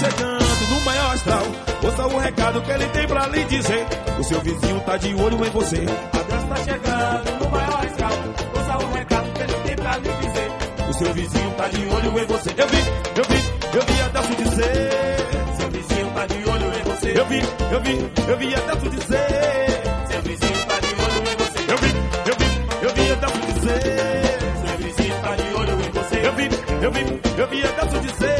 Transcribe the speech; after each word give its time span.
Chegando 0.00 0.66
no 0.70 0.80
maior 0.80 1.12
astral. 1.12 1.42
Ouça 1.84 2.06
o 2.06 2.18
recado 2.18 2.62
que 2.62 2.70
ele 2.70 2.88
tem 2.88 3.06
pra 3.06 3.26
lhe 3.26 3.44
dizer. 3.44 3.86
O 4.18 4.24
seu 4.24 4.40
vizinho 4.40 4.80
tá 4.80 4.96
de 4.96 5.14
olho 5.14 5.44
em 5.44 5.50
você. 5.50 5.76
A 5.76 6.22
Deus 6.22 6.44
tá 6.44 6.56
chegando 6.56 7.44
no 7.44 7.50
maior 7.50 7.84
astral. 7.84 8.12
Ouça 8.56 8.86
o 8.86 8.92
recado 8.94 9.32
que 9.34 9.42
ele 9.42 9.52
tem 9.52 9.76
pra 9.76 9.96
lhe 9.98 10.08
dizer. 10.08 10.50
O 10.88 10.92
seu 10.94 11.12
vizinho 11.12 11.50
tá 11.50 11.68
de 11.68 11.86
olho 11.86 12.18
em 12.18 12.26
você. 12.26 12.48
Eu 12.56 12.68
vi, 12.68 12.78
eu 13.14 13.24
vi, 13.28 13.76
eu 13.76 13.82
vi 13.84 14.00
a 14.00 14.08
Deus 14.08 14.36
dizer. 14.38 14.90
Seu 15.58 15.70
vizinho 15.70 16.10
tá 16.14 16.26
de 16.26 16.48
olho 16.48 16.66
em 16.66 16.82
você. 16.82 17.20
Eu 17.20 17.26
vi, 17.26 17.40
eu 17.70 17.80
vi, 17.82 18.10
eu 18.26 18.36
vi 18.38 18.54
a 18.54 18.60
Deus 18.60 18.82
dizer. 18.94 19.26
Seu 20.10 20.22
vizinho 20.22 20.66
tá 20.66 20.80
de 20.80 20.94
olho 20.94 21.20
em 21.28 21.36
você. 21.36 21.72
Eu 21.72 21.76
vi, 21.76 21.90
eu 22.24 22.36
vi, 22.38 22.48
eu 22.86 22.94
vi 22.94 23.12
a 23.12 23.14
Deus 23.16 23.32
dizer. 23.52 23.84
Seu 24.64 24.78
vizinho 24.78 25.14
tá 25.20 25.36
de 25.36 25.54
olho 25.54 25.72
em 25.72 25.90
você. 25.92 26.26
Eu 26.26 26.32
vi, 26.32 26.48
eu 26.84 26.90
vi, 26.90 27.20
eu 27.38 27.48
vi 27.48 27.62
a 27.62 27.84
Deus 27.84 28.00
dizer. 28.00 28.39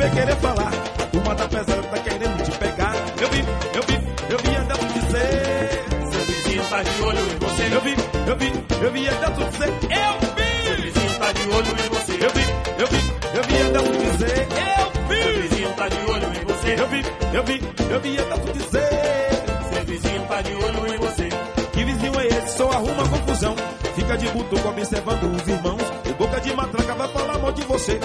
Vem 0.00 0.10
querer 0.12 0.36
falar. 0.36 0.72
A 0.98 1.06
turma 1.06 1.34
tá 1.34 1.46
pesando, 1.48 1.90
tá 1.90 1.98
querendo 1.98 2.42
te 2.42 2.58
pegar. 2.58 2.94
Eu 3.20 3.28
vi, 3.28 3.40
eu 3.74 3.82
vi, 3.82 3.94
eu 4.32 4.38
vi 4.38 4.56
a 4.56 4.60
Deus 4.60 4.94
dizer. 4.94 5.84
Seu 6.10 6.24
vizinho 6.24 6.64
tá 6.70 6.82
de 6.82 7.02
olho 7.02 7.18
em 7.18 7.38
você. 7.38 7.64
Eu 7.74 7.80
vi, 7.82 7.94
eu 8.26 8.36
vi, 8.36 8.52
eu 8.82 8.92
vi 8.92 9.08
a 9.08 9.12
Deus 9.12 9.50
dizer. 9.50 9.68
Eu 9.68 10.14
vi. 10.36 10.50
Seu 10.64 10.76
vizinho 10.82 11.18
tá 11.18 11.32
de 11.32 11.42
olho 11.48 11.70
em 11.70 11.88
você. 11.90 12.12
Eu 12.12 12.30
vi, 12.30 12.44
eu 12.80 12.86
vi, 12.86 13.00
eu 13.36 13.42
vi 13.44 13.62
a 13.62 13.68
Deus 13.68 13.88
dizer. 13.98 14.48
Eu 14.50 14.90
vi. 15.08 15.22
Seu 15.22 15.42
vizinho 15.42 15.72
tá 15.74 15.88
de 15.88 16.10
olho 16.10 16.28
em 16.34 16.44
você. 16.46 16.70
Eu 16.80 16.88
vi, 16.88 17.02
eu 17.34 17.44
vi, 17.44 17.92
eu 17.92 18.00
vi 18.00 18.18
a 18.18 18.22
Deus 18.22 18.52
dizer. 18.52 18.88
Seu 19.72 19.84
vizinho 19.84 20.22
tá 20.26 20.42
de 20.42 20.54
olho 20.54 20.94
em 20.94 20.98
você. 20.98 21.28
Que 21.72 21.84
vizinho 21.84 22.20
é 22.20 22.26
esse? 22.26 22.56
Só 22.56 22.70
arruma 22.70 23.06
confusão. 23.06 23.54
Fica 23.94 24.16
de 24.16 24.28
butuco 24.28 24.68
observando 24.68 25.24
os 25.24 25.46
irmãos. 25.46 25.82
O 26.08 26.14
boca 26.14 26.40
de 26.40 26.54
matraca 26.54 26.94
vai 26.94 27.08
falar 27.08 27.38
mal 27.38 27.52
de 27.52 27.62
você. 27.64 28.00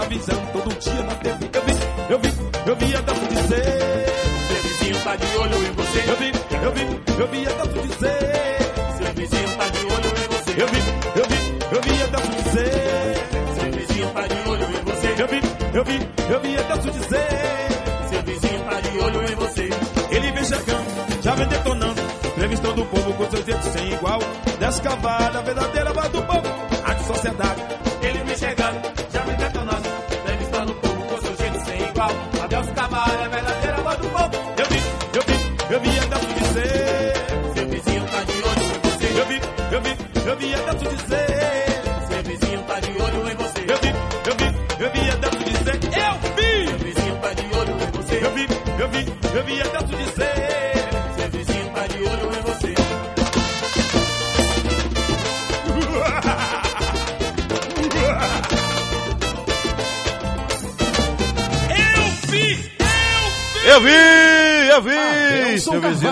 Avisando 0.00 0.46
todo 0.52 0.78
dia 0.78 1.02
na 1.02 1.14
TV. 1.14 1.50
Eu 1.52 1.62
vi, 1.62 1.74
eu 2.08 2.18
vi, 2.18 2.32
eu 2.66 2.76
vi 2.76 2.96
a 2.96 3.00
Deus 3.02 3.18
dizer. 3.28 4.06
Seu 4.48 4.62
vizinho 4.62 5.04
tá 5.04 5.16
de 5.16 5.36
olho 5.36 5.66
em 5.66 5.72
você. 5.72 5.98
Eu 6.10 6.16
vi, 6.16 6.32
eu 6.64 6.72
vi, 6.72 6.84
eu 7.20 7.28
vi 7.28 7.46
a 7.46 7.52
Deus 7.52 7.86
dizer. 7.86 8.56
Seu 8.96 9.12
vizinho 9.14 9.56
tá 9.58 9.68
de 9.68 9.78
olho 9.84 10.08
em 10.08 10.28
você. 10.32 10.62
Eu 10.62 10.68
vi, 10.68 10.80
eu 11.16 11.26
vi, 11.28 11.38
eu 11.76 11.82
vi 11.82 12.02
a 12.02 12.06
Deus 12.06 12.28
dizer. 12.36 13.14
Seu 13.54 13.72
vizinho 13.72 14.10
tá 14.10 14.26
de 14.26 14.48
olho 14.48 14.64
em 14.64 14.84
você. 14.84 15.08
Eu 15.18 15.28
vi, 15.28 15.40
eu 15.74 15.84
vi, 15.84 16.08
eu 16.32 16.40
vi 16.40 16.56
a 16.56 16.62
Deus 16.62 16.84
dizer. 16.94 17.28
Seu 18.08 18.22
vizinho 18.22 18.64
tá 18.64 18.80
de 18.80 18.98
olho 18.98 19.32
em 19.32 19.34
você. 19.34 19.68
Ele 20.10 20.32
vem 20.32 20.44
chegando, 20.44 21.22
já 21.22 21.34
vem 21.34 21.46
detonando. 21.46 22.00
Entrevistando 22.24 22.82
o 22.82 22.86
povo 22.86 23.12
com 23.12 23.30
seu 23.30 23.44
jeito 23.44 23.64
sem 23.64 23.92
igual. 23.92 24.18
Descavada, 24.58 25.42
verdadeira 25.42 25.79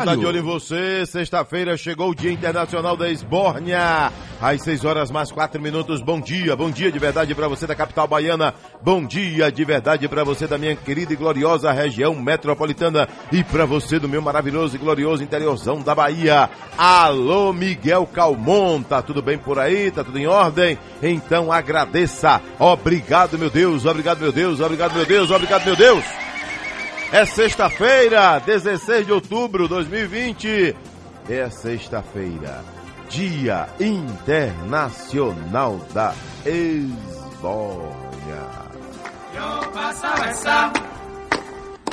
Tá 0.09 0.15
Carvalho. 0.15 0.21
de 0.21 0.27
olho 0.27 0.39
em 0.39 0.43
você. 0.43 1.05
Sexta-feira 1.05 1.77
chegou 1.77 2.11
o 2.11 2.15
Dia 2.15 2.33
Internacional 2.33 2.97
da 2.97 3.11
Esbórnia. 3.11 4.11
Às 4.41 4.63
6 4.63 4.85
horas 4.85 5.11
mais 5.11 5.31
4 5.31 5.61
minutos. 5.61 6.01
Bom 6.01 6.19
dia, 6.19 6.57
bom 6.57 6.71
dia 6.71 6.91
de 6.91 6.99
verdade 6.99 7.35
pra 7.35 7.47
você 7.47 7.67
da 7.67 7.75
capital 7.75 8.07
baiana. 8.07 8.55
Bom 8.83 9.05
dia 9.05 9.53
de 9.53 9.65
verdade 9.65 10.09
pra 10.09 10.25
você 10.25 10.47
da 10.47 10.57
minha 10.57 10.75
querida 10.75 11.13
e 11.13 11.17
gloriosa 11.17 11.71
região 11.73 12.15
metropolitana. 12.15 13.07
E 13.31 13.45
pra 13.45 13.67
você 13.67 13.99
do 13.99 14.09
meu 14.09 14.23
maravilhoso 14.23 14.77
e 14.77 14.79
glorioso 14.79 15.23
interiorzão 15.23 15.83
da 15.83 15.95
Bahia. 15.95 16.49
Alô, 16.79 17.53
Miguel 17.53 18.07
Calmon. 18.07 18.83
Tá 18.83 19.03
tudo 19.03 19.21
bem 19.21 19.37
por 19.37 19.59
aí? 19.59 19.91
Tá 19.91 20.03
tudo 20.03 20.19
em 20.19 20.27
ordem? 20.27 20.79
Então 21.03 21.53
agradeça. 21.53 22.41
Obrigado, 22.59 23.39
meu 23.39 23.51
Deus. 23.51 23.85
Obrigado, 23.85 24.21
meu 24.21 24.33
Deus. 24.33 24.61
Obrigado, 24.61 24.95
meu 24.95 25.05
Deus. 25.05 25.31
Obrigado, 25.31 25.67
meu 25.67 25.77
Deus. 25.77 26.28
É 27.11 27.25
sexta-feira, 27.25 28.39
16 28.41 29.07
de 29.07 29.13
outubro 29.13 29.63
de 29.63 29.71
2020. 29.71 30.77
É 31.31 31.49
sexta-feira, 31.49 32.63
Dia 33.09 33.67
Internacional 33.81 35.79
da 35.95 36.13
Esbórnia. 36.45 37.89
Yo 39.35 39.71
pasa 39.73 40.31
esa, 40.31 40.71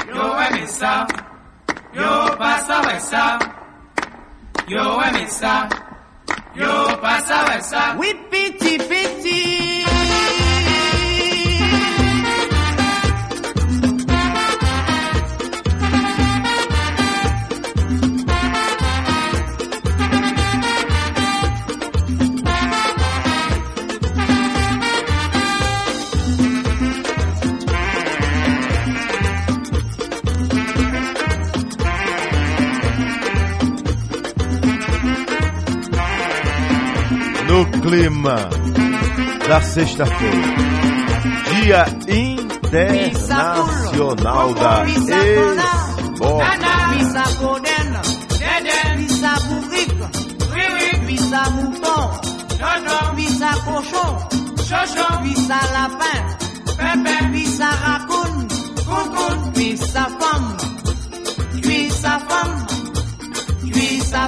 yo 0.06 0.42
emisa, 0.42 1.08
yo 1.94 2.38
pasa 2.38 2.82
esa, 2.98 3.40
yo 4.68 5.02
emisa, 5.02 5.70
yo 6.56 6.98
pasa 7.00 7.58
esa. 7.58 7.96
Oui, 7.98 8.14
No 37.56 37.64
clima 37.80 38.36
da 39.48 39.62
sexta-feira, 39.62 40.56
Dia 41.64 41.86
Internacional 42.14 44.54
da 44.56 44.84
Raccoon, 58.86 59.52
Visa 59.54 60.06
Femme, 60.20 60.58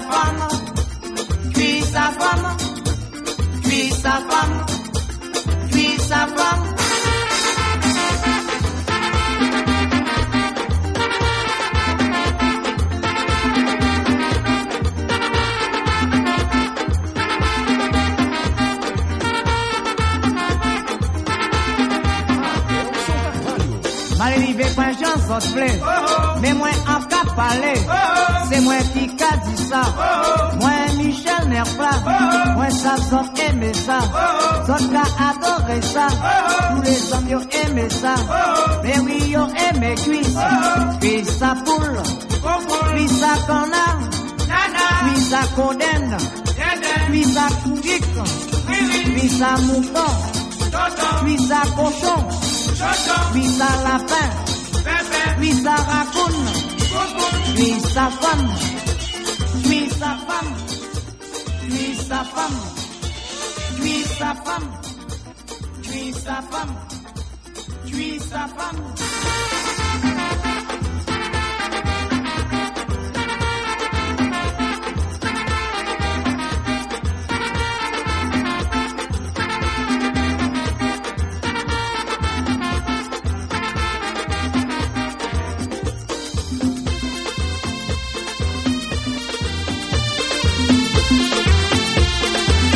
Femme, 0.02 0.48
Visa 1.54 2.06
Femme, 2.14 2.67
Visa 3.68 4.22
Femme, 4.30 4.66
Visa 5.72 6.28
Femme. 6.28 6.87
Je 24.36 25.52
pour. 25.54 25.82
Mais 26.42 26.54
moi, 26.54 26.70
en 26.88 27.02
cas 27.04 27.24
de 27.24 28.50
c'est 28.50 28.62
moi 28.62 28.76
qui 28.94 29.06
a 29.24 29.38
dit 29.38 29.64
ça. 29.64 29.82
Moi, 30.60 30.72
Michel 30.98 31.50
n'est 31.50 31.62
pas. 31.78 32.54
Moi, 32.54 32.70
ça, 32.70 32.96
ça 32.98 33.24
aimé 33.50 33.74
ça. 33.74 34.00
Ça 34.66 34.76
a 34.76 35.82
ça. 35.82 36.08
Tous 36.72 36.82
les 36.82 37.14
hommes 37.14 37.42
ont 37.42 37.68
aimé 37.68 37.90
ça. 37.90 38.16
Mais 38.84 39.00
oui, 39.00 39.18
ils 39.28 39.38
ont 39.38 39.48
cuis. 39.48 39.96
cuisse. 39.96 40.38
Puis 41.00 41.26
ça 41.26 41.54
poule. 41.66 42.02
Puis 42.96 43.08
ça 43.10 43.34
canard. 43.46 44.00
Puis 45.06 45.22
ça 45.22 45.40
condamne. 45.56 46.18
Puis 47.10 47.24
ça 47.26 47.48
couille. 47.64 48.02
Puis 49.16 49.30
ça 49.30 49.56
mouton. 49.62 50.12
Puis 51.24 51.38
ça 51.48 51.62
cochon. 51.76 52.57
Cuisse 53.34 53.62
à 53.62 53.64
lapin 53.84 54.30
Cuisse 55.40 55.66
à 55.66 55.76
raccoon 55.76 56.38
Cuisse 57.56 57.98
à 57.98 58.10
femme 58.10 58.50
Cuisse 59.64 60.02
à 60.02 60.18
femme 60.28 60.54
Cuisse 61.70 62.12
à 62.12 62.24
femme 62.24 62.60
Cuisse 63.80 64.22
à 64.22 64.34
femme 64.36 64.88
tue 65.98 66.14
sa 66.14 66.42
femme, 66.42 66.76
tue 67.86 68.20
sa 68.20 68.48
femme. 68.48 70.57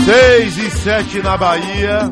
Seis 0.06 0.58
e 0.58 0.72
sete 0.72 1.22
na 1.22 1.38
Bahia. 1.38 2.12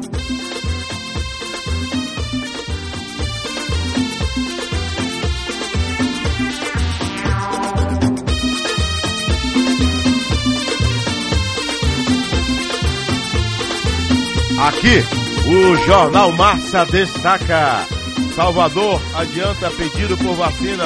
Aqui, 14.68 15.04
o 15.48 15.76
Jornal 15.86 16.32
Massa 16.34 16.86
destaca. 16.86 17.88
Salvador 18.36 19.02
adianta 19.16 19.72
pedido 19.72 20.18
por 20.18 20.36
vacina. 20.36 20.86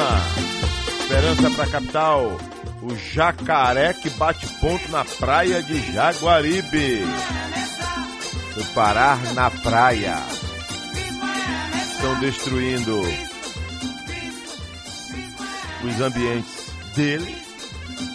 Esperança 1.00 1.50
para 1.50 1.64
a 1.64 1.68
capital. 1.68 2.38
O 2.82 2.94
jacaré 2.96 3.92
que 3.94 4.10
bate 4.10 4.46
ponto 4.64 4.90
na 4.90 5.04
praia 5.04 5.62
de 5.62 5.92
Jaguaribe. 5.92 7.02
Foi 8.54 8.64
parar 8.74 9.20
na 9.34 9.50
praia. 9.50 10.16
Estão 11.92 12.18
destruindo 12.18 13.02
os 15.84 16.00
ambientes 16.00 16.72
dele. 16.96 17.36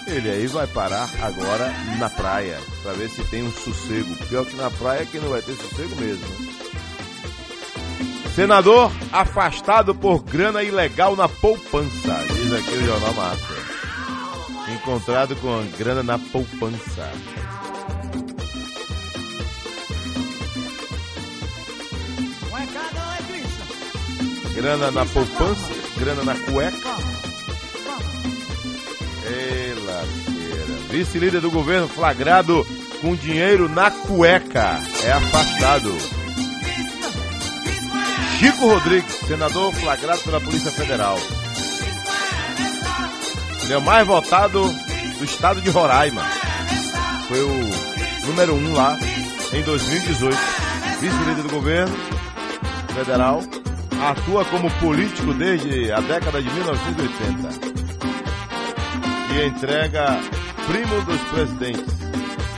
Ele 0.07 0.28
aí 0.28 0.48
vai 0.48 0.66
parar 0.66 1.07
agora 1.22 1.72
na 2.00 2.10
praia 2.10 2.60
para 2.81 2.94
ver 2.94 3.10
se 3.12 3.24
tem 3.25 3.44
um 3.44 3.51
sossego. 3.51 4.16
Pior 4.28 4.44
que 4.44 4.56
na 4.56 4.72
praia 4.72 5.06
que 5.06 5.19
não 5.19 5.30
vai 5.30 5.44
ter 5.44 5.54
sossego 5.54 5.96
mesmo. 5.98 6.28
né? 6.28 6.50
Senador 8.34 8.92
afastado 9.12 9.94
por 9.94 10.24
grana 10.24 10.63
ilegal 10.63 11.16
na 11.16 11.30
poupança. 11.30 12.25
Diz 12.34 12.54
aqui 12.54 12.72
o 12.72 12.86
Jornal 12.88 13.13
Massa. 13.13 13.59
Encontrado 14.74 15.36
com 15.38 15.66
grana 15.77 16.04
na 16.04 16.19
poupança. 16.19 17.12
Grana 24.54 24.92
na 24.92 25.06
poupança, 25.06 25.69
grana 25.98 26.24
na 26.24 26.36
cueca. 26.36 27.19
Lasqueira. 29.89 30.75
Vice-líder 30.89 31.42
do 31.42 31.50
governo 31.50 31.88
flagrado 31.88 32.65
com 33.01 33.15
dinheiro 33.15 33.68
na 33.68 33.89
cueca. 33.89 34.80
É 35.04 35.12
afastado. 35.12 35.98
Chico 38.38 38.68
Rodrigues, 38.68 39.15
senador 39.27 39.74
flagrado 39.74 40.22
pela 40.22 40.39
Polícia 40.39 40.72
Federal. 40.72 41.18
É 43.69 43.77
o 43.77 43.81
mais 43.81 44.07
votado 44.07 44.63
do 44.63 45.24
estado 45.24 45.62
de 45.62 45.69
Roraima. 45.69 46.24
Foi 47.27 47.39
o 47.39 48.25
número 48.25 48.56
um 48.56 48.74
lá 48.74 48.98
em 49.54 49.62
2018. 49.62 50.36
Vice-líder 51.00 51.44
do 51.44 51.50
governo 51.50 51.95
federal. 52.95 53.44
Atua 54.01 54.44
como 54.45 54.71
político 54.80 55.33
desde 55.36 55.92
a 55.92 56.00
década 56.00 56.42
de 56.42 56.50
1980. 56.50 57.50
E 59.36 59.45
entrega 59.45 60.19
primo 60.65 61.01
dos 61.04 61.22
presidentes. 61.30 61.94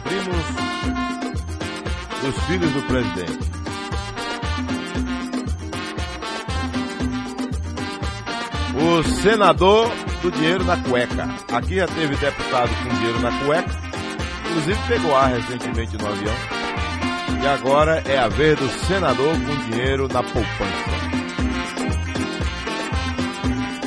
Primos 0.04 0.46
dos 2.22 2.44
filhos 2.46 2.72
do 2.72 2.82
presidente. 2.84 3.61
O 8.82 9.04
senador 9.04 9.92
do 10.24 10.32
dinheiro 10.32 10.64
na 10.64 10.76
cueca. 10.76 11.30
Aqui 11.54 11.76
já 11.76 11.88
teve 11.88 12.16
deputado 12.16 12.70
com 12.84 12.96
dinheiro 12.96 13.20
na 13.20 13.32
cueca. 13.46 13.70
Inclusive 14.50 14.80
pegou 14.88 15.16
ar 15.16 15.30
recentemente 15.30 15.98
no 15.98 16.08
avião. 16.08 16.36
E 17.44 17.48
agora 17.48 18.04
é 18.06 18.18
a 18.18 18.28
vez 18.28 18.58
do 18.58 18.68
senador 18.88 19.34
com 19.34 19.72
dinheiro 19.72 20.08
na 20.08 20.24
poupança. 20.24 21.12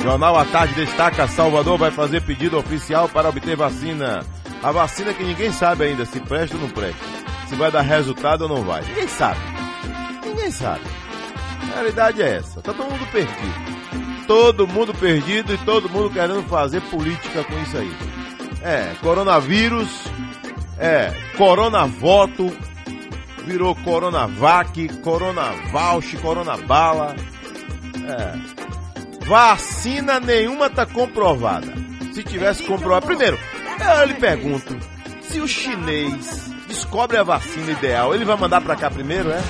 Jornal 0.01 0.37
à 0.37 0.45
Tarde 0.45 0.75
destaca: 0.75 1.27
Salvador 1.27 1.77
vai 1.77 1.91
fazer 1.91 2.21
pedido 2.21 2.57
oficial 2.57 3.09
para 3.09 3.29
obter 3.29 3.55
vacina. 3.57 4.23
A 4.63 4.71
vacina 4.71 5.13
que 5.13 5.23
ninguém 5.23 5.51
sabe 5.51 5.85
ainda 5.85 6.05
se 6.05 6.19
presta 6.21 6.55
ou 6.55 6.61
não 6.61 6.69
presta. 6.69 7.03
Se 7.47 7.55
vai 7.55 7.69
dar 7.69 7.81
resultado 7.81 8.43
ou 8.43 8.49
não 8.49 8.63
vai. 8.63 8.81
Ninguém 8.83 9.07
sabe. 9.07 9.39
Ninguém 10.23 10.51
sabe. 10.51 10.83
A 11.71 11.75
realidade 11.75 12.21
é 12.21 12.37
essa. 12.37 12.61
Tá 12.61 12.73
todo 12.73 12.89
mundo 12.89 13.11
perdido. 13.11 14.04
Todo 14.27 14.67
mundo 14.67 14.93
perdido 14.93 15.53
e 15.53 15.57
todo 15.59 15.89
mundo 15.89 16.09
querendo 16.09 16.43
fazer 16.43 16.81
política 16.81 17.43
com 17.43 17.61
isso 17.61 17.77
aí. 17.77 17.91
É, 18.61 18.95
coronavírus, 19.01 19.89
é, 20.79 21.13
coronavoto, 21.37 22.51
virou 23.45 23.75
coronavac, 23.75 24.87
coronavouch, 25.01 26.17
coronabala. 26.17 27.15
É. 28.07 29.25
Vacina 29.25 30.19
nenhuma 30.19 30.69
tá 30.69 30.85
comprovada. 30.85 31.73
Se 32.13 32.23
tivesse 32.23 32.63
comprovado. 32.63 33.05
Primeiro, 33.05 33.37
eu 33.99 34.05
lhe 34.05 34.13
pergunto: 34.15 34.75
se 35.21 35.39
o 35.39 35.47
chinês 35.47 36.51
descobre 36.67 37.17
a 37.17 37.23
vacina 37.23 37.71
ideal, 37.71 38.13
ele 38.13 38.25
vai 38.25 38.37
mandar 38.37 38.61
pra 38.61 38.75
cá 38.75 38.89
primeiro, 38.89 39.31
é? 39.31 39.41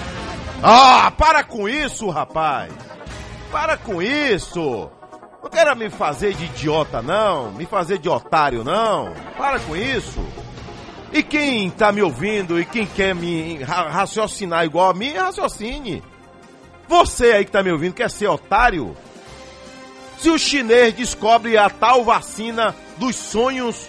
Ah, 0.63 1.11
para 1.17 1.43
com 1.43 1.67
isso, 1.67 2.09
rapaz! 2.09 2.71
Para 3.51 3.77
com 3.77 4.01
isso! 4.01 4.89
Não 5.41 5.49
quero 5.49 5.75
me 5.75 5.89
fazer 5.89 6.33
de 6.33 6.45
idiota, 6.45 7.01
não. 7.01 7.51
Me 7.51 7.65
fazer 7.65 7.97
de 7.99 8.09
otário, 8.09 8.63
não. 8.63 9.13
Para 9.37 9.59
com 9.59 9.75
isso. 9.75 10.19
E 11.13 11.21
quem 11.23 11.69
tá 11.69 11.91
me 11.91 12.01
ouvindo 12.01 12.59
e 12.59 12.65
quem 12.65 12.85
quer 12.85 13.13
me 13.15 13.61
ra- 13.63 13.89
raciocinar 13.89 14.65
igual 14.65 14.89
a 14.89 14.93
mim, 14.93 15.13
raciocine. 15.13 16.03
Você 16.87 17.31
aí 17.31 17.45
que 17.45 17.51
tá 17.51 17.63
me 17.63 17.71
ouvindo 17.71 17.93
quer 17.93 18.09
ser 18.09 18.27
otário? 18.27 18.95
Se 20.17 20.29
o 20.29 20.37
chinês 20.37 20.93
descobre 20.93 21.57
a 21.57 21.69
tal 21.69 22.03
vacina 22.03 22.75
dos 22.97 23.15
sonhos, 23.15 23.87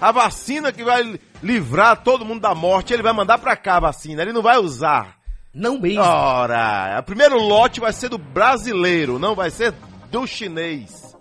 a 0.00 0.12
vacina 0.12 0.72
que 0.72 0.84
vai 0.84 1.18
livrar 1.42 2.02
todo 2.02 2.24
mundo 2.24 2.40
da 2.42 2.54
morte, 2.54 2.92
ele 2.92 3.02
vai 3.02 3.12
mandar 3.12 3.38
pra 3.38 3.56
cá 3.56 3.76
a 3.76 3.80
vacina, 3.80 4.22
ele 4.22 4.32
não 4.32 4.42
vai 4.42 4.58
usar. 4.58 5.17
Não 5.54 5.78
mesmo. 5.78 6.02
Ora, 6.02 6.98
o 7.00 7.02
primeiro 7.02 7.38
lote 7.38 7.80
vai 7.80 7.92
ser 7.92 8.08
do 8.08 8.18
brasileiro, 8.18 9.18
não 9.18 9.34
vai 9.34 9.50
ser 9.50 9.72
do 10.10 10.26
chinês. 10.26 11.16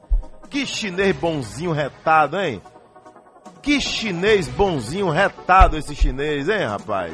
Que 0.50 0.66
chinês 0.66 1.16
bonzinho 1.16 1.72
retado, 1.72 2.40
hein? 2.40 2.62
Que 3.62 3.82
chinês 3.82 4.48
bonzinho 4.48 5.10
retado 5.10 5.78
esse 5.78 5.94
chinês, 5.96 6.48
hein, 6.48 6.66
rapaz? 6.66 7.14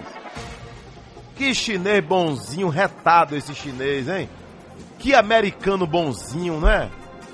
Que 1.36 1.53
chinês 1.53 2.03
bonzinho 2.03 2.70
retado 2.70 3.36
esse 3.36 3.55
chinês, 3.55 4.08
hein? 4.08 4.29
Que 5.00 5.15
americano 5.15 5.88
bonzinho, 5.88 6.60
né? 6.60 6.91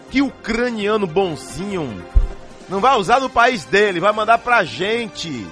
Que 0.10 0.22
ucraniano 0.22 1.06
bonzinho. 1.06 2.04
Não 2.70 2.80
vai 2.80 2.96
usar 2.98 3.20
no 3.20 3.30
país 3.30 3.66
dele, 3.66 4.00
vai 4.00 4.14
mandar 4.14 4.38
pra 4.38 4.64
gente. 4.64 5.46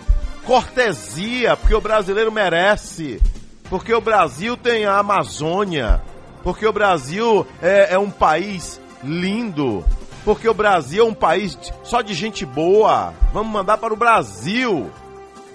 Cortesia, 0.46 1.57
porque 1.57 1.75
o 1.75 1.81
brasileiro 1.81 2.31
merece. 2.31 3.22
Porque 3.70 3.94
o 3.94 4.02
Brasil 4.02 4.56
tem 4.56 4.86
a 4.86 4.98
Amazônia. 4.98 6.02
Porque 6.44 6.66
o 6.66 6.72
Brasil 6.72 7.46
é, 7.62 7.94
é 7.94 8.00
um 8.00 8.10
país 8.10 8.80
lindo. 9.04 9.84
Porque 10.24 10.48
o 10.48 10.54
Brasil 10.54 11.06
é 11.06 11.08
um 11.08 11.14
país 11.14 11.58
só 11.84 12.02
de 12.02 12.14
gente 12.14 12.46
boa. 12.46 13.14
Vamos 13.34 13.52
mandar 13.52 13.78
para 13.78 13.94
o 13.94 13.98
Brasil. 13.98 14.90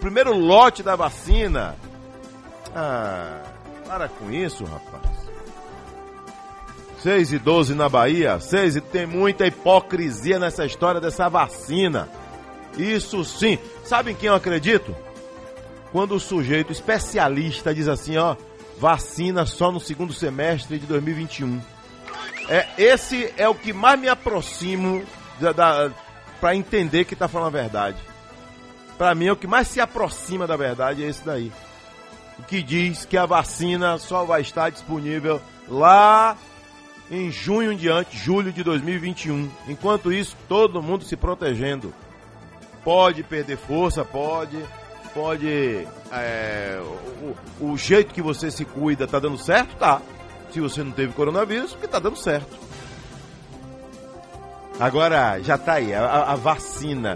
Primeiro 0.01 0.37
lote 0.37 0.83
da 0.83 0.97
vacina. 0.97 1.77
Ah, 2.75 3.43
para 3.87 4.09
com 4.09 4.31
isso, 4.31 4.65
rapaz. 4.65 5.13
6 7.03 7.33
e 7.33 7.39
12 7.39 7.75
na 7.75 7.89
Bahia. 7.89 8.39
6 8.39 8.77
e 8.77 8.81
tem 8.81 9.07
muita 9.07 9.47
hipocrisia 9.47 10.39
nessa 10.39 10.65
história 10.65 11.01
dessa 11.01 11.29
vacina. 11.29 12.09
Isso 12.79 13.25
sim. 13.25 13.59
Sabem 13.85 14.15
quem 14.15 14.29
eu 14.29 14.35
acredito? 14.35 14.95
Quando 15.93 16.15
o 16.15 16.21
sujeito 16.21 16.73
especialista 16.73 17.75
diz 17.75 17.87
assim, 17.87 18.17
ó, 18.17 18.35
vacina 18.79 19.45
só 19.45 19.71
no 19.71 19.79
segundo 19.79 20.15
semestre 20.15 20.79
de 20.79 20.87
2021. 20.87 21.61
É, 22.49 22.67
esse 22.79 23.33
é 23.37 23.49
o 23.49 23.55
que 23.55 23.73
mais 23.73 24.01
me 24.01 24.09
aproximo 24.09 25.05
da, 25.39 25.53
da, 25.53 25.91
para 26.41 26.57
entender 26.57 27.05
que 27.05 27.15
tá 27.15 27.29
falando 27.29 27.49
a 27.49 27.61
verdade. 27.61 27.99
Para 28.97 29.15
mim, 29.15 29.27
é 29.27 29.33
o 29.33 29.37
que 29.37 29.47
mais 29.47 29.69
se 29.69 29.81
aproxima 29.81 30.47
da 30.47 30.57
verdade 30.57 31.05
é 31.05 31.09
esse 31.09 31.25
daí. 31.25 31.53
que 32.49 32.63
diz 32.63 33.05
que 33.05 33.17
a 33.17 33.27
vacina 33.27 33.99
só 33.99 34.25
vai 34.25 34.41
estar 34.41 34.71
disponível 34.71 35.41
lá 35.69 36.37
em 37.11 37.31
junho 37.31 37.73
em 37.73 37.77
diante, 37.77 38.17
julho 38.17 38.51
de 38.51 38.63
2021. 38.63 39.51
Enquanto 39.69 40.13
isso, 40.13 40.37
todo 40.49 40.83
mundo 40.83 41.05
se 41.05 41.17
protegendo. 41.17 41.93
Pode 42.83 43.23
perder 43.23 43.59
força, 43.59 44.05
pode, 44.05 44.59
pode. 45.15 45.87
É, 46.11 46.81
o, 47.61 47.67
o, 47.73 47.79
jeito 47.79 48.13
que 48.13 48.23
você 48.23 48.51
se 48.51 48.65
cuida 48.65 49.07
tá 49.07 49.19
dando 49.19 49.39
certo, 49.39 49.77
tá. 49.77 50.01
Se 50.53 50.61
você 50.61 50.83
não 50.83 50.93
teve 50.93 51.13
coronavírus, 51.13 51.73
porque 51.73 51.89
tá 51.89 51.99
dando 51.99 52.17
certo. 52.17 52.57
Agora, 54.79 55.41
já 55.41 55.57
tá 55.57 55.75
aí, 55.75 55.95
a, 55.95 56.05
a 56.05 56.35
vacina. 56.35 57.15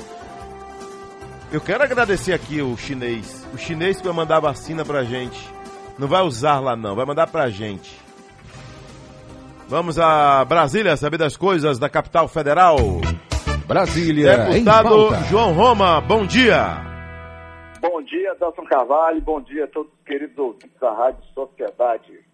Eu 1.51 1.61
quero 1.61 1.83
agradecer 1.83 2.33
aqui 2.33 2.61
o 2.61 2.77
chinês. 2.77 3.47
O 3.55 3.59
chinês 3.59 3.99
que 3.99 4.07
vai 4.07 4.15
mandar 4.15 4.37
a 4.37 4.41
vacina 4.41 4.85
pra 4.85 5.05
gente. 5.05 5.39
Não 5.99 6.09
vai 6.09 6.23
usar 6.23 6.61
lá 6.61 6.77
não, 6.77 6.95
vai 6.95 7.07
mandar 7.07 7.27
pra 7.27 7.49
gente. 7.49 7.99
Vamos 9.69 9.99
a 9.99 10.45
Brasília 10.45 10.97
saber 10.97 11.19
das 11.19 11.37
coisas 11.37 11.79
da 11.79 11.89
capital 11.89 12.29
federal. 12.29 12.77
Brasília. 13.67 14.47
Deputado 14.47 15.17
João 15.29 15.53
Roma, 15.53 16.01
bom 16.01 16.25
dia. 16.25 16.86
Dia, 18.27 18.35
Dalton 18.35 18.65
Carvalho. 18.65 19.21
Bom 19.21 19.41
dia 19.41 19.65
a 19.65 19.69
todos 19.69 19.93
os 19.93 20.05
queridos 20.05 20.37
ouvintes 20.37 20.73
da 20.81 20.93
Rádio 20.93 21.23
Sociedade. 21.33 22.25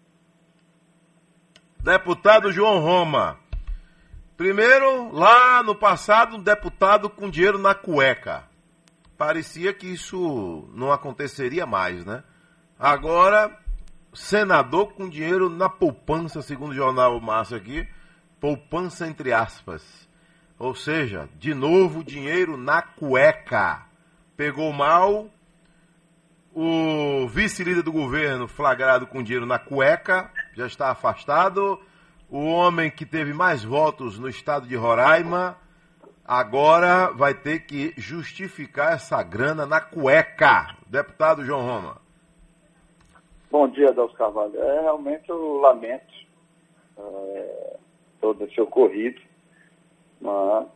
Deputado 1.79 2.51
João 2.51 2.79
Roma. 2.79 3.37
Primeiro, 4.35 5.13
lá 5.13 5.61
no 5.61 5.75
passado, 5.75 6.37
um 6.37 6.41
deputado 6.41 7.11
com 7.11 7.29
dinheiro 7.29 7.59
na 7.59 7.75
cueca 7.75 8.51
parecia 9.15 9.71
que 9.71 9.85
isso 9.85 10.67
não 10.73 10.91
aconteceria 10.91 11.65
mais, 11.65 12.03
né? 12.03 12.23
Agora, 12.79 13.55
senador 14.13 14.93
com 14.93 15.07
dinheiro 15.07 15.47
na 15.47 15.69
poupança, 15.69 16.41
segundo 16.41 16.71
o 16.71 16.75
jornal 16.75 17.21
Márcio 17.21 17.55
aqui, 17.55 17.87
poupança 18.41 19.07
entre 19.07 19.31
aspas. 19.31 20.09
Ou 20.57 20.73
seja, 20.73 21.29
de 21.37 21.53
novo 21.53 22.03
dinheiro 22.03 22.57
na 22.57 22.81
cueca. 22.81 23.85
Pegou 24.35 24.73
mal 24.73 25.29
o 26.55 27.27
vice-líder 27.27 27.81
do 27.81 27.91
governo 27.91 28.47
flagrado 28.47 29.07
com 29.07 29.23
dinheiro 29.23 29.45
na 29.45 29.57
cueca, 29.57 30.31
já 30.55 30.67
está 30.67 30.89
afastado. 30.91 31.79
O 32.29 32.45
homem 32.45 32.89
que 32.91 33.05
teve 33.05 33.33
mais 33.33 33.63
votos 33.63 34.19
no 34.19 34.29
estado 34.29 34.67
de 34.67 34.75
Roraima 34.75 35.57
agora 36.25 37.11
vai 37.11 37.33
ter 37.33 37.65
que 37.65 37.93
justificar 37.97 38.93
essa 38.93 39.21
grana 39.21 39.65
na 39.65 39.81
cueca. 39.81 40.75
Deputado 40.87 41.43
João 41.43 41.61
Roma. 41.61 42.01
Bom 43.51 43.67
dia, 43.67 43.89
Adelso 43.89 44.15
Carvalho. 44.15 44.57
É, 44.57 44.81
realmente 44.81 45.29
eu 45.29 45.59
lamento 45.59 46.13
é, 46.97 47.77
todo 48.21 48.43
esse 48.45 48.59
ocorrido. 48.59 49.21
Mas, 50.21 50.67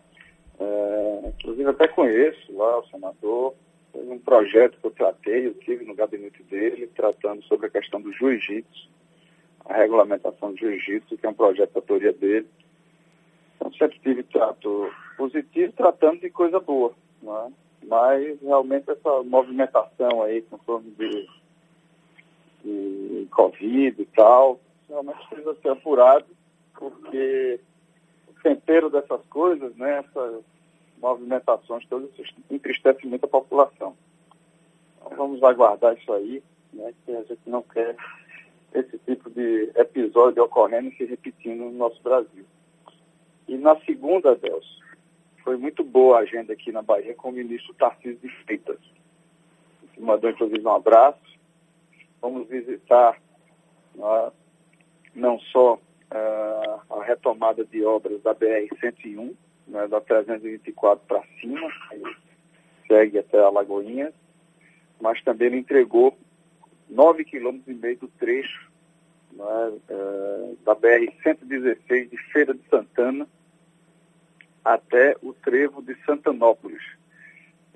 é, 0.60 1.30
inclusive 1.30 1.70
até 1.70 1.88
conheço 1.88 2.56
lá 2.56 2.80
o 2.80 2.88
senador. 2.88 3.56
Um 3.98 4.20
projeto 4.20 4.78
que 4.80 4.86
eu 4.86 4.92
tratei, 4.92 5.48
eu 5.48 5.54
tive 5.56 5.84
no 5.84 5.96
gabinete 5.96 6.44
dele, 6.44 6.88
tratando 6.88 7.44
sobre 7.44 7.68
a 7.68 7.70
questão 7.70 8.00
do 8.00 8.14
jiu-jitsu, 8.14 8.90
a 9.66 9.74
regulamentação 9.74 10.52
do 10.52 10.58
jiu-jitsu, 10.58 11.18
que 11.18 11.26
é 11.26 11.30
um 11.30 11.34
projeto 11.34 11.74
da 11.74 11.80
autoria 11.80 12.14
dele. 12.14 12.48
Então 13.56 13.74
sempre 13.74 14.00
tive 14.00 14.24
trato 14.24 14.92
positivo 15.18 15.74
tratando 15.74 16.22
de 16.22 16.30
coisa 16.30 16.60
boa. 16.60 16.94
É? 17.24 17.52
Mas 17.88 18.40
realmente 18.42 18.90
essa 18.90 19.24
movimentação 19.24 20.22
aí 20.22 20.44
com 20.44 20.58
torno 20.60 20.92
de, 20.92 21.28
de 22.64 23.28
Covid 23.32 24.00
e 24.00 24.06
tal, 24.06 24.60
realmente 24.88 25.28
precisa 25.28 25.56
ser 25.62 25.70
apurado, 25.70 26.26
porque 26.76 27.60
o 28.28 28.42
tempero 28.44 28.90
dessas 28.90 29.22
coisas, 29.28 29.76
né, 29.76 30.00
essas 30.00 30.44
movimentações 31.02 31.86
todas 31.88 32.10
entristece 32.50 33.06
muito 33.06 33.26
a 33.26 33.30
população. 33.30 33.96
Então 34.98 35.18
vamos 35.18 35.44
aguardar 35.44 35.96
isso 35.96 36.12
aí, 36.14 36.44
né, 36.74 36.94
que 37.06 37.12
a 37.12 37.24
gente 37.24 37.42
não 37.46 37.62
quer 37.62 37.96
esse 38.74 38.98
tipo 39.00 39.30
de 39.30 39.72
episódio 39.76 40.44
ocorrendo 40.44 40.90
e 40.90 40.98
se 40.98 41.06
repetindo 41.06 41.66
no 41.66 41.72
nosso 41.72 42.02
Brasil. 42.02 42.46
E 43.48 43.58
na 43.58 43.80
segunda, 43.82 44.36
Delcio, 44.36 44.78
foi 45.44 45.56
muito 45.56 45.84
boa 45.84 46.18
a 46.18 46.22
agenda 46.22 46.52
aqui 46.54 46.72
na 46.72 46.82
Bahia 46.82 47.16
com 47.16 47.30
o 47.30 47.34
ministro 47.34 47.74
Tarcísio 47.76 48.18
de 48.18 48.30
Freitas. 48.44 48.80
Que 49.94 50.02
mandou, 50.02 50.30
inclusive, 50.30 50.62
um 50.62 50.76
abraço. 50.76 51.20
Vamos 52.22 52.48
visitar 52.50 53.18
uh, 53.96 54.32
não 55.16 55.40
só 55.40 55.76
uh, 55.76 56.94
a 56.94 57.04
retomada 57.04 57.64
de 57.64 57.84
obras 57.86 58.22
da 58.22 58.36
BR-101, 58.36 59.34
né, 59.68 59.88
da 59.88 60.02
324 60.02 61.06
para 61.08 61.24
cima, 61.40 61.70
segue 62.88 63.20
até 63.20 63.40
Alagoinhas, 63.40 64.14
mas 65.00 65.22
também 65.24 65.48
ele 65.48 65.58
entregou 65.58 66.18
9 66.90 67.26
quilômetros 67.26 67.68
e 67.68 67.80
meio 67.80 67.98
do 67.98 68.08
trecho 68.08 68.72
né, 69.32 69.80
uh, 69.90 70.58
da 70.64 70.76
BR-116 70.76 72.10
de 72.10 72.18
Feira 72.32 72.54
de 72.54 72.62
Santana, 72.70 73.28
até 74.64 75.16
o 75.22 75.34
trevo 75.34 75.82
de 75.82 75.96
Santanópolis. 76.04 76.84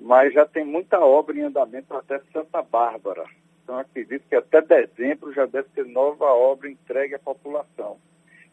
Mas 0.00 0.34
já 0.34 0.44
tem 0.44 0.64
muita 0.64 0.98
obra 1.00 1.36
em 1.36 1.42
andamento 1.42 1.94
até 1.94 2.20
Santa 2.32 2.60
Bárbara. 2.60 3.24
Então 3.62 3.78
acredito 3.78 4.24
que 4.28 4.34
até 4.34 4.60
dezembro 4.60 5.32
já 5.32 5.46
deve 5.46 5.68
ter 5.74 5.86
nova 5.86 6.26
obra 6.26 6.68
entregue 6.68 7.14
à 7.14 7.18
população. 7.18 7.98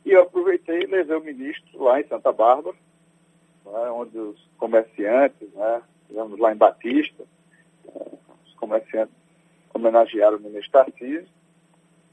E 0.05 0.11
eu 0.11 0.23
aproveitei 0.23 0.83
e 0.83 0.85
levei 0.85 1.17
o 1.17 1.23
ministro 1.23 1.83
lá 1.83 1.99
em 1.99 2.07
Santa 2.07 2.31
Bárbara, 2.31 2.75
né, 3.71 3.89
onde 3.91 4.17
os 4.17 4.39
comerciantes, 4.57 5.51
né, 5.53 5.81
lá 6.11 6.53
em 6.53 6.57
Batista, 6.57 7.23
né, 7.85 8.05
os 8.45 8.53
comerciantes 8.55 9.13
homenagearam 9.73 10.37
o 10.37 10.41
ministro 10.41 10.71
Tarcísio, 10.71 11.27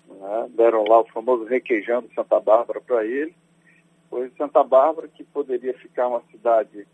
né, 0.08 0.50
deram 0.50 0.84
lá 0.84 1.00
o 1.00 1.08
famoso 1.08 1.44
requeijão 1.44 2.02
de 2.02 2.14
Santa 2.14 2.38
Bárbara 2.40 2.80
para 2.80 3.04
ele 3.04 3.34
foi 4.08 4.30
Santa 4.36 4.62
Bárbara, 4.62 5.08
que 5.08 5.24
poderia 5.24 5.74
ficar 5.74 6.08
uma 6.08 6.22
cidade 6.30 6.86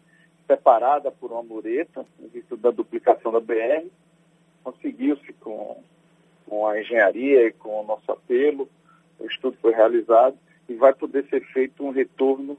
separada 0.47 1.11
por 1.11 1.31
uma 1.31 1.43
mureta, 1.43 2.07
em 2.19 2.29
virtude 2.29 2.63
da 2.63 2.71
duplicação 2.71 3.31
da 3.31 3.41
BR. 3.41 3.87
Conseguiu-se 4.65 5.33
com, 5.35 5.83
com 6.47 6.67
a 6.67 6.81
engenharia 6.81 7.47
e 7.47 7.53
com 7.53 7.81
o 7.81 7.87
nosso 7.87 8.11
apelo, 8.11 8.69
o 9.19 9.27
estudo 9.27 9.57
foi 9.61 9.73
realizado 9.73 10.37
e 10.69 10.75
vai 10.75 10.93
poder 10.93 11.27
ser 11.29 11.45
feito 11.53 11.85
um 11.85 11.91
retorno 11.91 12.57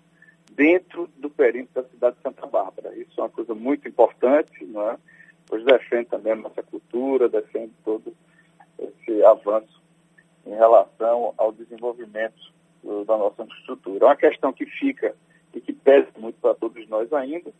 dentro 0.55 1.10
do 1.17 1.29
perímetro 1.29 1.81
da 1.81 1.89
cidade 1.89 2.15
de 2.17 2.22
Santa 2.22 2.45
Bárbara. 2.45 2.95
Isso 2.95 3.19
é 3.19 3.24
uma 3.24 3.29
coisa 3.29 3.53
muito 3.53 3.88
importante, 3.88 4.65
não 4.65 4.89
é? 4.89 4.98
pois 5.48 5.63
defende 5.63 6.10
também 6.10 6.33
a 6.33 6.38
nossa 6.38 6.63
cultura, 6.63 7.29
defende 7.29 7.74
todo 7.83 8.13
esse 8.79 9.24
avanço 9.24 9.81
em 10.45 10.55
relação 10.55 11.33
ao 11.38 11.51
desenvolvimento 11.51 12.51
da 13.05 13.17
nossa 13.17 13.43
infraestrutura. 13.43 14.05
Uma 14.05 14.15
questão 14.15 14.51
que 14.51 14.65
fica 14.65 15.15
e 15.53 15.62
que 15.62 15.72
pesa 15.72 16.07
muito 16.17 16.39
para 16.39 16.55
todos 16.55 16.88
nós 16.89 17.12
ainda 17.13 17.51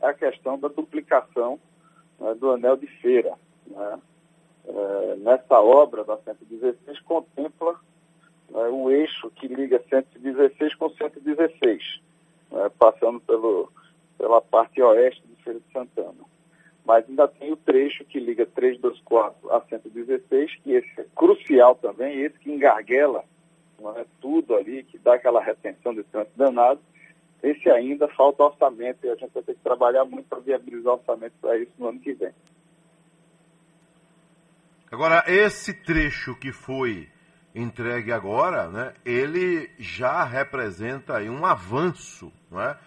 é 0.00 0.06
a 0.06 0.14
questão 0.14 0.58
da 0.58 0.68
duplicação 0.68 1.60
né, 2.18 2.34
do 2.34 2.50
anel 2.50 2.76
de 2.76 2.86
feira. 2.86 3.34
Né? 3.66 4.00
É, 4.66 5.16
nessa 5.16 5.60
obra 5.60 6.04
da 6.04 6.16
116 6.18 7.00
contempla 7.00 7.78
né, 8.50 8.62
o 8.68 8.90
eixo 8.90 9.30
que 9.30 9.46
liga 9.46 9.82
116 9.88 10.74
com 10.76 10.88
116, 10.88 12.00
né, 12.52 12.70
passando 12.78 13.18
pelo, 13.20 13.72
pela 14.18 14.40
parte 14.40 14.80
oeste 14.82 15.22
de 15.26 15.42
Feira 15.42 15.58
de 15.58 15.72
Santana. 15.72 16.32
Mas 16.84 17.08
ainda 17.08 17.26
tem 17.28 17.52
o 17.52 17.56
trecho 17.56 18.04
que 18.04 18.20
liga 18.20 18.44
324 18.44 19.50
a 19.52 19.60
116, 19.62 20.56
que 20.62 20.72
esse 20.72 21.00
é 21.00 21.06
crucial 21.14 21.74
também, 21.76 22.20
esse 22.20 22.38
que 22.38 22.52
engarguela 22.52 23.24
é 23.96 24.06
tudo 24.20 24.54
ali, 24.54 24.84
que 24.84 24.98
dá 24.98 25.14
aquela 25.14 25.42
retenção 25.42 25.92
de 25.92 26.04
trânsito 26.04 26.36
danado, 26.36 26.80
esse 27.42 27.68
ainda 27.68 28.06
falta 28.08 28.44
orçamento 28.44 29.04
e 29.04 29.10
a 29.10 29.16
gente 29.16 29.32
vai 29.32 29.42
ter 29.42 29.54
que 29.54 29.60
trabalhar 29.60 30.04
muito 30.04 30.28
para 30.28 30.38
viabilizar 30.38 30.94
orçamento 30.94 31.34
para 31.40 31.58
isso 31.58 31.72
no 31.78 31.88
ano 31.88 31.98
que 31.98 32.12
vem. 32.12 32.32
Agora, 34.90 35.24
esse 35.26 35.74
trecho 35.82 36.36
que 36.36 36.52
foi 36.52 37.08
entregue 37.54 38.12
agora, 38.12 38.68
né, 38.68 38.94
ele 39.04 39.70
já 39.78 40.24
representa 40.24 41.18
um 41.22 41.44
avanço, 41.44 42.32
não 42.50 42.60
é? 42.60 42.78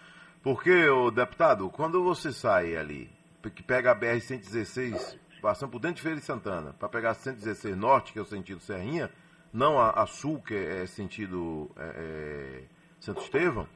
Porque, 0.41 0.88
o 0.89 1.10
deputado, 1.10 1.69
quando 1.69 2.03
você 2.03 2.31
sai 2.31 2.75
ali, 2.75 3.10
que 3.55 3.63
pega 3.63 3.91
a 3.91 3.95
BR-116, 3.95 5.17
passando 5.41 5.72
por 5.72 5.79
dentro 5.79 5.98
de 5.98 6.01
Feira 6.01 6.19
de 6.19 6.25
Santana, 6.25 6.74
para 6.74 6.89
pegar 6.89 7.12
a 7.12 7.13
116 7.15 7.75
Norte, 7.75 8.13
que 8.13 8.19
é 8.19 8.22
o 8.22 8.25
sentido 8.25 8.60
Serrinha, 8.60 9.12
não 9.53 9.79
a, 9.79 9.91
a 9.91 10.05
sul, 10.05 10.41
que 10.41 10.53
é 10.55 10.86
sentido 10.86 11.72
é, 11.77 11.84
é, 11.84 12.63
Santo 13.00 13.22
Estevão, 13.22 13.67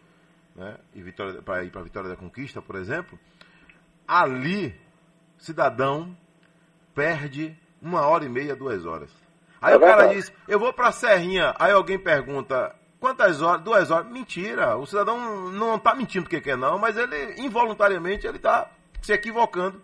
né, 0.55 0.77
e 0.93 1.03
para 1.43 1.63
ir 1.63 1.72
para 1.72 1.84
Vitória 1.84 2.10
da 2.10 2.15
Conquista, 2.15 2.62
por 2.62 2.75
exemplo, 2.75 3.17
ali, 4.08 4.75
cidadão 5.38 6.17
perde 6.93 7.58
uma 7.81 8.01
hora 8.01 8.25
e 8.25 8.29
meia, 8.29 8.55
duas 8.55 8.86
horas. 8.86 9.29
Aí 9.62 9.74
É 9.74 9.78
o 9.78 9.80
cara 9.80 9.98
verdade. 9.98 10.16
diz, 10.16 10.34
eu 10.48 10.60
vou 10.60 10.72
pra 10.74 10.92
Serrinha. 10.92 11.54
Aí 11.60 11.72
alguém 11.72 12.00
pergunta, 12.00 12.74
quantas 13.00 13.42
horas? 13.42 13.62
Duas 13.62 13.92
horas. 13.92 14.10
Mentira. 14.12 14.78
O 14.78 14.86
cidadão 14.86 15.50
não 15.51 15.78
tá 15.78 15.94
mentindo 15.94 16.24
porque 16.24 16.42
quer 16.42 16.58
não, 16.58 16.78
mas 16.78 16.98
ele, 16.98 17.36
involuntariamente, 17.42 18.25
ele 18.25 18.39
tá 18.39 18.70
se 19.01 19.12
equivocando. 19.13 19.82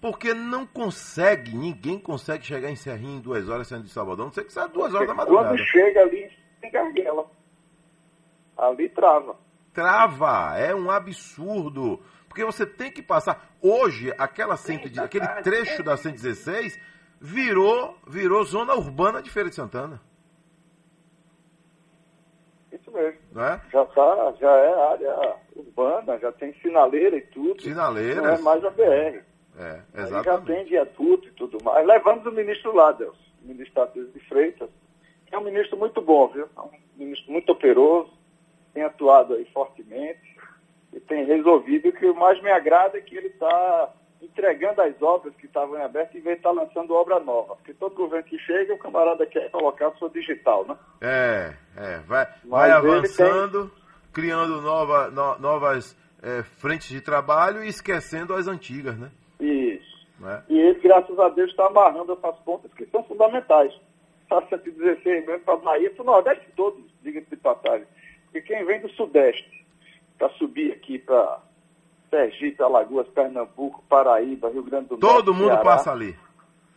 Porque 0.00 0.32
não 0.32 0.64
consegue, 0.64 1.56
ninguém 1.56 1.98
consegue 1.98 2.46
chegar 2.46 2.70
em 2.70 2.76
Serrinha 2.76 3.16
em 3.16 3.20
duas 3.20 3.48
horas 3.48 3.66
saindo 3.66 3.84
de 3.84 3.90
Salvador. 3.90 4.26
Não 4.26 4.32
sei 4.32 4.44
que 4.44 4.52
seja 4.52 4.68
duas 4.68 4.94
horas 4.94 5.08
da 5.08 5.14
madrugada. 5.14 5.48
Quando 5.48 5.64
chega 5.66 6.00
ali, 6.02 6.30
tem 6.60 6.70
garguela. 6.70 7.26
Ali 8.56 8.88
trava. 8.88 9.36
trava, 9.72 10.56
é 10.58 10.74
um 10.74 10.90
absurdo. 10.90 12.00
Porque 12.28 12.44
você 12.44 12.64
tem 12.64 12.90
que 12.92 13.02
passar. 13.02 13.48
Hoje, 13.60 14.12
aquela 14.18 14.56
100, 14.56 14.92
aquele 15.02 15.26
trecho 15.42 15.82
da 15.82 15.96
116 15.96 16.78
virou, 17.20 17.96
virou 18.06 18.44
zona 18.44 18.74
urbana 18.74 19.22
de 19.22 19.30
Feira 19.30 19.48
de 19.48 19.54
Santana. 19.54 20.00
Isso 22.72 22.90
mesmo. 22.90 23.40
É? 23.40 23.60
Já, 23.72 23.84
tá, 23.86 24.34
já 24.40 24.50
é 24.50 24.90
área 24.90 25.36
urbana, 25.56 26.18
já 26.18 26.32
tem 26.32 26.52
sinaleira 26.60 27.16
e 27.16 27.22
tudo. 27.22 27.62
Sinaleiras. 27.62 28.16
Não 28.16 28.30
é 28.30 28.38
mais 28.38 28.64
a 28.64 28.70
BR. 28.70 29.22
É, 29.58 29.82
Aí 29.94 30.02
já 30.02 30.02
exatamente. 30.02 30.46
tem 30.46 30.64
viaduto 30.66 31.28
e 31.28 31.32
tudo 31.32 31.58
mais. 31.64 31.84
Levamos 31.86 32.24
o 32.26 32.30
ministro 32.30 32.72
lá, 32.74 32.92
Deus, 32.92 33.16
o 33.42 33.48
ministro 33.48 33.74
Tarcísio 33.74 34.12
de 34.12 34.20
Freitas, 34.28 34.70
que 35.26 35.34
é 35.34 35.38
um 35.38 35.44
ministro 35.44 35.76
muito 35.76 36.00
bom, 36.00 36.28
viu? 36.28 36.48
É 36.56 36.60
um 36.60 36.70
ministro 36.96 37.32
muito 37.32 37.50
operoso, 37.50 38.12
tem 38.72 38.84
atuado 38.84 39.34
aí 39.34 39.44
fortemente 39.46 40.36
e 40.92 41.00
tem 41.00 41.24
resolvido. 41.24 41.86
E 41.86 41.90
o 41.90 41.92
que 41.92 42.12
mais 42.12 42.40
me 42.40 42.50
agrada 42.50 42.98
é 42.98 43.00
que 43.00 43.16
ele 43.16 43.28
está 43.28 43.92
entregando 44.20 44.82
as 44.82 45.00
obras 45.00 45.34
que 45.36 45.46
estavam 45.46 45.78
em 45.78 45.82
aberto 45.82 46.16
em 46.16 46.20
vez 46.20 46.36
de 46.36 46.40
estar 46.40 46.50
lançando 46.50 46.94
obra 46.94 47.20
nova. 47.20 47.56
Porque 47.56 47.74
todo 47.74 47.94
governo 47.94 48.24
que 48.24 48.38
chega, 48.38 48.74
o 48.74 48.78
camarada 48.78 49.26
quer 49.26 49.50
colocar 49.50 49.88
a 49.88 49.94
sua 49.94 50.10
digital, 50.10 50.66
né? 50.66 50.76
É, 51.00 51.52
é. 51.76 51.98
Vai, 52.06 52.26
vai 52.44 52.70
avançando, 52.70 53.70
criando 54.12 54.60
nova, 54.60 55.10
no- 55.10 55.38
novas 55.38 55.96
é, 56.22 56.42
frentes 56.42 56.88
de 56.88 57.00
trabalho 57.00 57.62
e 57.62 57.68
esquecendo 57.68 58.34
as 58.34 58.48
antigas, 58.48 58.98
né? 58.98 59.10
Isso. 59.38 60.06
É? 60.26 60.42
E 60.48 60.58
ele, 60.58 60.80
graças 60.80 61.16
a 61.18 61.28
Deus, 61.28 61.50
está 61.50 61.66
amarrando 61.66 62.12
essas 62.12 62.36
pontas 62.40 62.72
que 62.74 62.84
são 62.86 63.04
fundamentais. 63.04 63.72
Para 64.28 64.44
116 64.48 65.26
mesmo, 65.26 65.40
para 65.44 65.54
a 65.54 65.58
Bahia, 65.58 65.90
para 65.90 66.02
o 66.02 66.06
Nordeste 66.06 66.46
todo, 66.56 66.82
diga-se 67.02 67.30
de 67.30 67.36
passagem. 67.36 67.86
Porque 68.24 68.42
quem 68.42 68.64
vem 68.66 68.80
do 68.80 68.90
Sudeste 68.90 69.64
para 70.18 70.28
subir 70.30 70.72
aqui 70.72 70.98
para 70.98 71.40
Sergipe, 72.10 72.62
Alagoas, 72.62 73.06
Pernambuco, 73.08 73.82
Paraíba, 73.88 74.48
Rio 74.50 74.62
Grande 74.62 74.88
do 74.88 74.96
Norte, 74.96 75.14
Todo 75.16 75.34
mundo 75.34 75.48
Ceará, 75.48 75.62
passa 75.62 75.92
ali. 75.92 76.16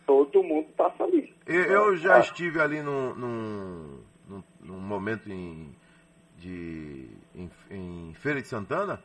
Todo 0.06 0.42
mundo 0.42 0.68
passa 0.76 1.04
ali. 1.04 1.34
Eu, 1.46 1.62
eu 1.64 1.96
já 1.96 2.16
Ah, 2.16 2.20
estive 2.20 2.60
ali 2.60 2.82
num, 2.82 3.14
num, 3.14 4.00
num- 4.28 4.44
num 4.60 4.80
momento 4.80 5.30
em, 5.30 5.74
de, 6.36 7.08
em, 7.34 7.50
em 7.70 8.14
Feira 8.14 8.42
de 8.42 8.48
Santana 8.48 9.02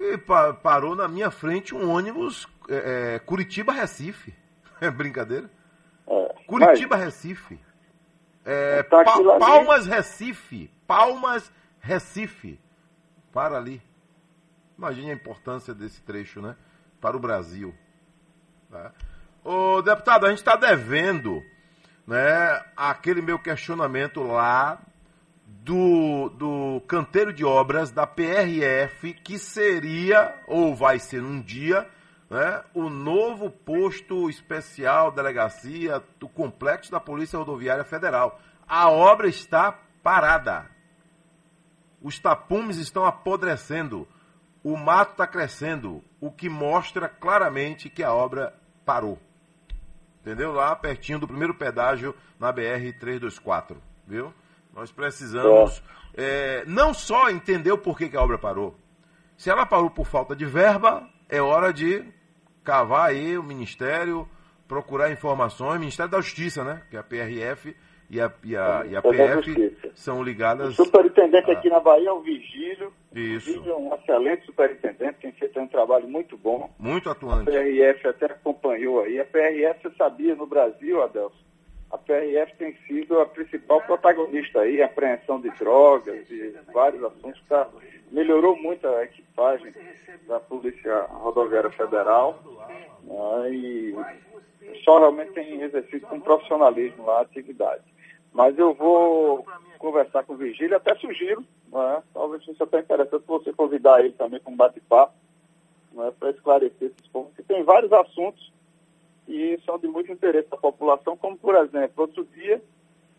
e 0.00 0.16
pa- 0.18 0.52
parou 0.54 0.96
na 0.96 1.06
minha 1.06 1.30
frente 1.30 1.74
um 1.74 1.90
ônibus 1.90 2.48
é, 2.68 3.14
é, 3.14 3.18
Curitiba-Recife. 3.20 4.34
É 4.80 4.90
brincadeira? 4.90 5.48
é. 6.06 6.34
Curitiba-Recife. 6.46 7.58
É, 8.44 8.82
Pa-. 8.82 9.04
Palmas-Recife. 9.38 10.68
Palmas-Recife. 10.86 12.58
Para 13.32 13.56
ali. 13.56 13.80
Imagine 14.76 15.10
a 15.10 15.14
importância 15.14 15.74
desse 15.74 16.02
trecho, 16.02 16.40
né? 16.40 16.56
Para 17.00 17.16
o 17.16 17.20
Brasil. 17.20 17.74
Tá? 18.70 18.92
Ô, 19.44 19.82
deputado, 19.82 20.26
a 20.26 20.30
gente 20.30 20.38
está 20.38 20.56
devendo 20.56 21.42
né, 22.06 22.62
aquele 22.76 23.22
meu 23.22 23.38
questionamento 23.38 24.22
lá 24.22 24.80
do, 25.46 26.28
do 26.30 26.80
canteiro 26.86 27.32
de 27.32 27.44
obras 27.44 27.90
da 27.90 28.06
PRF, 28.06 29.14
que 29.14 29.38
seria, 29.38 30.34
ou 30.46 30.74
vai 30.74 30.98
ser 30.98 31.22
um 31.22 31.40
dia, 31.40 31.88
né, 32.28 32.62
o 32.74 32.90
novo 32.90 33.50
posto 33.50 34.28
especial 34.28 35.12
delegacia 35.12 36.02
do 36.18 36.28
complexo 36.28 36.90
da 36.90 37.00
Polícia 37.00 37.38
Rodoviária 37.38 37.84
Federal. 37.84 38.40
A 38.66 38.90
obra 38.90 39.28
está 39.28 39.78
parada. 40.02 40.70
Os 42.02 42.18
tapumes 42.18 42.76
estão 42.76 43.04
apodrecendo. 43.04 44.06
O 44.64 44.78
mato 44.78 45.12
está 45.12 45.26
crescendo, 45.26 46.02
o 46.18 46.32
que 46.32 46.48
mostra 46.48 47.06
claramente 47.06 47.90
que 47.90 48.02
a 48.02 48.14
obra 48.14 48.54
parou. 48.82 49.18
Entendeu? 50.22 50.52
Lá 50.52 50.74
pertinho 50.74 51.18
do 51.18 51.28
primeiro 51.28 51.54
pedágio 51.54 52.14
na 52.40 52.50
BR-324. 52.50 53.76
Viu? 54.06 54.32
Nós 54.72 54.90
precisamos 54.90 55.82
é, 56.14 56.64
não 56.66 56.94
só 56.94 57.28
entender 57.28 57.72
o 57.72 57.78
porquê 57.78 58.08
que 58.08 58.16
a 58.16 58.22
obra 58.22 58.38
parou. 58.38 58.74
Se 59.36 59.50
ela 59.50 59.66
parou 59.66 59.90
por 59.90 60.06
falta 60.06 60.34
de 60.34 60.46
verba, 60.46 61.06
é 61.28 61.42
hora 61.42 61.70
de 61.70 62.02
cavar 62.64 63.10
aí 63.10 63.36
o 63.36 63.42
Ministério, 63.42 64.26
procurar 64.66 65.12
informações. 65.12 65.78
Ministério 65.78 66.10
da 66.10 66.22
Justiça, 66.22 66.64
né? 66.64 66.82
Que 66.90 66.96
a 66.96 67.02
PRF 67.02 67.76
e 68.08 68.18
a, 68.18 68.32
e 68.42 68.56
a, 68.56 68.86
e 68.86 68.96
a 68.96 69.02
PF 69.02 69.76
São 69.94 70.20
O 70.20 70.22
ligadas. 70.22 70.74
superintendente 70.74 71.50
Ah. 71.50 71.54
aqui 71.54 71.68
na 71.68 71.80
Bahia 71.80 72.08
é 72.08 72.12
o 72.12 72.20
Vigílio. 72.20 72.92
Isso. 73.14 73.50
O 73.50 73.54
Vigílio 73.54 73.72
é 73.72 73.76
um 73.76 73.94
excelente 73.94 74.44
superintendente, 74.46 75.18
tem 75.20 75.32
feito 75.32 75.58
um 75.60 75.66
trabalho 75.68 76.08
muito 76.08 76.36
bom. 76.36 76.68
Muito 76.78 77.08
A 77.08 77.12
atuante. 77.12 77.50
PRF 77.50 78.08
até 78.08 78.26
acompanhou 78.26 79.00
aí. 79.02 79.20
A 79.20 79.24
PRF, 79.24 79.82
você 79.82 79.96
sabia, 79.96 80.34
no 80.34 80.46
Brasil, 80.46 81.02
Adelson, 81.02 81.36
a 81.90 81.96
PRF 81.98 82.56
tem 82.56 82.76
sido 82.88 83.20
a 83.20 83.26
principal 83.26 83.80
protagonista 83.82 84.60
aí, 84.60 84.82
apreensão 84.82 85.40
de 85.40 85.48
drogas 85.50 86.28
e 86.28 86.54
vários 86.72 87.02
assuntos. 87.04 87.40
Tá? 87.48 87.68
Melhorou 88.10 88.56
muito 88.56 88.86
a 88.88 89.04
equipagem 89.04 89.72
da 90.26 90.40
Polícia 90.40 91.02
Rodoviária 91.10 91.70
Federal 91.70 92.38
né? 93.04 93.50
e 93.52 93.94
só 94.84 94.98
realmente 94.98 95.32
tem 95.32 95.60
exercido 95.62 96.06
com 96.08 96.18
profissionalismo 96.20 97.06
lá 97.06 97.18
a 97.18 97.22
atividade. 97.22 97.82
Mas 98.32 98.58
eu 98.58 98.74
vou 98.74 99.46
conversar 99.84 100.24
com 100.24 100.32
o 100.32 100.36
Vigílio, 100.38 100.78
até 100.78 100.94
sugiro, 100.94 101.44
né? 101.70 102.02
talvez 102.14 102.42
seja 102.42 102.64
até 102.64 102.80
interessante 102.80 103.22
você 103.26 103.52
convidar 103.52 104.00
ele 104.00 104.14
também 104.14 104.40
para 104.40 104.50
um 104.50 104.56
bate-papo, 104.56 105.12
né? 105.92 106.10
para 106.18 106.30
esclarecer 106.30 106.88
esses 106.88 107.06
pontos, 107.08 107.36
que 107.36 107.42
tem 107.42 107.62
vários 107.62 107.92
assuntos 107.92 108.50
e 109.28 109.60
são 109.66 109.78
de 109.78 109.86
muito 109.86 110.10
interesse 110.10 110.48
da 110.48 110.56
população, 110.56 111.18
como 111.18 111.36
por 111.36 111.54
exemplo, 111.56 111.92
outro 111.98 112.24
dia 112.24 112.62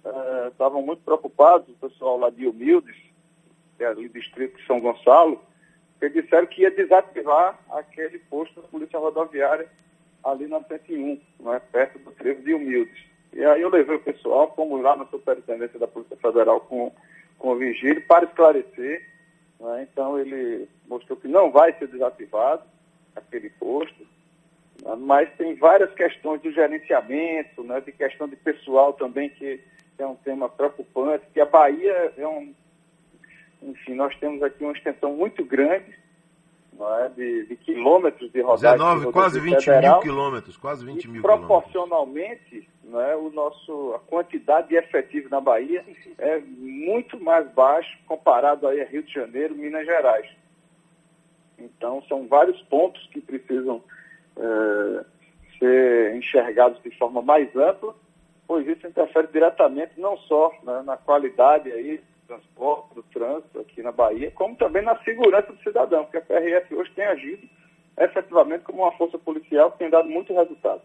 eh, 0.03 0.47
estavam 0.51 0.81
muito 0.81 1.03
preocupados, 1.03 1.69
o 1.69 1.87
pessoal 1.87 2.17
lá 2.17 2.31
de 2.31 2.47
Humildes, 2.47 2.97
que 3.77 3.83
é 3.83 3.87
ali 3.87 4.07
do 4.07 4.19
distrito 4.19 4.57
de 4.57 4.65
São 4.65 4.79
Gonçalo, 4.79 5.39
que 5.99 6.09
disseram 6.09 6.47
que 6.47 6.63
ia 6.63 6.71
desativar 6.71 7.59
aquele 7.69 8.17
posto 8.17 8.59
da 8.59 8.67
Polícia 8.67 8.97
Rodoviária 8.97 9.69
ali 10.23 10.47
na 10.47 10.63
101, 10.63 11.21
né, 11.41 11.61
perto 11.71 11.99
do 11.99 12.11
trevo 12.11 12.41
de 12.41 12.55
Humildes. 12.55 13.14
E 13.35 13.43
aí 13.43 13.61
eu 13.61 13.69
levei 13.69 13.97
o 13.97 14.01
pessoal, 14.01 14.53
fomos 14.55 14.81
lá 14.81 14.95
na 14.95 15.05
Superintendência 15.07 15.77
da 15.77 15.87
Polícia 15.87 16.15
Federal 16.15 16.61
com, 16.61 16.89
com 17.37 17.49
o 17.49 17.57
Vigílio 17.57 18.01
para 18.07 18.23
esclarecer. 18.23 19.05
né, 19.59 19.85
então 19.91 20.17
ele 20.17 20.69
mostrou 20.87 21.17
que 21.17 21.27
não 21.27 21.51
vai 21.51 21.73
ser 21.73 21.89
desativado 21.89 22.63
aquele 23.13 23.49
posto, 23.49 24.07
né, 24.81 24.95
mas 24.97 25.29
tem 25.35 25.53
várias 25.55 25.93
questões 25.93 26.41
de 26.41 26.53
gerenciamento, 26.53 27.61
né, 27.61 27.81
de 27.81 27.91
questão 27.91 28.25
de 28.25 28.37
pessoal 28.37 28.93
também, 28.93 29.29
que 29.29 29.59
é 29.99 30.07
um 30.07 30.15
tema 30.15 30.47
preocupante, 30.47 31.25
que 31.33 31.41
a 31.41 31.45
Bahia 31.45 32.13
é 32.17 32.25
um. 32.25 32.53
Enfim, 33.61 33.95
nós 33.95 34.15
temos 34.17 34.41
aqui 34.43 34.63
uma 34.63 34.73
extensão 34.73 35.13
muito 35.13 35.43
grande 35.43 35.93
não 36.77 36.99
é, 36.99 37.09
de, 37.09 37.45
de 37.45 37.55
quilômetros 37.57 38.31
de 38.31 38.41
rodagem. 38.41 38.77
19, 38.77 39.05
de 39.05 39.11
quase 39.11 39.39
rodovia 39.39 39.57
20 39.57 39.65
mil 39.65 39.75
federal, 39.75 39.99
quilômetros. 40.01 40.57
Quase 40.57 40.85
20 40.85 41.03
e 41.03 41.07
mil 41.07 41.21
quilômetros. 41.21 41.47
proporcionalmente, 41.47 42.69
né, 42.85 43.15
o 43.15 43.29
nosso, 43.31 43.93
a 43.95 43.99
quantidade 43.99 44.69
de 44.69 44.75
efetivo 44.75 45.27
na 45.29 45.41
Bahia 45.41 45.83
é 46.19 46.39
muito 46.39 47.19
mais 47.19 47.49
baixo 47.51 47.97
comparado 48.07 48.67
aí 48.67 48.81
a 48.81 48.85
Rio 48.85 49.03
de 49.03 49.11
Janeiro, 49.11 49.55
Minas 49.55 49.85
Gerais. 49.85 50.29
Então, 51.57 52.03
são 52.07 52.27
vários 52.27 52.61
pontos 52.63 53.05
que 53.07 53.21
precisam 53.21 53.81
eh, 54.37 55.05
ser 55.57 56.15
enxergados 56.15 56.81
de 56.83 56.91
forma 56.91 57.21
mais 57.21 57.53
ampla, 57.55 57.95
pois 58.45 58.67
isso 58.67 58.85
interfere 58.85 59.27
diretamente 59.27 59.99
não 59.99 60.17
só 60.19 60.51
né, 60.63 60.83
na 60.85 60.97
qualidade 60.97 61.71
aí 61.71 61.97
do 61.97 62.27
transporte, 62.27 62.95
do 62.95 63.03
trânsito 63.03 63.59
aqui 63.59 63.81
na 63.81 63.91
Bahia, 63.91 64.29
como 64.31 64.55
também 64.55 64.83
na 64.83 64.97
segurança 65.03 65.51
do 65.51 65.63
cidadão, 65.63 66.03
porque 66.03 66.17
a 66.17 66.21
PRF 66.21 66.75
hoje 66.75 66.91
tem 66.91 67.05
agido 67.05 67.47
efetivamente 67.97 68.63
como 68.63 68.83
uma 68.83 68.91
força 68.91 69.17
policial 69.17 69.71
que 69.71 69.79
tem 69.79 69.89
dado 69.89 70.09
muito 70.09 70.33
resultado. 70.33 70.81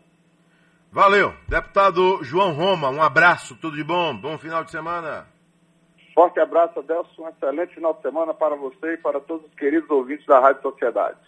Valeu. 0.92 1.32
Deputado 1.48 2.22
João 2.24 2.52
Roma, 2.52 2.90
um 2.90 3.00
abraço, 3.00 3.54
tudo 3.56 3.76
de 3.76 3.84
bom, 3.84 4.16
bom 4.16 4.36
final 4.36 4.64
de 4.64 4.72
semana. 4.72 5.26
Forte 6.12 6.40
abraço, 6.40 6.80
Adelson. 6.80 7.22
Um 7.22 7.28
excelente 7.28 7.74
final 7.74 7.94
de 7.94 8.02
semana 8.02 8.34
para 8.34 8.56
você 8.56 8.94
e 8.94 8.96
para 8.96 9.20
todos 9.20 9.46
os 9.46 9.54
queridos 9.54 9.88
ouvintes 9.88 10.26
da 10.26 10.40
Rádio 10.40 10.62
Sociedade. 10.62 11.18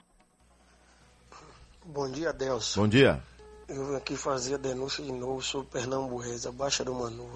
Bom 1.84 2.10
dia, 2.10 2.32
Delson. 2.32 2.82
Bom 2.82 2.88
dia. 2.88 3.22
Eu 3.68 3.86
vim 3.86 3.96
aqui 3.96 4.16
fazer 4.16 4.56
a 4.56 4.58
denúncia 4.58 5.04
de 5.04 5.12
novo 5.12 5.40
sobre 5.40 5.68
Pernambués, 5.68 6.44
a 6.44 6.52
Baixa 6.52 6.84
do 6.84 6.92
Manu. 6.92 7.30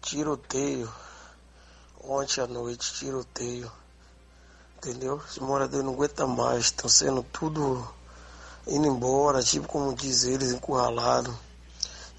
Tiroteio. 0.00 0.88
Ontem 2.02 2.40
à 2.40 2.46
noite, 2.46 2.94
tiroteio. 2.94 3.70
Entendeu? 4.78 5.16
Os 5.16 5.38
moradores 5.38 5.84
não 5.84 5.92
aguentam 5.92 6.28
mais, 6.28 6.66
estão 6.66 6.88
sendo 6.88 7.22
tudo 7.24 7.86
indo 8.66 8.86
embora, 8.86 9.42
tipo 9.42 9.66
como 9.66 9.94
diz 9.94 10.24
eles, 10.24 10.52
encurralado. 10.52 11.36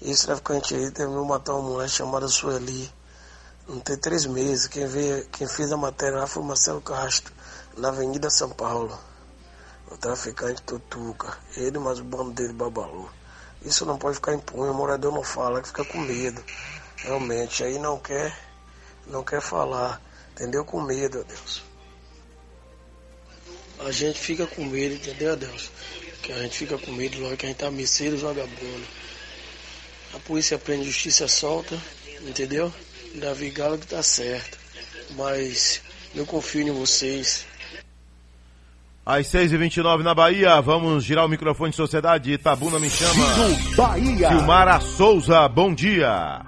Esse 0.00 0.26
traficante 0.26 0.74
aí 0.74 0.90
terminou 0.90 1.24
matar 1.24 1.54
uma 1.54 1.70
mulher 1.70 1.88
chamada 1.88 2.26
Sueli. 2.26 2.92
Não 3.68 3.78
tem 3.78 3.96
três 3.96 4.26
meses. 4.26 4.66
Quem, 4.66 4.86
veio, 4.86 5.24
quem 5.28 5.46
fez 5.46 5.72
a 5.72 5.76
matéria 5.76 6.18
lá 6.18 6.26
foi 6.26 6.42
o 6.42 6.46
Marcelo 6.46 6.80
Castro, 6.80 7.32
na 7.76 7.88
Avenida 7.88 8.28
São 8.28 8.50
Paulo. 8.50 8.98
O 9.90 9.96
traficante 9.96 10.62
Tutuca. 10.62 11.38
Ele 11.56 11.78
mais 11.78 12.00
o 12.00 12.04
bando 12.04 12.32
dele 12.32 12.52
babalou. 12.52 13.08
Isso 13.64 13.86
não 13.86 13.96
pode 13.96 14.16
ficar 14.16 14.34
impune, 14.34 14.70
o 14.70 14.74
morador 14.74 15.12
não 15.12 15.22
fala, 15.22 15.62
que 15.62 15.68
fica 15.68 15.84
com 15.84 15.98
medo. 15.98 16.42
Realmente, 16.96 17.62
aí 17.62 17.78
não 17.78 17.98
quer, 17.98 18.36
não 19.06 19.22
quer 19.22 19.40
falar. 19.40 20.00
Entendeu? 20.32 20.64
Com 20.64 20.80
medo, 20.80 21.22
Deus. 21.22 21.62
A 23.86 23.90
gente 23.90 24.18
fica 24.18 24.46
com 24.46 24.64
medo, 24.64 24.94
entendeu, 24.94 25.36
Deus? 25.36 25.70
Que 26.22 26.32
a 26.32 26.38
gente 26.38 26.58
fica 26.58 26.78
com 26.78 26.92
medo 26.92 27.20
logo 27.20 27.36
que 27.36 27.46
a 27.46 27.48
gente 27.48 27.58
tá 27.58 27.70
merceiro 27.70 28.16
vagabundo. 28.16 28.86
A 30.14 30.18
polícia 30.20 30.58
prende 30.58 30.84
justiça 30.84 31.26
solta, 31.26 31.76
entendeu? 32.20 32.72
Davi 33.16 33.50
Galo 33.50 33.78
que 33.78 33.86
tá 33.86 34.02
certo. 34.02 34.58
Mas 35.16 35.82
eu 36.14 36.24
confio 36.24 36.68
em 36.68 36.70
vocês. 36.70 37.46
Às 39.04 39.26
6h29 39.26 40.02
na 40.02 40.14
Bahia, 40.14 40.60
vamos 40.60 41.02
girar 41.02 41.26
o 41.26 41.28
microfone 41.28 41.70
de 41.70 41.76
Sociedade. 41.76 42.32
Itabuna 42.32 42.78
me 42.78 42.88
chama. 42.88 43.24
Bahia. 43.76 44.28
Silmara 44.28 44.80
Souza, 44.80 45.48
bom 45.48 45.74
dia. 45.74 46.40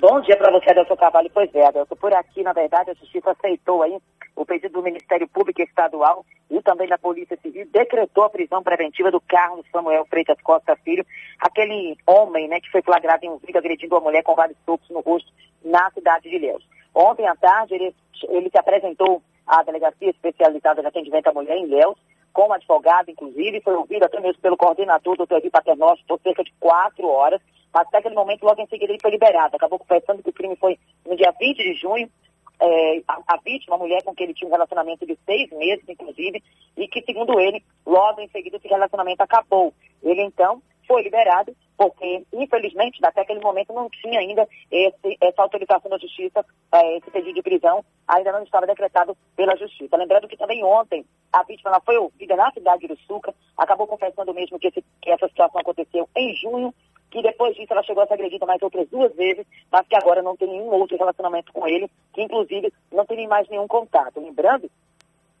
Bom 0.00 0.18
dia 0.22 0.38
para 0.38 0.50
você, 0.50 0.70
Adelson 0.70 0.96
Carvalho. 0.96 1.30
Pois 1.34 1.54
é, 1.54 1.66
Adelson, 1.66 1.94
por 1.96 2.14
aqui, 2.14 2.42
na 2.42 2.54
verdade, 2.54 2.90
a 2.90 2.94
Justiça 2.94 3.30
aceitou 3.32 3.82
aí 3.82 3.98
o 4.40 4.46
pedido 4.46 4.72
do 4.72 4.82
Ministério 4.82 5.28
Público 5.28 5.60
Estadual 5.60 6.24
e 6.50 6.62
também 6.62 6.88
da 6.88 6.96
Polícia 6.96 7.38
Civil, 7.42 7.68
decretou 7.70 8.24
a 8.24 8.30
prisão 8.30 8.62
preventiva 8.62 9.10
do 9.10 9.20
Carlos 9.20 9.66
Samuel 9.70 10.06
Freitas 10.06 10.40
Costa 10.42 10.74
Filho, 10.76 11.04
aquele 11.38 11.94
homem, 12.06 12.48
né, 12.48 12.58
que 12.58 12.70
foi 12.70 12.80
flagrado 12.80 13.24
em 13.26 13.28
um 13.28 13.36
vídeo 13.36 13.58
agredindo 13.58 13.94
uma 13.94 14.00
mulher 14.00 14.22
com 14.22 14.34
vários 14.34 14.56
socos 14.64 14.88
no 14.88 15.00
rosto 15.00 15.30
na 15.62 15.90
cidade 15.90 16.30
de 16.30 16.36
Ilhéus. 16.36 16.66
Ontem 16.94 17.28
à 17.28 17.36
tarde, 17.36 17.74
ele, 17.74 17.94
ele 18.30 18.48
se 18.48 18.58
apresentou 18.58 19.22
à 19.46 19.62
Delegacia 19.62 20.08
Especializada 20.08 20.80
de 20.80 20.88
Atendimento 20.88 21.26
à 21.28 21.34
Mulher 21.34 21.58
em 21.58 21.64
Ilhéus, 21.64 21.98
com 22.32 22.50
advogado, 22.50 23.10
inclusive, 23.10 23.60
foi 23.60 23.74
ouvido 23.74 24.04
até 24.04 24.20
mesmo 24.20 24.40
pelo 24.40 24.56
coordenador, 24.56 25.18
doutor 25.18 25.36
Evi 25.36 25.50
Paternóstico, 25.50 26.08
por 26.08 26.20
cerca 26.22 26.42
de 26.42 26.52
quatro 26.58 27.06
horas, 27.06 27.42
mas 27.74 27.86
até 27.86 27.98
aquele 27.98 28.14
momento, 28.14 28.44
logo 28.44 28.62
em 28.62 28.66
seguida, 28.66 28.90
ele 28.90 29.02
foi 29.02 29.10
liberado. 29.10 29.54
Acabou 29.54 29.78
confessando 29.78 30.22
que 30.22 30.30
o 30.30 30.32
crime 30.32 30.56
foi 30.56 30.78
no 31.06 31.14
dia 31.14 31.32
20 31.38 31.56
de 31.58 31.74
junho. 31.74 32.08
É, 32.60 33.02
a, 33.08 33.22
a, 33.26 33.36
vítima, 33.38 33.76
a 33.76 33.78
mulher 33.78 34.02
com 34.02 34.14
quem 34.14 34.24
ele 34.24 34.34
tinha 34.34 34.48
um 34.48 34.52
relacionamento 34.52 35.06
de 35.06 35.16
seis 35.24 35.50
meses, 35.50 35.88
inclusive, 35.88 36.42
e 36.76 36.86
que, 36.88 37.02
segundo 37.02 37.40
ele, 37.40 37.64
logo 37.86 38.20
em 38.20 38.28
seguida 38.28 38.58
esse 38.58 38.68
relacionamento 38.68 39.22
acabou. 39.22 39.72
Ele, 40.02 40.22
então, 40.22 40.62
foi 40.90 41.02
liberado, 41.04 41.54
porque, 41.78 42.24
infelizmente, 42.32 42.98
até 43.04 43.20
aquele 43.20 43.38
momento 43.38 43.72
não 43.72 43.88
tinha 43.88 44.18
ainda 44.18 44.44
esse, 44.68 45.16
essa 45.20 45.40
autorização 45.40 45.88
da 45.88 45.98
Justiça, 45.98 46.44
é, 46.74 46.96
esse 46.96 47.08
pedido 47.12 47.34
de 47.34 47.42
prisão, 47.42 47.84
ainda 48.08 48.32
não 48.32 48.42
estava 48.42 48.66
decretado 48.66 49.16
pela 49.36 49.56
Justiça. 49.56 49.96
Lembrando 49.96 50.26
que 50.26 50.36
também 50.36 50.64
ontem 50.64 51.06
a 51.32 51.44
vítima 51.44 51.70
ela 51.70 51.80
foi 51.80 51.96
ouvida 51.96 52.34
na 52.34 52.50
cidade 52.50 52.80
de 52.80 52.92
Uruçuca, 52.92 53.32
acabou 53.56 53.86
confessando 53.86 54.34
mesmo 54.34 54.58
que, 54.58 54.66
esse, 54.66 54.84
que 55.00 55.10
essa 55.12 55.28
situação 55.28 55.60
aconteceu 55.60 56.08
em 56.16 56.34
junho, 56.34 56.74
que 57.08 57.22
depois 57.22 57.54
disso 57.54 57.72
ela 57.72 57.84
chegou 57.84 58.02
a 58.02 58.06
ser 58.08 58.14
agredida 58.14 58.44
mais 58.44 58.60
outras 58.60 58.88
duas 58.88 59.14
vezes, 59.14 59.46
mas 59.70 59.86
que 59.86 59.94
agora 59.94 60.22
não 60.22 60.36
tem 60.36 60.48
nenhum 60.48 60.72
outro 60.72 60.98
relacionamento 60.98 61.52
com 61.52 61.68
ele, 61.68 61.88
que 62.12 62.20
inclusive 62.20 62.72
não 62.90 63.06
tem 63.06 63.28
mais 63.28 63.48
nenhum 63.48 63.68
contato. 63.68 64.18
Lembrando 64.18 64.68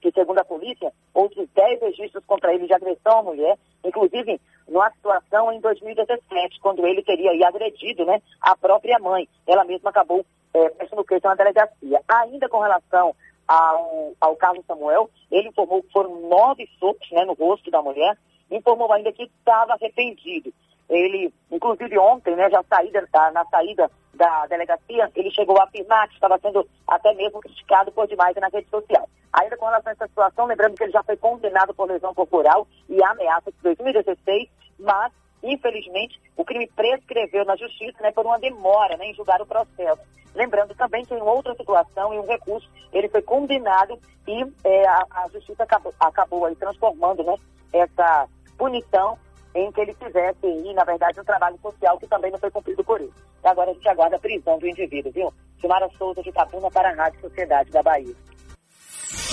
que, 0.00 0.10
segundo 0.12 0.38
a 0.38 0.44
polícia, 0.44 0.92
outros 1.12 1.48
10 1.54 1.80
registros 1.80 2.24
contra 2.26 2.54
ele 2.54 2.66
de 2.66 2.74
agressão 2.74 3.18
à 3.18 3.22
mulher, 3.22 3.58
inclusive 3.84 4.40
numa 4.68 4.90
situação 4.92 5.52
em 5.52 5.60
2017, 5.60 6.60
quando 6.60 6.86
ele 6.86 7.02
teria 7.02 7.32
aí, 7.32 7.42
agredido 7.44 8.04
né, 8.04 8.22
a 8.40 8.56
própria 8.56 8.98
mãe. 8.98 9.28
Ela 9.46 9.64
mesma 9.64 9.90
acabou 9.90 10.24
é, 10.54 10.68
prestando 10.70 11.04
queixa 11.04 11.28
na 11.28 11.34
delegacia. 11.34 12.00
Ainda 12.08 12.48
com 12.48 12.60
relação 12.60 13.14
ao, 13.46 14.12
ao 14.20 14.36
Carlos 14.36 14.64
Samuel, 14.66 15.10
ele 15.30 15.48
informou 15.48 15.82
que 15.82 15.92
foram 15.92 16.20
nove 16.28 16.68
socos 16.78 17.10
né, 17.10 17.24
no 17.24 17.32
rosto 17.34 17.70
da 17.70 17.82
mulher, 17.82 18.16
informou 18.50 18.92
ainda 18.92 19.12
que 19.12 19.24
estava 19.24 19.74
arrependido. 19.74 20.52
Ele, 20.90 21.32
inclusive 21.50 21.96
ontem, 21.98 22.34
né, 22.34 22.50
já 22.50 22.62
saída, 22.64 23.08
na 23.32 23.44
saída 23.46 23.88
da 24.12 24.46
delegacia, 24.46 25.08
ele 25.14 25.30
chegou 25.30 25.58
a 25.58 25.64
afirmar 25.64 26.08
que 26.08 26.14
estava 26.14 26.36
sendo 26.40 26.68
até 26.86 27.14
mesmo 27.14 27.40
criticado 27.40 27.92
por 27.92 28.08
demais 28.08 28.36
na 28.36 28.48
rede 28.48 28.68
social. 28.68 29.08
Ainda 29.32 29.56
com 29.56 29.66
relação 29.66 29.90
a 29.90 29.92
essa 29.92 30.08
situação, 30.08 30.46
lembrando 30.46 30.74
que 30.74 30.82
ele 30.82 30.92
já 30.92 31.02
foi 31.04 31.16
condenado 31.16 31.72
por 31.72 31.88
lesão 31.88 32.12
corporal 32.12 32.66
e 32.88 33.02
ameaça 33.04 33.52
de 33.52 33.58
2016, 33.62 34.48
mas, 34.80 35.12
infelizmente, 35.44 36.20
o 36.36 36.44
crime 36.44 36.66
prescreveu 36.74 37.44
na 37.44 37.54
justiça 37.54 38.02
né, 38.02 38.10
por 38.10 38.26
uma 38.26 38.40
demora 38.40 38.96
né, 38.96 39.06
em 39.06 39.14
julgar 39.14 39.40
o 39.40 39.46
processo. 39.46 40.02
Lembrando 40.34 40.74
também 40.74 41.04
que 41.04 41.14
em 41.14 41.22
outra 41.22 41.54
situação, 41.54 42.12
em 42.12 42.18
um 42.18 42.26
recurso, 42.26 42.68
ele 42.92 43.08
foi 43.08 43.22
condenado 43.22 43.96
e 44.26 44.44
é, 44.64 44.88
a, 44.88 45.06
a, 45.10 45.28
justiça 45.32 45.62
acabou, 45.62 45.94
acabou 46.00 46.44
aí 46.44 46.56
transformando 46.56 47.22
né, 47.22 47.36
essa 47.72 48.28
punição 48.58 49.16
em 49.54 49.70
que 49.72 49.80
ele 49.80 49.94
fizesse 49.94 50.46
aí, 50.46 50.74
na 50.74 50.84
verdade, 50.84 51.20
um 51.20 51.24
trabalho 51.24 51.58
social 51.60 51.98
que 51.98 52.06
também 52.06 52.30
não 52.30 52.38
foi 52.38 52.50
cumprido 52.50 52.84
por 52.84 53.00
ele. 53.00 53.12
E 53.42 53.48
agora 53.48 53.70
a 53.70 53.74
gente 53.74 53.88
aguarda 53.88 54.16
a 54.16 54.20
prisão 54.20 54.58
do 54.58 54.66
indivíduo, 54.66 55.12
viu? 55.12 55.32
Silmara 55.60 55.88
Souza 55.98 56.22
de 56.22 56.32
Capuna 56.32 56.70
para 56.70 56.90
a 56.90 56.94
Rádio 56.94 57.20
Sociedade 57.20 57.70
da 57.70 57.82
Bahia. 57.82 58.14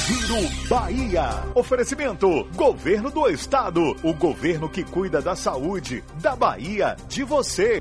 Giro 0.07 0.67
Bahia. 0.69 1.29
Oferecimento: 1.53 2.45
Governo 2.55 3.11
do 3.11 3.29
Estado. 3.29 3.95
O 4.03 4.13
governo 4.13 4.69
que 4.69 4.83
cuida 4.83 5.21
da 5.21 5.35
saúde 5.35 6.03
da 6.21 6.35
Bahia 6.35 6.95
de 7.07 7.23
você. 7.23 7.79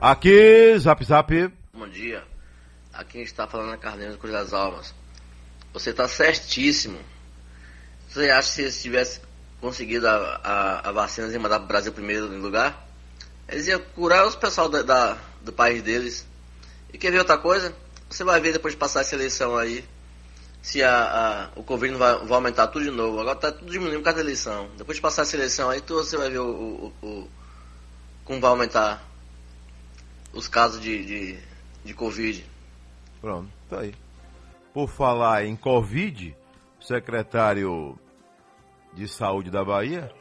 Aqui, 0.00 0.78
Zap 0.78 1.04
Zap. 1.04 1.52
Bom 1.72 1.88
dia. 1.88 2.22
Aqui 2.92 3.20
está 3.20 3.46
falando 3.46 3.72
a 3.72 3.76
Carneiro 3.76 4.18
Cruz 4.18 4.32
das 4.32 4.52
Almas. 4.52 4.94
Você 5.72 5.90
está 5.90 6.08
certíssimo. 6.08 6.98
Você 8.08 8.28
acha 8.30 8.56
que 8.56 8.70
se 8.70 8.82
tivesse 8.82 9.20
conseguido 9.60 10.08
a, 10.08 10.40
a, 10.42 10.88
a 10.88 10.92
vacina 10.92 11.28
e 11.28 11.38
mandar 11.38 11.58
para 11.58 11.64
o 11.64 11.68
Brasil 11.68 11.92
primeiro 11.92 12.26
lugar, 12.38 12.88
eles 13.48 13.66
iam 13.66 13.80
curar 13.94 14.26
os 14.26 14.34
pessoal 14.34 14.68
da, 14.68 14.82
da, 14.82 15.18
do 15.42 15.52
país 15.52 15.82
deles. 15.82 16.26
E 16.92 16.98
quer 16.98 17.10
ver 17.10 17.18
outra 17.18 17.38
coisa? 17.38 17.74
Você 18.08 18.24
vai 18.24 18.40
ver 18.40 18.52
depois 18.52 18.74
de 18.74 18.78
passar 18.78 19.00
essa 19.00 19.14
eleição 19.14 19.56
aí, 19.56 19.84
se 20.62 20.82
a, 20.82 21.50
a, 21.54 21.58
o 21.58 21.62
Covid 21.62 21.94
vai, 21.94 22.18
vai 22.18 22.32
aumentar 22.32 22.66
tudo 22.68 22.84
de 22.84 22.90
novo. 22.90 23.20
Agora 23.20 23.36
está 23.36 23.52
tudo 23.52 23.70
diminuindo 23.70 23.98
por 23.98 24.04
causa 24.04 24.18
da 24.18 24.24
eleição. 24.24 24.68
Depois 24.76 24.96
de 24.96 25.02
passar 25.02 25.22
essa 25.22 25.36
eleição 25.36 25.70
aí, 25.70 25.80
tu, 25.80 25.94
você 25.94 26.16
vai 26.16 26.30
ver 26.30 26.38
o, 26.38 26.92
o, 27.02 27.06
o, 27.06 27.28
como 28.24 28.40
vai 28.40 28.50
aumentar 28.50 29.04
os 30.32 30.48
casos 30.48 30.80
de, 30.80 31.04
de, 31.04 31.38
de 31.84 31.94
Covid. 31.94 32.44
Pronto, 33.20 33.50
tá 33.68 33.80
aí. 33.80 33.94
Por 34.72 34.88
falar 34.88 35.44
em 35.44 35.56
Covid, 35.56 36.36
o 36.80 36.84
secretário 36.84 37.98
de 38.92 39.08
Saúde 39.08 39.50
da 39.50 39.64
Bahia, 39.64 40.12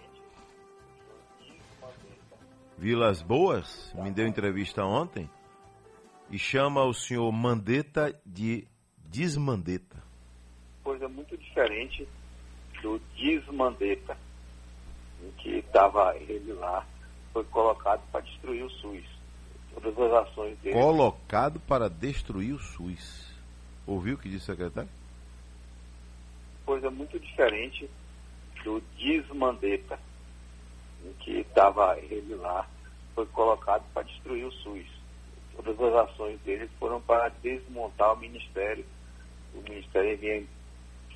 Vilas 2.77 3.21
Boas, 3.21 3.93
me 3.95 4.11
deu 4.11 4.25
entrevista 4.25 4.85
ontem 4.85 5.29
e 6.31 6.37
chama 6.37 6.85
o 6.85 6.93
senhor 6.93 7.29
Mandetta 7.31 8.17
de 8.25 8.67
Desmandeta. 8.97 10.01
Coisa 10.83 11.09
muito 11.09 11.37
diferente 11.37 12.07
do 12.81 12.99
Desmandeta, 13.17 14.17
em 15.21 15.31
que 15.31 15.57
estava 15.57 16.15
ele 16.15 16.53
lá, 16.53 16.85
foi 17.33 17.43
colocado 17.45 18.01
para 18.11 18.21
destruir 18.21 18.63
o 18.63 18.69
SUS. 18.69 19.03
Todas 19.73 19.97
as 19.97 20.27
ações 20.27 20.57
dele. 20.59 20.75
Colocado 20.75 21.59
para 21.59 21.89
destruir 21.89 22.53
o 22.53 22.59
SUS. 22.59 23.29
Ouviu 23.85 24.15
o 24.15 24.17
que 24.17 24.29
disse 24.29 24.43
o 24.43 24.55
secretário? 24.55 24.89
Coisa 26.65 26.89
muito 26.89 27.19
diferente 27.19 27.89
do 28.63 28.81
Desmandeta, 28.97 29.99
em 31.03 31.13
que 31.13 31.39
estava 31.39 31.97
ele 31.99 32.35
lá, 32.35 32.67
foi 33.15 33.25
colocado 33.27 33.83
para 33.93 34.03
destruir 34.03 34.45
o 34.45 34.51
SUS. 34.51 34.87
Todas 35.55 35.79
as 35.81 36.09
ações 36.09 36.39
dele 36.41 36.69
foram 36.79 37.01
para 37.01 37.29
desmontar 37.41 38.13
o 38.13 38.17
Ministério. 38.17 38.85
O 39.53 39.61
Ministério 39.61 40.17
vinha 40.17 40.37
em 40.37 40.47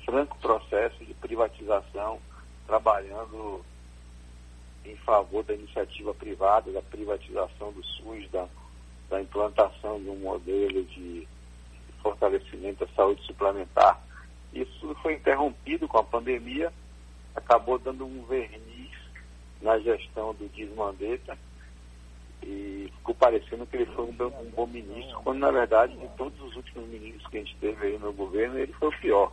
franco 0.04 0.36
processo 0.38 1.04
de 1.04 1.14
privatização, 1.14 2.20
trabalhando 2.66 3.64
em 4.84 4.96
favor 4.96 5.42
da 5.44 5.54
iniciativa 5.54 6.12
privada, 6.12 6.70
da 6.70 6.82
privatização 6.82 7.72
do 7.72 7.82
SUS, 7.82 8.30
da, 8.30 8.46
da 9.08 9.20
implantação 9.20 9.98
de 10.00 10.10
um 10.10 10.16
modelo 10.16 10.84
de 10.84 11.26
fortalecimento 12.02 12.84
da 12.84 12.92
saúde 12.92 13.22
suplementar. 13.22 13.98
Isso 14.52 14.94
foi 15.02 15.14
interrompido 15.14 15.88
com 15.88 15.98
a 15.98 16.04
pandemia 16.04 16.70
acabou 17.34 17.78
dando 17.78 18.06
um 18.06 18.24
verniz 18.26 18.90
na 19.60 19.78
gestão 19.78 20.34
do 20.34 20.48
Dias 20.48 20.74
Mandetta 20.74 21.36
e 22.42 22.92
ficou 22.98 23.14
parecendo 23.14 23.66
que 23.66 23.76
ele 23.76 23.86
foi 23.94 24.04
um, 24.04 24.12
bom- 24.12 24.42
um 24.42 24.50
bom 24.50 24.66
ministro, 24.66 25.18
quando 25.22 25.38
na 25.38 25.50
verdade 25.50 25.96
de 25.96 26.08
todos 26.16 26.38
os 26.42 26.54
últimos 26.56 26.88
ministros 26.88 27.26
que 27.28 27.38
a 27.38 27.40
gente 27.40 27.56
teve 27.56 27.86
aí 27.86 27.98
no 27.98 28.12
governo, 28.12 28.58
ele 28.58 28.72
foi 28.74 28.88
o 28.88 29.00
pior. 29.00 29.32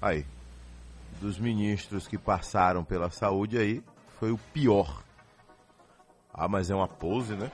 Aí. 0.00 0.24
Dos 1.20 1.38
ministros 1.38 2.08
que 2.08 2.16
passaram 2.16 2.82
pela 2.82 3.10
saúde 3.10 3.58
aí, 3.58 3.82
foi 4.18 4.30
o 4.30 4.38
pior. 4.38 5.02
Ah, 6.32 6.48
mas 6.48 6.70
é 6.70 6.74
uma 6.74 6.88
pose, 6.88 7.34
né? 7.34 7.52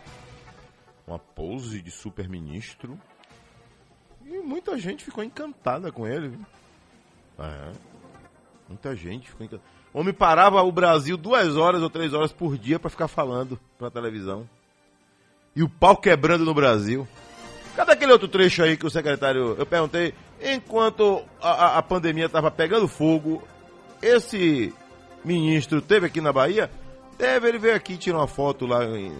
Uma 1.05 1.19
pose 1.19 1.83
de 1.83 1.91
super-ministro. 1.91 2.97
E 4.25 4.39
muita 4.39 4.79
gente 4.79 5.05
ficou 5.05 5.25
encantada 5.25 5.91
com 5.91 6.07
ele? 6.07 6.39
É. 7.39 7.73
Muita 8.69 8.95
gente 8.97 9.29
ficou. 9.31 9.61
O 9.93 10.01
homem 10.01 10.13
parava 10.13 10.63
o 10.63 10.73
Brasil 10.73 11.17
duas 11.17 11.57
horas 11.57 11.83
ou 11.83 11.89
três 11.91 12.13
horas 12.13 12.33
por 12.33 12.59
dia 12.59 12.79
pra 12.79 12.91
ficar 12.91 13.09
falando 13.09 13.59
pra 13.79 13.91
televisão. 13.91 14.49
E 15.55 15.63
o 15.63 15.69
pau 15.69 15.97
quebrando 15.97 16.45
no 16.45 16.53
Brasil. 16.53 17.07
Cadê 17.75 17.93
aquele 17.93 18.13
outro 18.13 18.29
trecho 18.29 18.63
aí 18.63 18.77
que 18.77 18.87
o 18.87 18.91
secretário. 18.91 19.55
Eu 19.59 19.65
perguntei, 19.67 20.13
enquanto 20.43 21.25
a, 21.41 21.79
a- 21.79 21.83
pandemia 21.83 22.27
estava 22.27 22.51
pegando 22.51 22.89
fogo, 22.89 23.43
esse 24.03 24.75
ministro 25.25 25.81
teve 25.81 26.07
aqui 26.07 26.21
na 26.21 26.33
Bahia? 26.33 26.71
Teve, 27.17 27.49
ele 27.49 27.59
veio 27.59 27.75
aqui 27.75 27.97
tirar 27.97 28.19
uma 28.19 28.27
foto 28.27 28.67
lá 28.67 28.85
em- 28.85 29.17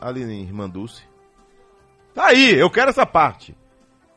ali 0.00 0.22
em 0.22 0.42
Irmanduce. 0.42 1.02
Tá 2.14 2.26
aí, 2.28 2.54
eu 2.58 2.70
quero 2.70 2.90
essa 2.90 3.06
parte. 3.06 3.54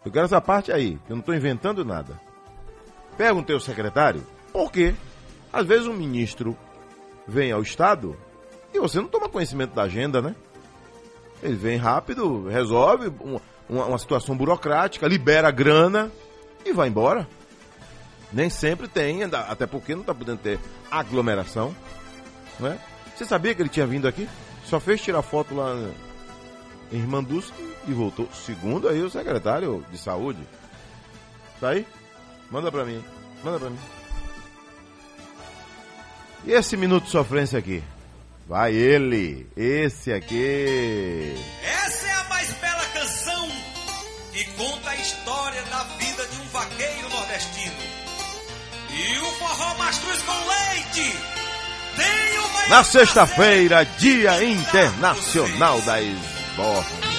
Eu 0.03 0.11
quero 0.11 0.25
essa 0.25 0.41
parte 0.41 0.71
aí, 0.71 0.93
eu 1.07 1.15
não 1.15 1.19
estou 1.19 1.35
inventando 1.35 1.85
nada. 1.85 2.19
Perguntei 3.17 3.53
ao 3.55 3.59
secretário, 3.59 4.25
por 4.51 4.71
quê? 4.71 4.93
Às 5.51 5.65
vezes 5.65 5.87
um 5.87 5.93
ministro 5.93 6.57
vem 7.27 7.51
ao 7.51 7.61
Estado 7.61 8.17
e 8.73 8.79
você 8.79 8.99
não 8.99 9.07
toma 9.07 9.29
conhecimento 9.29 9.73
da 9.73 9.83
agenda, 9.83 10.21
né? 10.21 10.35
Ele 11.43 11.55
vem 11.55 11.77
rápido, 11.77 12.47
resolve 12.47 13.07
um- 13.21 13.39
uma, 13.69 13.85
uma 13.85 13.97
situação 13.97 14.35
burocrática, 14.35 15.07
libera 15.07 15.49
grana 15.51 16.11
e 16.65 16.71
vai 16.71 16.87
embora. 16.87 17.27
Nem 18.31 18.49
sempre 18.49 18.87
tem, 18.87 19.23
até 19.23 19.65
porque 19.65 19.93
não 19.93 20.01
está 20.01 20.13
podendo 20.15 20.37
ter 20.39 20.59
aglomeração. 20.89 21.75
Né? 22.59 22.79
Você 23.15 23.25
sabia 23.25 23.53
que 23.53 23.61
ele 23.61 23.69
tinha 23.69 23.85
vindo 23.87 24.07
aqui? 24.07 24.27
Só 24.65 24.79
fez 24.79 25.01
tirar 25.01 25.21
foto 25.21 25.53
lá 25.55 25.73
em 26.91 26.97
Irmanduce 26.97 27.51
e 27.87 27.91
voltou. 27.93 28.29
Segundo 28.33 28.87
aí 28.87 29.01
o 29.01 29.09
secretário 29.09 29.83
de 29.91 29.97
saúde. 29.97 30.39
Tá 31.59 31.69
aí? 31.69 31.85
Manda 32.49 32.71
pra 32.71 32.85
mim. 32.85 33.03
Manda 33.43 33.59
pra 33.59 33.69
mim. 33.69 33.79
E 36.43 36.51
esse 36.51 36.75
minuto 36.75 37.05
de 37.05 37.11
sofrência 37.11 37.59
aqui? 37.59 37.83
Vai 38.47 38.73
ele, 38.73 39.47
esse 39.55 40.11
aqui. 40.11 41.35
Essa 41.63 42.07
é 42.07 42.11
a 42.11 42.23
mais 42.25 42.51
bela 42.53 42.85
canção 42.93 43.47
que 44.33 44.43
conta 44.57 44.89
a 44.89 44.95
história 44.95 45.61
da 45.63 45.83
vida 45.83 46.27
de 46.27 46.41
um 46.41 46.45
vaqueiro 46.47 47.09
nordestino. 47.09 47.75
E 48.89 49.19
o 49.19 49.31
forró 49.33 49.77
mastruz 49.77 50.21
com 50.23 50.33
leite 50.33 51.15
tem 51.95 52.69
Na 52.69 52.83
sexta-feira, 52.83 53.85
Dia 53.85 54.43
Internacional 54.43 55.79
da 55.81 56.01
Esbórnia. 56.01 57.11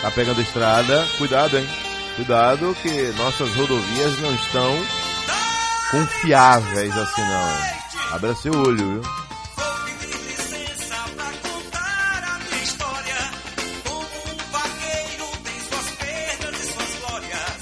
Tá 0.00 0.10
pegando 0.12 0.40
estrada, 0.40 1.06
cuidado, 1.18 1.58
hein? 1.58 1.68
Cuidado 2.16 2.76
que 2.80 2.90
nossas 3.18 3.52
rodovias 3.56 4.20
não 4.20 4.34
estão 4.34 5.03
confiáveis 5.94 6.96
assim 6.98 7.22
não. 7.22 8.14
Abra 8.14 8.34
seu 8.34 8.52
olho, 8.52 8.76
viu? 8.76 9.02
licença 10.00 10.96
pra 11.16 11.30
contar 11.48 12.24
a 12.24 12.38
minha 12.38 12.62
história. 12.64 13.16
Como 13.84 14.00
um 14.00 14.36
vaqueiro 14.50 15.26
tem 15.44 15.60
suas 15.60 15.90
perdas 15.96 16.60
e 16.60 16.72
suas 16.72 16.94
glórias. 17.00 17.54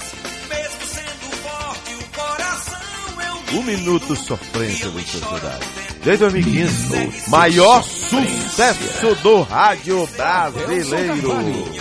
Mesmo 0.49 0.85
sendo 0.87 1.37
forte, 1.43 1.93
o 1.93 2.03
coração 2.17 3.21
é 3.21 3.55
um 3.55 3.59
Um 3.59 3.63
minuto 3.63 4.15
sofrência 4.15 4.89
da 4.89 5.01
sociedade. 5.01 5.65
Desde 6.03 6.23
2015, 6.25 7.27
o 7.27 7.29
maior 7.29 7.83
sucesso 7.83 9.15
do 9.21 9.43
rádio 9.43 10.07
brasileiro. 10.07 11.71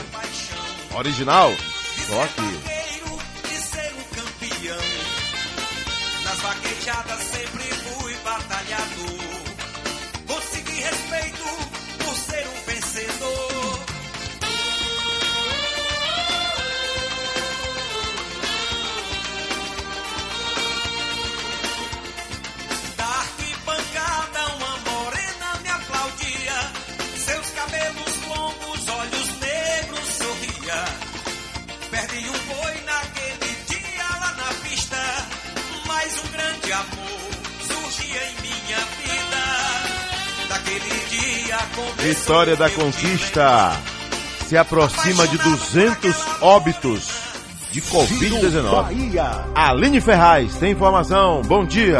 Original, 0.95 1.51
só 2.07 2.23
aqui. 2.23 2.72
Vitória 41.99 42.55
da 42.55 42.69
Conquista 42.69 43.71
se 44.47 44.57
aproxima 44.57 45.27
de 45.27 45.39
200 45.39 46.43
óbitos 46.43 47.33
de 47.71 47.81
Covid-19. 47.81 49.53
Aline 49.55 50.01
Ferraz 50.01 50.59
tem 50.59 50.73
informação. 50.73 51.41
Bom 51.43 51.65
dia. 51.65 51.99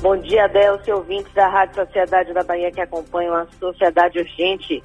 Bom 0.00 0.16
dia, 0.16 0.46
Delcio, 0.48 0.96
ouvintes 0.96 1.32
da 1.34 1.48
Rádio 1.48 1.74
Sociedade 1.74 2.32
da 2.32 2.44
Bahia 2.44 2.70
que 2.70 2.80
acompanham 2.80 3.34
a 3.34 3.46
Sociedade 3.58 4.20
Urgente. 4.20 4.80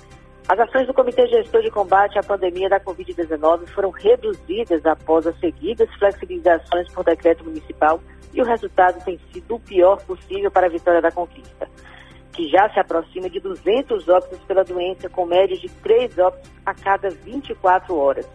As 0.47 0.59
ações 0.59 0.87
do 0.87 0.93
Comitê 0.93 1.27
Gestor 1.27 1.61
de 1.61 1.69
Combate 1.69 2.17
à 2.17 2.23
Pandemia 2.23 2.69
da 2.69 2.79
Covid-19 2.79 3.67
foram 3.67 3.91
reduzidas 3.91 4.83
após 4.85 5.27
as 5.27 5.39
seguidas 5.39 5.87
flexibilizações 5.99 6.91
por 6.93 7.03
decreto 7.03 7.43
municipal 7.43 7.99
e 8.33 8.41
o 8.41 8.45
resultado 8.45 9.03
tem 9.03 9.19
sido 9.31 9.55
o 9.55 9.59
pior 9.59 9.97
possível 10.03 10.49
para 10.49 10.67
a 10.67 10.69
vitória 10.69 11.01
da 11.01 11.11
conquista, 11.11 11.67
que 12.37 12.47
já 12.47 12.69
se 12.69 12.79
aproxima 12.79 13.27
de 13.27 13.39
200 13.39 14.07
óbitos 14.07 14.39
pela 14.41 14.63
doença, 14.63 15.09
com 15.09 15.25
média 15.25 15.57
de 15.57 15.67
3 15.67 16.19
óbitos 16.19 16.51
a 16.63 16.73
cada 16.75 17.09
24 17.09 17.97
horas. 17.97 18.29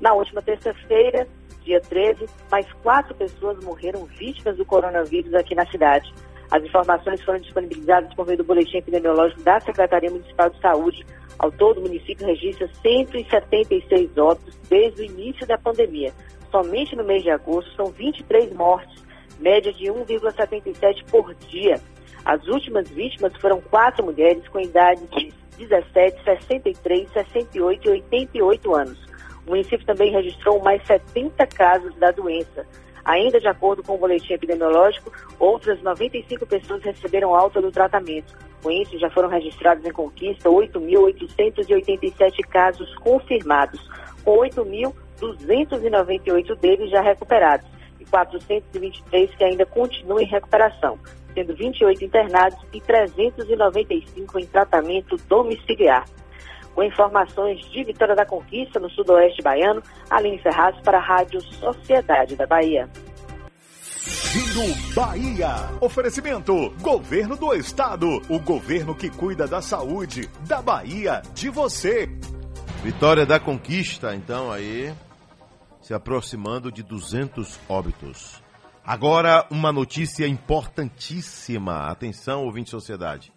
Na 0.00 0.12
última 0.12 0.42
terça-feira, 0.42 1.28
dia 1.62 1.80
13, 1.80 2.26
mais 2.50 2.70
quatro 2.82 3.14
pessoas 3.14 3.64
morreram 3.64 4.06
vítimas 4.06 4.56
do 4.56 4.64
coronavírus 4.64 5.32
aqui 5.34 5.54
na 5.54 5.64
cidade. 5.66 6.12
As 6.50 6.64
informações 6.64 7.22
foram 7.22 7.38
disponibilizadas 7.38 8.12
por 8.14 8.26
meio 8.26 8.38
do 8.38 8.44
boletim 8.44 8.78
epidemiológico 8.78 9.40
da 9.42 9.60
Secretaria 9.60 10.10
Municipal 10.10 10.50
de 10.50 10.60
Saúde. 10.60 11.06
Ao 11.38 11.52
todo, 11.52 11.78
o 11.78 11.82
município 11.82 12.26
registra 12.26 12.68
176 12.82 14.18
óbitos 14.18 14.58
desde 14.68 15.02
o 15.02 15.04
início 15.04 15.46
da 15.46 15.56
pandemia. 15.56 16.12
Somente 16.50 16.96
no 16.96 17.04
mês 17.04 17.22
de 17.22 17.30
agosto 17.30 17.72
são 17.76 17.86
23 17.86 18.52
mortes, 18.52 19.04
média 19.38 19.72
de 19.72 19.84
1,77 19.84 21.04
por 21.08 21.32
dia. 21.34 21.80
As 22.24 22.46
últimas 22.48 22.88
vítimas 22.88 23.36
foram 23.36 23.60
quatro 23.60 24.04
mulheres 24.04 24.48
com 24.48 24.58
idades 24.58 25.06
de 25.10 25.30
17, 25.58 26.24
63, 26.24 27.12
68 27.12 27.86
e 27.86 27.90
88 27.90 28.74
anos. 28.74 28.98
O 29.46 29.50
município 29.50 29.84
também 29.84 30.10
registrou 30.10 30.58
mais 30.62 30.82
70 30.86 31.46
casos 31.48 31.94
da 31.96 32.10
doença. 32.10 32.66
Ainda 33.04 33.38
de 33.38 33.46
acordo 33.46 33.82
com 33.82 33.96
o 33.96 33.98
boletim 33.98 34.32
epidemiológico, 34.32 35.12
outras 35.38 35.82
95 35.82 36.46
pessoas 36.46 36.82
receberam 36.82 37.34
alta 37.34 37.60
do 37.60 37.70
tratamento. 37.70 38.34
Com 38.62 38.70
isso, 38.70 38.98
já 38.98 39.10
foram 39.10 39.28
registrados 39.28 39.84
em 39.84 39.92
Conquista 39.92 40.48
8.887 40.48 42.40
casos 42.48 42.94
confirmados, 42.96 43.86
com 44.24 44.38
8.298 44.38 46.56
deles 46.56 46.90
já 46.90 47.02
recuperados 47.02 47.68
e 48.00 48.06
423 48.06 49.34
que 49.34 49.44
ainda 49.44 49.66
continuam 49.66 50.20
em 50.20 50.24
recuperação, 50.24 50.98
sendo 51.34 51.54
28 51.54 52.04
internados 52.04 52.58
e 52.72 52.80
395 52.80 54.38
em 54.38 54.46
tratamento 54.46 55.16
domiciliar. 55.28 56.04
Com 56.74 56.82
informações 56.82 57.60
de 57.70 57.84
Vitória 57.84 58.16
da 58.16 58.24
Conquista, 58.24 58.80
no 58.80 58.90
sudoeste 58.90 59.42
baiano, 59.42 59.82
Aline 60.10 60.38
Ferraz 60.38 60.76
para 60.80 60.98
a 60.98 61.00
Rádio 61.00 61.40
Sociedade 61.40 62.34
da 62.34 62.46
Bahia. 62.46 62.88
Giro 64.04 64.74
Bahia. 64.94 65.70
Oferecimento: 65.80 66.70
Governo 66.80 67.36
do 67.36 67.54
Estado. 67.54 68.20
O 68.28 68.38
governo 68.40 68.94
que 68.94 69.08
cuida 69.08 69.46
da 69.46 69.62
saúde 69.62 70.28
da 70.46 70.60
Bahia, 70.60 71.22
de 71.32 71.48
você. 71.48 72.08
Vitória 72.82 73.24
da 73.24 73.40
Conquista, 73.40 74.14
então 74.14 74.52
aí, 74.52 74.92
se 75.80 75.94
aproximando 75.94 76.70
de 76.70 76.82
200 76.82 77.58
óbitos. 77.66 78.43
Agora, 78.86 79.46
uma 79.50 79.72
notícia 79.72 80.28
importantíssima. 80.28 81.86
Atenção, 81.86 82.44
ouvinte 82.44 82.68
sociedade. 82.68 83.32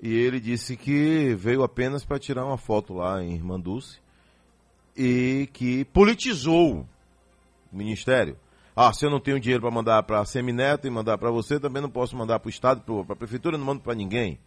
E 0.00 0.14
ele 0.14 0.38
disse 0.38 0.76
que 0.76 1.34
veio 1.34 1.64
apenas 1.64 2.04
para 2.04 2.20
tirar 2.20 2.46
uma 2.46 2.56
foto 2.56 2.94
lá 2.94 3.20
em 3.20 3.34
Irmanduce 3.34 3.98
e 4.96 5.48
que 5.52 5.84
politizou 5.86 6.86
o 7.72 7.76
ministério. 7.76 8.38
Ah, 8.74 8.92
se 8.92 9.04
eu 9.04 9.10
não 9.10 9.20
tenho 9.20 9.40
dinheiro 9.40 9.62
para 9.62 9.70
mandar 9.70 10.02
para 10.04 10.20
a 10.20 10.24
Semineto 10.24 10.86
e 10.86 10.90
mandar 10.90 11.18
para 11.18 11.30
você, 11.30 11.58
também 11.58 11.82
não 11.82 11.90
posso 11.90 12.16
mandar 12.16 12.38
para 12.38 12.46
o 12.46 12.50
Estado, 12.50 12.82
para 13.04 13.14
a 13.14 13.16
Prefeitura, 13.16 13.58
não 13.58 13.64
mando 13.64 13.82
para 13.82 13.94
ninguém. 13.94 14.38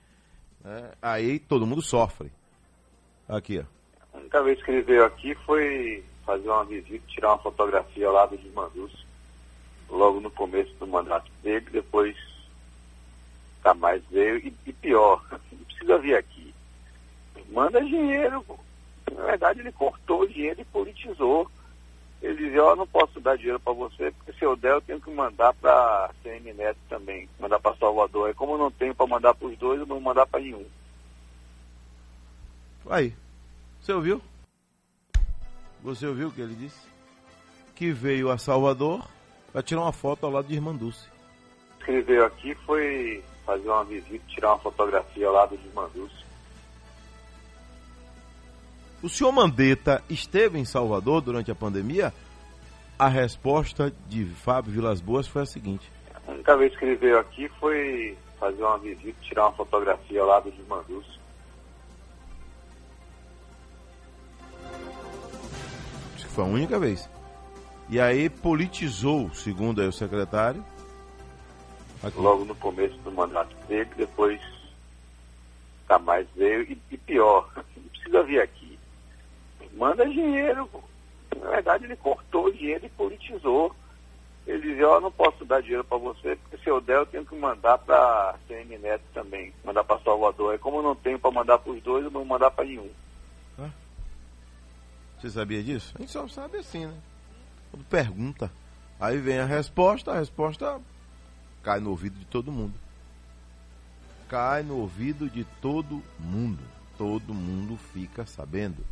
É, 0.66 0.92
aí 1.02 1.40
todo 1.40 1.68
mundo 1.68 1.82
sofre. 1.82 2.32
Aqui, 3.28 3.60
ó. 3.60 4.18
A 4.18 4.20
única 4.20 4.44
vez 4.44 4.64
que 4.64 4.72
ele 4.72 4.82
veio 4.82 5.06
aqui 5.06 5.36
foi 5.46 6.04
fazer 6.26 6.48
uma 6.48 6.64
visita, 6.64 7.04
tirar 7.08 7.30
uma 7.30 7.40
fotografia 7.40 8.10
lá 8.10 8.26
do 8.26 8.38
Desmandus, 8.38 9.06
logo 9.90 10.22
no 10.22 10.32
começo 10.32 10.74
do 10.76 10.88
mandato 10.88 11.30
dele, 11.42 11.66
depois 11.72 12.16
tá 13.62 13.74
mais 13.74 14.04
veio, 14.12 14.38
e, 14.38 14.54
e 14.66 14.74
pior, 14.74 15.24
não 15.52 15.66
precisa 15.66 15.98
vir 16.00 16.16
aqui. 16.16 16.54
Manda 17.50 17.84
dinheiro. 17.84 18.44
Na 19.12 19.26
verdade, 19.26 19.60
ele 19.60 19.72
cortou 19.72 20.22
o 20.22 20.28
dinheiro 20.28 20.62
e 20.62 20.66
politizou 20.66 21.50
ele 22.24 22.38
dizia, 22.38 22.64
ó, 22.64 22.72
oh, 22.72 22.76
não 22.78 22.88
posso 22.88 23.20
dar 23.20 23.36
dinheiro 23.36 23.60
para 23.60 23.74
você, 23.74 24.10
porque 24.12 24.32
se 24.32 24.46
eu 24.46 24.56
der, 24.56 24.72
eu 24.72 24.82
tenho 24.82 25.02
que 25.02 25.12
mandar 25.12 25.54
para 25.56 26.10
CM 26.24 26.54
Neto 26.54 26.80
também, 26.88 27.28
mandar 27.38 27.60
para 27.60 27.76
Salvador. 27.76 28.30
Aí 28.30 28.34
como 28.34 28.54
eu 28.54 28.58
não 28.58 28.72
tenho 28.72 28.96
para 28.96 29.06
mandar 29.06 29.34
para 29.34 29.46
os 29.46 29.58
dois, 29.58 29.82
eu 29.82 29.86
não 29.86 29.96
vou 29.96 30.04
mandar 30.06 30.26
para 30.26 30.40
nenhum. 30.40 30.66
Aí, 32.90 33.14
você 33.82 33.92
ouviu? 33.92 34.22
Você 35.84 36.08
ouviu 36.08 36.30
o 36.30 36.32
que 36.32 36.40
ele 36.40 36.56
disse? 36.56 36.80
Que 37.76 37.92
veio 37.92 38.32
a 38.32 38.38
Salvador 38.38 39.06
para 39.52 39.62
tirar 39.62 39.82
uma 39.82 39.92
foto 39.92 40.26
ao 40.26 40.32
lado 40.32 40.48
de. 40.48 40.58
O 40.58 40.94
que 41.84 41.92
ele 41.92 42.02
veio 42.04 42.26
aqui 42.26 42.56
foi 42.66 43.22
fazer 43.46 43.68
uma 43.68 43.84
visita, 43.84 44.24
tirar 44.30 44.54
uma 44.54 44.60
fotografia 44.60 45.28
ao 45.28 45.34
lado 45.34 45.58
de 45.58 45.68
Irmanduce. 45.68 46.23
O 49.04 49.10
senhor 49.10 49.34
Mandetta 49.34 50.02
esteve 50.10 50.58
em 50.58 50.64
Salvador 50.64 51.20
durante 51.20 51.52
a 51.52 51.56
pandemia? 51.56 52.14
A 52.98 53.10
resposta 53.10 53.94
de 54.08 54.24
Fábio 54.24 54.72
Vilas 54.72 55.02
Boas 55.02 55.28
foi 55.28 55.42
a 55.42 55.46
seguinte. 55.46 55.92
A 56.26 56.32
única 56.32 56.56
vez 56.56 56.74
que 56.78 56.86
ele 56.86 56.96
veio 56.96 57.20
aqui 57.20 57.50
foi 57.60 58.18
fazer 58.40 58.64
uma 58.64 58.78
visita, 58.78 59.18
tirar 59.22 59.48
uma 59.48 59.52
fotografia 59.52 60.22
ao 60.22 60.28
lado 60.28 60.50
de 60.50 60.64
Mandus. 60.64 61.20
Foi 66.30 66.46
a 66.46 66.48
única 66.48 66.80
vez. 66.80 67.10
E 67.90 68.00
aí 68.00 68.30
politizou, 68.30 69.34
segundo 69.34 69.82
aí 69.82 69.88
o 69.88 69.92
secretário. 69.92 70.64
Aqui. 72.02 72.18
Logo 72.18 72.46
no 72.46 72.56
começo 72.56 72.98
do 73.00 73.12
mandato 73.12 73.54
dele, 73.68 73.90
depois 73.98 74.40
tá 75.90 76.00
mais 76.00 76.26
veio 76.38 76.62
e, 76.64 76.78
e 76.90 76.98
pior, 76.98 77.52
não 77.76 77.84
precisa 77.90 78.24
vir 78.24 78.40
aqui 78.40 78.63
manda 79.74 80.06
dinheiro. 80.06 80.70
Na 81.40 81.50
verdade, 81.50 81.86
ele 81.86 81.96
cortou 81.96 82.46
o 82.46 82.54
dinheiro 82.54 82.86
e 82.86 82.90
politizou. 82.90 83.76
Ele 84.46 84.62
dizia, 84.62 84.90
ó, 84.90 84.98
oh, 84.98 85.02
não 85.02 85.12
posso 85.12 85.46
dar 85.46 85.62
dinheiro 85.62 85.84
para 85.86 85.98
você, 85.98 86.36
porque 86.36 86.58
se 86.58 86.70
eu 86.70 86.82
der, 86.82 86.98
eu 86.98 87.06
tenho 87.06 87.26
que 87.26 87.36
mandar 87.36 87.78
para 87.78 88.36
CM 88.48 88.78
Neto 88.78 89.04
também, 89.14 89.54
mandar 89.64 89.86
para 89.86 90.02
Salvador. 90.02 90.52
Aí 90.52 90.58
como 90.58 90.80
eu 90.80 90.84
não 90.84 90.96
tenho 90.96 91.18
para 91.18 91.32
mandar 91.32 91.58
para 91.60 91.72
os 91.72 91.82
dois, 91.82 92.04
eu 92.04 92.12
não 92.12 92.20
vou 92.20 92.26
mandar 92.26 92.52
para 92.52 92.66
nenhum. 92.66 92.90
Você 95.24 95.30
sabia 95.30 95.64
disso? 95.64 95.94
A 95.96 96.02
gente 96.02 96.12
só 96.12 96.28
sabe 96.28 96.58
assim, 96.58 96.86
né? 96.86 96.98
Quando 97.72 97.86
pergunta, 97.86 98.52
aí 99.00 99.18
vem 99.20 99.40
a 99.40 99.46
resposta, 99.46 100.12
a 100.12 100.20
resposta 100.20 100.82
cai 101.64 101.80
no 101.80 101.92
ouvido 101.92 102.20
de 102.20 102.26
todo 102.26 102.52
mundo. 102.52 102.74
Cai 104.28 104.64
no 104.64 104.80
ouvido 104.80 105.30
de 105.30 105.46
todo 105.62 106.04
mundo. 106.20 106.62
Todo 106.98 107.34
mundo 107.34 107.78
fica 107.78 108.26
sabendo 108.26 108.84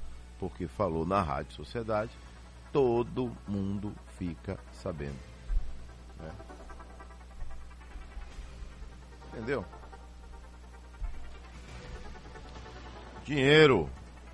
porque 0.41 0.67
falou 0.67 1.06
na 1.06 1.21
Rádio 1.21 1.54
Sociedade, 1.54 2.10
todo 2.73 3.32
mundo 3.47 3.93
fica 4.17 4.58
sabendo. 4.73 5.19
Né? 6.19 6.32
Entendeu? 9.27 9.63
Dinheiro. 13.23 13.88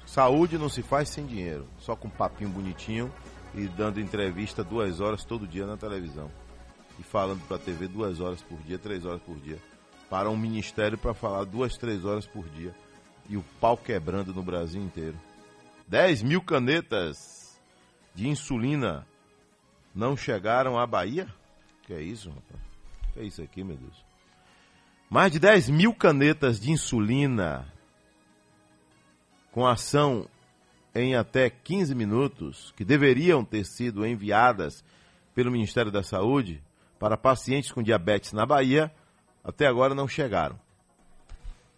Saúde 0.06 0.58
não 0.58 0.70
se 0.70 0.82
faz 0.82 1.10
sem 1.10 1.26
dinheiro. 1.26 1.68
Só 1.78 1.94
com 1.94 2.10
papinho 2.10 2.52
bonitinho 2.52 3.12
e 3.54 3.68
dando 3.68 4.00
entrevista 4.00 4.64
duas 4.64 5.02
horas 5.02 5.26
todo 5.26 5.46
dia 5.46 5.66
na 5.66 5.76
televisão. 5.76 6.32
E 6.98 7.04
falando 7.04 7.46
para 7.50 7.58
a 7.58 7.60
TV 7.60 7.90
duas 7.90 8.22
horas 8.22 8.42
por 8.42 8.58
dia, 8.60 8.80
três 8.80 9.06
horas 9.06 9.22
por 9.22 9.36
dia. 9.36 9.60
Para 10.10 10.30
um 10.30 10.38
ministério 10.38 10.98
para 10.98 11.14
falar 11.14 11.44
duas, 11.44 11.76
três 11.76 12.06
horas 12.06 12.26
por 12.26 12.48
dia. 12.48 12.74
E 13.28 13.36
o 13.36 13.44
pau 13.60 13.76
quebrando 13.76 14.34
no 14.34 14.42
Brasil 14.42 14.82
inteiro. 14.82 15.27
10 15.88 16.24
mil 16.24 16.42
canetas 16.42 17.58
de 18.14 18.28
insulina 18.28 19.08
não 19.96 20.18
chegaram 20.18 20.78
à 20.78 20.86
Bahia? 20.86 21.28
Que 21.84 21.94
é 21.94 22.02
isso, 22.02 22.30
rapaz? 22.30 22.62
Que 23.14 23.20
é 23.22 23.24
isso 23.24 23.42
aqui, 23.42 23.64
meu 23.64 23.78
Deus? 23.78 24.06
Mais 25.10 25.32
de 25.32 25.40
10 25.40 25.70
mil 25.70 25.94
canetas 25.94 26.60
de 26.60 26.72
insulina 26.72 27.66
com 29.52 29.66
ação 29.66 30.28
em 30.94 31.16
até 31.16 31.50
15 31.50 31.96
minutos, 31.96 32.74
que 32.76 32.84
deveriam 32.84 33.46
ter 33.46 33.66
sido 33.66 34.06
enviadas 34.06 34.84
pelo 35.34 35.52
Ministério 35.52 35.92
da 35.92 36.04
Saúde 36.04 36.62
para 37.00 37.16
pacientes 37.16 37.72
com 37.72 37.82
diabetes 37.82 38.34
na 38.34 38.46
Bahia, 38.46 38.92
até 39.44 39.68
agora 39.68 39.96
não 39.96 40.08
chegaram. 40.08 40.60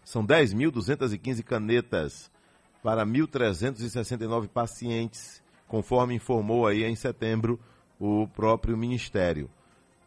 São 0.03 0.25
10.215 0.25 1.43
canetas 1.43 2.31
para 2.81 3.05
1.369 3.05 4.47
pacientes, 4.47 5.41
conforme 5.67 6.15
informou 6.15 6.65
aí 6.65 6.83
em 6.83 6.95
setembro 6.95 7.59
o 7.99 8.27
próprio 8.27 8.77
Ministério. 8.77 9.49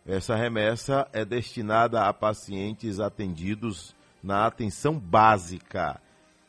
Essa 0.05 0.35
remessa 0.35 1.07
é 1.13 1.25
destinada 1.25 2.07
a 2.07 2.13
pacientes 2.13 2.99
atendidos 2.99 3.95
na 4.23 4.47
atenção 4.47 4.99
básica 4.99 6.01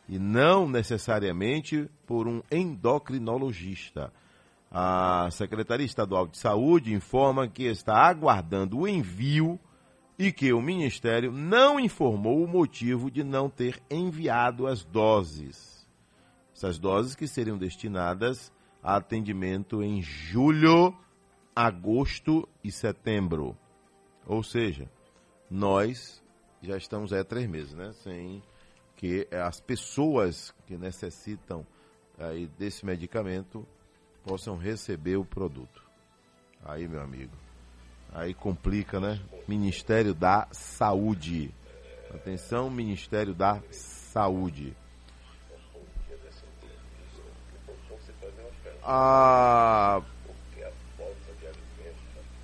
e 0.07 0.17
não 0.17 0.67
necessariamente 0.67 1.89
por 2.05 2.27
um 2.27 2.41
endocrinologista. 2.51 4.11
A 4.71 5.29
Secretaria 5.31 5.85
Estadual 5.85 6.27
de 6.27 6.37
Saúde 6.37 6.93
informa 6.93 7.47
que 7.47 7.63
está 7.63 8.07
aguardando 8.07 8.79
o 8.79 8.87
envio 8.87 9.59
e 10.17 10.31
que 10.31 10.51
o 10.51 10.61
Ministério 10.61 11.31
não 11.31 11.79
informou 11.79 12.43
o 12.43 12.47
motivo 12.47 13.11
de 13.11 13.23
não 13.23 13.49
ter 13.49 13.79
enviado 13.89 14.65
as 14.65 14.83
doses. 14.83 15.72
Essas 16.55 16.77
doses 16.77 17.15
que 17.15 17.27
seriam 17.27 17.57
destinadas 17.57 18.51
a 18.81 18.97
atendimento 18.97 19.81
em 19.81 20.01
julho, 20.01 20.95
agosto 21.55 22.47
e 22.63 22.71
setembro. 22.71 23.57
Ou 24.25 24.43
seja, 24.43 24.89
nós 25.49 26.21
já 26.61 26.77
estamos 26.77 27.11
há 27.11 27.23
três 27.23 27.47
meses, 27.47 27.73
né? 27.73 27.91
Sem 28.03 28.41
que 28.95 29.27
as 29.31 29.59
pessoas 29.59 30.53
que 30.65 30.77
necessitam 30.77 31.65
aí 32.17 32.47
desse 32.57 32.85
medicamento 32.85 33.67
possam 34.23 34.55
receber 34.57 35.17
o 35.17 35.25
produto. 35.25 35.83
Aí, 36.63 36.87
meu 36.87 37.01
amigo. 37.01 37.35
Aí 38.13 38.33
complica, 38.33 38.99
né? 38.99 39.19
Ministério 39.47 40.13
da 40.13 40.47
Saúde. 40.51 41.53
Atenção, 42.13 42.69
Ministério 42.69 43.33
da 43.33 43.61
Saúde. 43.71 44.75
A... 48.85 50.01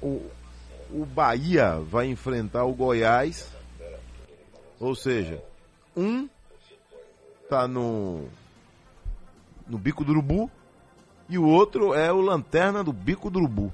O, 0.02 0.26
o 0.92 1.06
Bahia 1.06 1.80
vai 1.80 2.08
enfrentar 2.08 2.64
o 2.64 2.74
Goiás. 2.74 3.52
Ou 4.80 4.96
seja, 4.96 5.44
um 5.96 6.30
tá 7.50 7.68
no 7.68 8.30
no 9.68 9.78
bico 9.78 10.04
do 10.06 10.12
urubu 10.12 10.50
e 11.28 11.38
o 11.38 11.46
outro 11.46 11.94
é 11.94 12.12
o 12.12 12.22
lanterna 12.22 12.84
do 12.84 12.94
bico 12.94 13.30
do 13.30 13.40
urubu. 13.40 13.72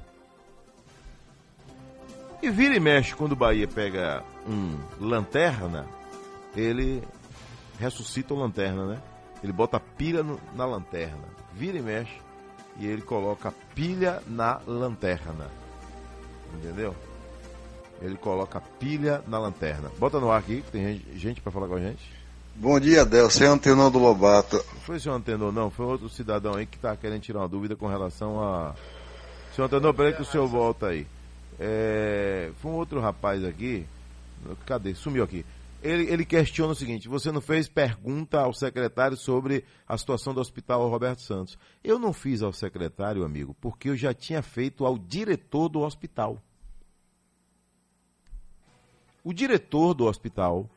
E 2.41 2.49
vira 2.49 2.75
e 2.75 2.79
mexe 2.79 3.15
quando 3.15 3.31
o 3.31 3.35
Bahia 3.35 3.67
pega 3.67 4.23
um 4.47 4.77
lanterna, 4.99 5.87
ele 6.55 7.01
ressuscita 7.79 8.33
o 8.33 8.37
lanterna, 8.37 8.85
né? 8.85 9.01
Ele 9.43 9.53
bota 9.53 9.79
pilha 9.79 10.23
no, 10.23 10.39
na 10.55 10.65
lanterna. 10.65 11.23
Vira 11.53 11.77
e 11.77 11.81
mexe 11.81 12.24
e 12.77 12.85
ele 12.85 13.01
coloca 13.01 13.53
pilha 13.73 14.21
na 14.27 14.59
lanterna. 14.65 15.49
Entendeu? 16.53 16.95
Ele 18.01 18.17
coloca 18.17 18.61
pilha 18.79 19.23
na 19.27 19.39
lanterna. 19.39 19.89
Bota 19.97 20.19
no 20.19 20.29
ar 20.29 20.39
aqui, 20.39 20.61
que 20.61 20.71
tem 20.71 20.83
gente, 20.83 21.17
gente 21.17 21.41
para 21.41 21.51
falar 21.51 21.67
com 21.67 21.75
a 21.75 21.79
gente. 21.79 22.13
Bom 22.55 22.79
dia, 22.79 23.05
Del. 23.05 23.29
Você 23.29 23.45
é 23.45 23.47
Antenor 23.47 23.89
do 23.91 23.99
Lobato. 23.99 24.55
Não 24.55 24.81
foi 24.81 24.97
o 24.97 24.99
senhor 24.99 25.15
Antenor, 25.15 25.51
não. 25.51 25.69
Foi 25.69 25.85
outro 25.85 26.09
cidadão 26.09 26.55
aí 26.55 26.65
que 26.65 26.77
está 26.77 26.95
querendo 26.95 27.21
tirar 27.21 27.39
uma 27.39 27.49
dúvida 27.49 27.75
com 27.75 27.87
relação 27.87 28.41
a. 28.41 28.73
Senhor 29.53 29.65
Antenor, 29.67 29.93
peraí 29.93 30.13
que 30.13 30.21
o 30.21 30.25
senhor 30.25 30.47
volta 30.47 30.87
aí. 30.87 31.05
É... 31.59 32.51
Foi 32.61 32.71
um 32.71 32.75
outro 32.75 32.99
rapaz 32.99 33.43
aqui. 33.43 33.85
Cadê? 34.65 34.93
Sumiu 34.93 35.23
aqui. 35.23 35.45
Ele, 35.85 36.11
ele 36.11 36.25
questiona 36.25 36.73
o 36.73 36.75
seguinte: 36.75 37.07
você 37.07 37.31
não 37.31 37.39
fez 37.39 37.69
pergunta 37.69 38.39
ao 38.39 38.51
secretário 38.51 39.15
sobre 39.15 39.63
a 39.87 39.95
situação 39.95 40.33
do 40.33 40.41
hospital 40.41 40.89
Roberto 40.89 41.21
Santos. 41.21 41.59
Eu 41.83 41.99
não 41.99 42.11
fiz 42.11 42.41
ao 42.41 42.51
secretário, 42.51 43.23
amigo, 43.23 43.55
porque 43.61 43.89
eu 43.89 43.95
já 43.95 44.11
tinha 44.11 44.41
feito 44.41 44.83
ao 44.83 44.97
diretor 44.97 45.69
do 45.69 45.81
hospital. 45.81 46.41
O 49.23 49.31
diretor 49.31 49.93
do 49.93 50.05
hospital 50.05 50.67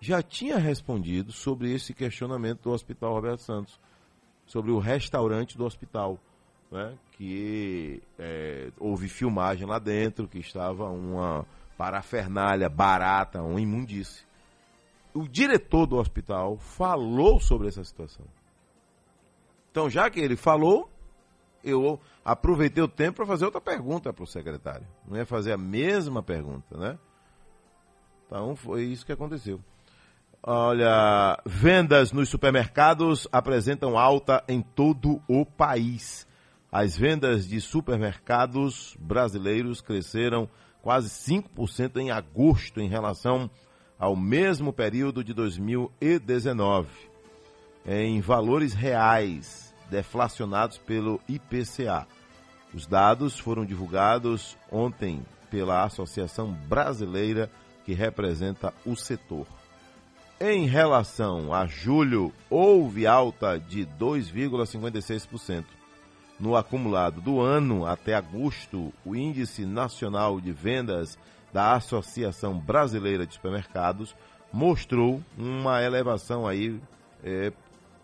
já 0.00 0.22
tinha 0.22 0.56
respondido 0.56 1.32
sobre 1.32 1.72
esse 1.72 1.92
questionamento 1.92 2.62
do 2.62 2.70
Hospital 2.70 3.12
Roberto 3.12 3.40
Santos, 3.40 3.80
sobre 4.46 4.70
o 4.70 4.78
restaurante 4.78 5.56
do 5.56 5.64
hospital, 5.64 6.18
né, 6.70 6.96
que 7.12 8.02
é, 8.18 8.70
houve 8.78 9.08
filmagem 9.08 9.66
lá 9.66 9.78
dentro, 9.78 10.28
que 10.28 10.38
estava 10.38 10.90
uma 10.90 11.46
parafernália 11.76 12.68
barata, 12.68 13.42
uma 13.42 13.60
imundície. 13.60 14.24
O 15.14 15.28
diretor 15.28 15.86
do 15.86 15.96
hospital 15.96 16.58
falou 16.58 17.38
sobre 17.38 17.68
essa 17.68 17.84
situação. 17.84 18.26
Então, 19.70 19.88
já 19.88 20.10
que 20.10 20.20
ele 20.20 20.36
falou, 20.36 20.90
eu 21.62 22.00
aproveitei 22.24 22.82
o 22.82 22.88
tempo 22.88 23.18
para 23.18 23.26
fazer 23.26 23.44
outra 23.44 23.60
pergunta 23.60 24.12
para 24.12 24.24
o 24.24 24.26
secretário. 24.26 24.86
Não 25.06 25.16
ia 25.16 25.24
fazer 25.24 25.52
a 25.52 25.56
mesma 25.56 26.22
pergunta, 26.22 26.76
né? 26.76 26.98
Então, 28.26 28.56
foi 28.56 28.84
isso 28.84 29.06
que 29.06 29.12
aconteceu. 29.12 29.60
Olha, 30.42 31.40
vendas 31.46 32.12
nos 32.12 32.28
supermercados 32.28 33.26
apresentam 33.32 33.96
alta 33.96 34.44
em 34.46 34.60
todo 34.60 35.22
o 35.26 35.46
país. 35.46 36.26
As 36.70 36.96
vendas 36.96 37.46
de 37.46 37.60
supermercados 37.60 38.96
brasileiros 39.00 39.80
cresceram 39.80 40.48
quase 40.82 41.08
5% 41.08 41.96
em 41.96 42.10
agosto 42.10 42.80
em 42.80 42.88
relação 42.88 43.50
ao 43.98 44.16
mesmo 44.16 44.72
período 44.72 45.22
de 45.22 45.32
2019. 45.32 46.88
Em 47.86 48.20
valores 48.20 48.72
reais, 48.72 49.74
deflacionados 49.90 50.78
pelo 50.78 51.20
IPCA. 51.28 52.06
Os 52.72 52.86
dados 52.86 53.38
foram 53.38 53.64
divulgados 53.64 54.56
ontem 54.70 55.24
pela 55.50 55.84
Associação 55.84 56.52
Brasileira 56.52 57.50
que 57.84 57.92
representa 57.92 58.72
o 58.84 58.96
setor. 58.96 59.46
Em 60.40 60.66
relação 60.66 61.54
a 61.54 61.66
julho, 61.66 62.32
houve 62.50 63.06
alta 63.06 63.58
de 63.58 63.86
2,56%. 63.86 65.64
No 66.40 66.56
acumulado 66.56 67.20
do 67.20 67.40
ano 67.40 67.86
até 67.86 68.14
agosto, 68.14 68.92
o 69.04 69.14
Índice 69.14 69.64
Nacional 69.64 70.40
de 70.40 70.50
Vendas 70.50 71.16
da 71.54 71.74
Associação 71.74 72.58
Brasileira 72.58 73.24
de 73.24 73.34
Supermercados 73.34 74.16
mostrou 74.52 75.22
uma 75.38 75.80
elevação 75.80 76.48
aí 76.48 76.80
é, 77.22 77.52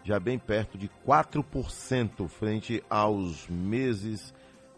já 0.05 0.21
bem 0.21 0.39
perto 0.39 0.79
de 0.79 0.89
4% 1.05 2.29
frente 2.29 2.81
aos 2.89 3.49
meses 3.49 4.33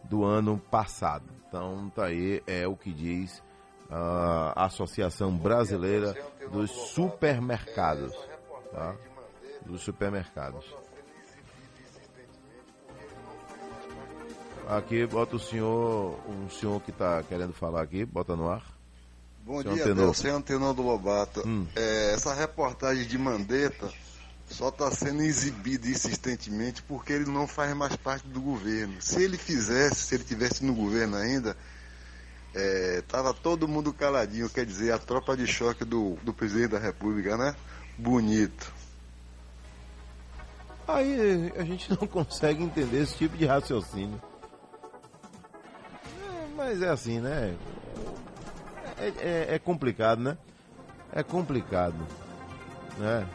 do 0.05 0.25
ano 0.25 0.59
passado. 0.71 1.25
Então, 1.47 1.93
tá 1.95 2.07
aí 2.07 2.43
é 2.47 2.67
o 2.67 2.75
que 2.75 2.91
diz 2.91 3.43
a 3.91 4.65
Associação 4.65 5.37
Brasileira 5.37 6.17
dos 6.51 6.71
Supermercados. 6.71 8.17
Tá? 8.73 8.97
Dos 9.67 9.83
supermercados. 9.83 10.65
Aqui, 14.69 15.07
bota 15.07 15.37
o 15.37 15.41
senhor, 15.41 16.19
um 16.29 16.49
senhor 16.49 16.81
que 16.81 16.91
está 16.91 17.23
querendo 17.23 17.53
falar 17.53 17.83
aqui, 17.83 18.05
bota 18.05 18.37
no 18.37 18.49
ar. 18.49 18.63
Bom 19.45 19.61
senhor 19.61 19.75
dia, 19.75 19.85
Antenor. 19.85 20.15
É 20.25 20.29
Antenor 20.31 20.75
do 20.75 20.83
Lobato. 20.83 21.47
Hum. 21.47 21.67
É, 21.75 22.15
essa 22.15 22.33
reportagem 22.33 23.07
de 23.07 23.19
Mandetta 23.19 23.91
só 24.49 24.69
está 24.69 24.91
sendo 24.91 25.23
exibida 25.23 25.89
insistentemente 25.89 26.83
porque 26.83 27.13
ele 27.13 27.25
não 27.25 27.47
faz 27.47 27.75
mais 27.75 27.97
parte 27.97 28.27
do 28.29 28.41
governo. 28.41 28.95
Se 29.01 29.23
ele 29.23 29.37
fizesse, 29.37 29.97
se 29.97 30.15
ele 30.15 30.25
tivesse 30.25 30.65
no 30.65 30.75
governo 30.75 31.17
ainda, 31.17 31.57
é, 32.55 33.03
tava 33.09 33.35
todo 33.35 33.67
mundo 33.67 33.93
caladinho, 33.93 34.49
quer 34.49 34.65
dizer, 34.65 34.93
a 34.93 34.99
tropa 34.99 35.37
de 35.37 35.47
choque 35.47 35.85
do, 35.85 36.17
do 36.23 36.33
presidente 36.33 36.73
da 36.73 36.79
República, 36.79 37.37
né? 37.37 37.57
Bonito. 37.99 38.73
Aí 40.87 41.53
a 41.57 41.65
gente 41.65 41.91
não 41.91 42.07
consegue 42.07 42.63
entender 42.63 43.03
esse 43.03 43.17
tipo 43.17 43.37
de 43.37 43.47
raciocínio. 43.47 44.21
Mas 46.65 46.81
é 46.81 46.89
assim, 46.91 47.19
né? 47.19 47.57
É, 48.97 49.07
é, 49.19 49.55
é, 49.57 49.59
complicado, 49.59 50.23
né? 50.23 50.39
É 51.13 51.21
complicado, 51.21 51.97
né? 52.99 53.27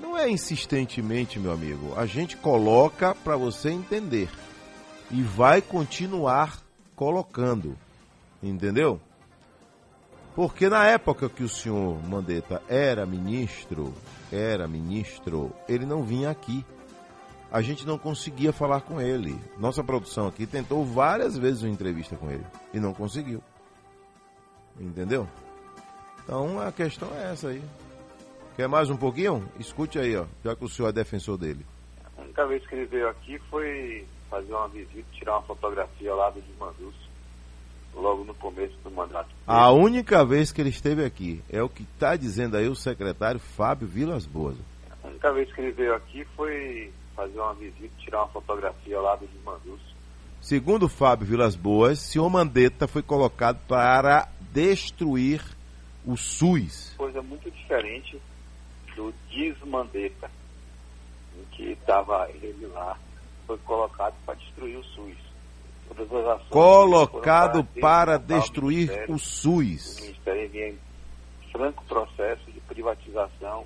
Não 0.00 0.18
é 0.18 0.28
insistentemente, 0.28 1.38
meu 1.38 1.52
amigo. 1.52 1.94
A 1.96 2.04
gente 2.04 2.36
coloca 2.36 3.14
para 3.14 3.36
você 3.36 3.70
entender 3.70 4.28
e 5.12 5.22
vai 5.22 5.62
continuar 5.62 6.60
colocando. 6.96 7.78
Entendeu? 8.42 9.00
Porque 10.34 10.68
na 10.68 10.84
época 10.84 11.28
que 11.28 11.44
o 11.44 11.48
senhor 11.48 12.02
Mandetta 12.04 12.60
era 12.68 13.06
ministro, 13.06 13.94
era 14.32 14.66
ministro, 14.66 15.54
ele 15.68 15.86
não 15.86 16.02
vinha 16.02 16.30
aqui. 16.30 16.66
A 17.52 17.60
gente 17.60 17.86
não 17.86 17.98
conseguia 17.98 18.50
falar 18.50 18.80
com 18.80 18.98
ele. 18.98 19.38
Nossa 19.58 19.84
produção 19.84 20.26
aqui 20.26 20.46
tentou 20.46 20.86
várias 20.86 21.36
vezes 21.36 21.62
uma 21.62 21.68
entrevista 21.68 22.16
com 22.16 22.30
ele 22.30 22.46
e 22.72 22.80
não 22.80 22.94
conseguiu. 22.94 23.42
Entendeu? 24.80 25.28
Então 26.24 26.58
a 26.58 26.72
questão 26.72 27.10
é 27.14 27.30
essa 27.30 27.48
aí. 27.48 27.62
Quer 28.56 28.68
mais 28.68 28.88
um 28.88 28.96
pouquinho? 28.96 29.46
Escute 29.60 29.98
aí, 29.98 30.16
ó, 30.16 30.24
já 30.42 30.56
que 30.56 30.64
o 30.64 30.68
senhor 30.68 30.88
é 30.88 30.92
defensor 30.92 31.36
dele. 31.36 31.66
A 32.16 32.22
única 32.22 32.46
vez 32.46 32.66
que 32.66 32.74
ele 32.74 32.86
veio 32.86 33.06
aqui 33.10 33.38
foi 33.50 34.06
fazer 34.30 34.54
uma 34.54 34.68
visita, 34.68 35.04
tirar 35.12 35.32
uma 35.32 35.42
fotografia 35.42 36.14
lá 36.14 36.30
do 36.30 36.40
Desmandus, 36.40 36.94
logo 37.94 38.24
no 38.24 38.34
começo 38.34 38.74
do 38.82 38.90
mandato. 38.90 39.28
A 39.46 39.70
única 39.70 40.24
vez 40.24 40.50
que 40.50 40.62
ele 40.62 40.70
esteve 40.70 41.04
aqui, 41.04 41.42
é 41.50 41.62
o 41.62 41.68
que 41.68 41.82
está 41.82 42.16
dizendo 42.16 42.56
aí 42.56 42.66
o 42.66 42.74
secretário 42.74 43.38
Fábio 43.38 43.86
Vilas 43.86 44.24
Boas. 44.24 44.56
A 45.04 45.08
única 45.08 45.30
vez 45.34 45.52
que 45.52 45.60
ele 45.60 45.72
veio 45.72 45.94
aqui 45.94 46.24
foi 46.34 46.90
fazer 47.14 47.38
uma 47.38 47.54
visita, 47.54 47.90
tirar 47.98 48.22
uma 48.24 48.28
fotografia 48.28 49.00
lado 49.00 49.26
de 49.26 49.38
Mandus. 49.44 49.80
Segundo 50.40 50.88
Fábio 50.88 51.26
Vilas 51.26 51.54
Boas, 51.54 52.00
senhor 52.00 52.28
Mandetta 52.28 52.88
foi 52.88 53.02
colocado 53.02 53.60
para 53.68 54.28
destruir 54.52 55.40
o 56.04 56.16
SUS. 56.16 56.94
Coisa 56.96 57.22
muito 57.22 57.50
diferente 57.50 58.20
do 58.96 59.14
desmandeta, 59.30 60.30
em 61.38 61.44
que 61.56 61.72
estava 61.72 62.28
ele 62.30 62.66
lá, 62.66 62.98
foi 63.46 63.56
colocado 63.58 64.14
para 64.26 64.34
destruir 64.34 64.76
o 64.78 64.84
SUS. 64.84 65.16
Colocado 66.48 67.64
para 67.80 68.16
o 68.16 68.18
destruir 68.18 68.88
Ministério. 68.88 69.14
o 69.14 69.18
SUS. 69.18 69.98
O 69.98 70.02
Ministério 70.02 70.50
vinha 70.50 70.68
em 70.70 70.78
franco 71.52 71.84
processo 71.84 72.50
de 72.50 72.60
privatização, 72.60 73.64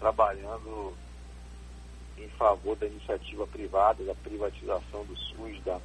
trabalhando 0.00 0.92
favor 2.38 2.76
da 2.76 2.86
iniciativa 2.86 3.46
privada, 3.46 4.04
da 4.04 4.14
privatização 4.14 5.04
do 5.04 5.16
SUS, 5.16 5.62
da, 5.64 5.78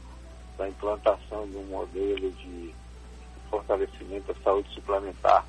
da 0.57 0.69
implantação 0.69 1.47
de 1.49 1.57
um 1.57 1.65
modelo 1.65 2.31
de 2.31 2.73
fortalecimento 3.49 4.33
da 4.33 4.39
saúde 4.41 4.69
suplementar. 4.73 5.45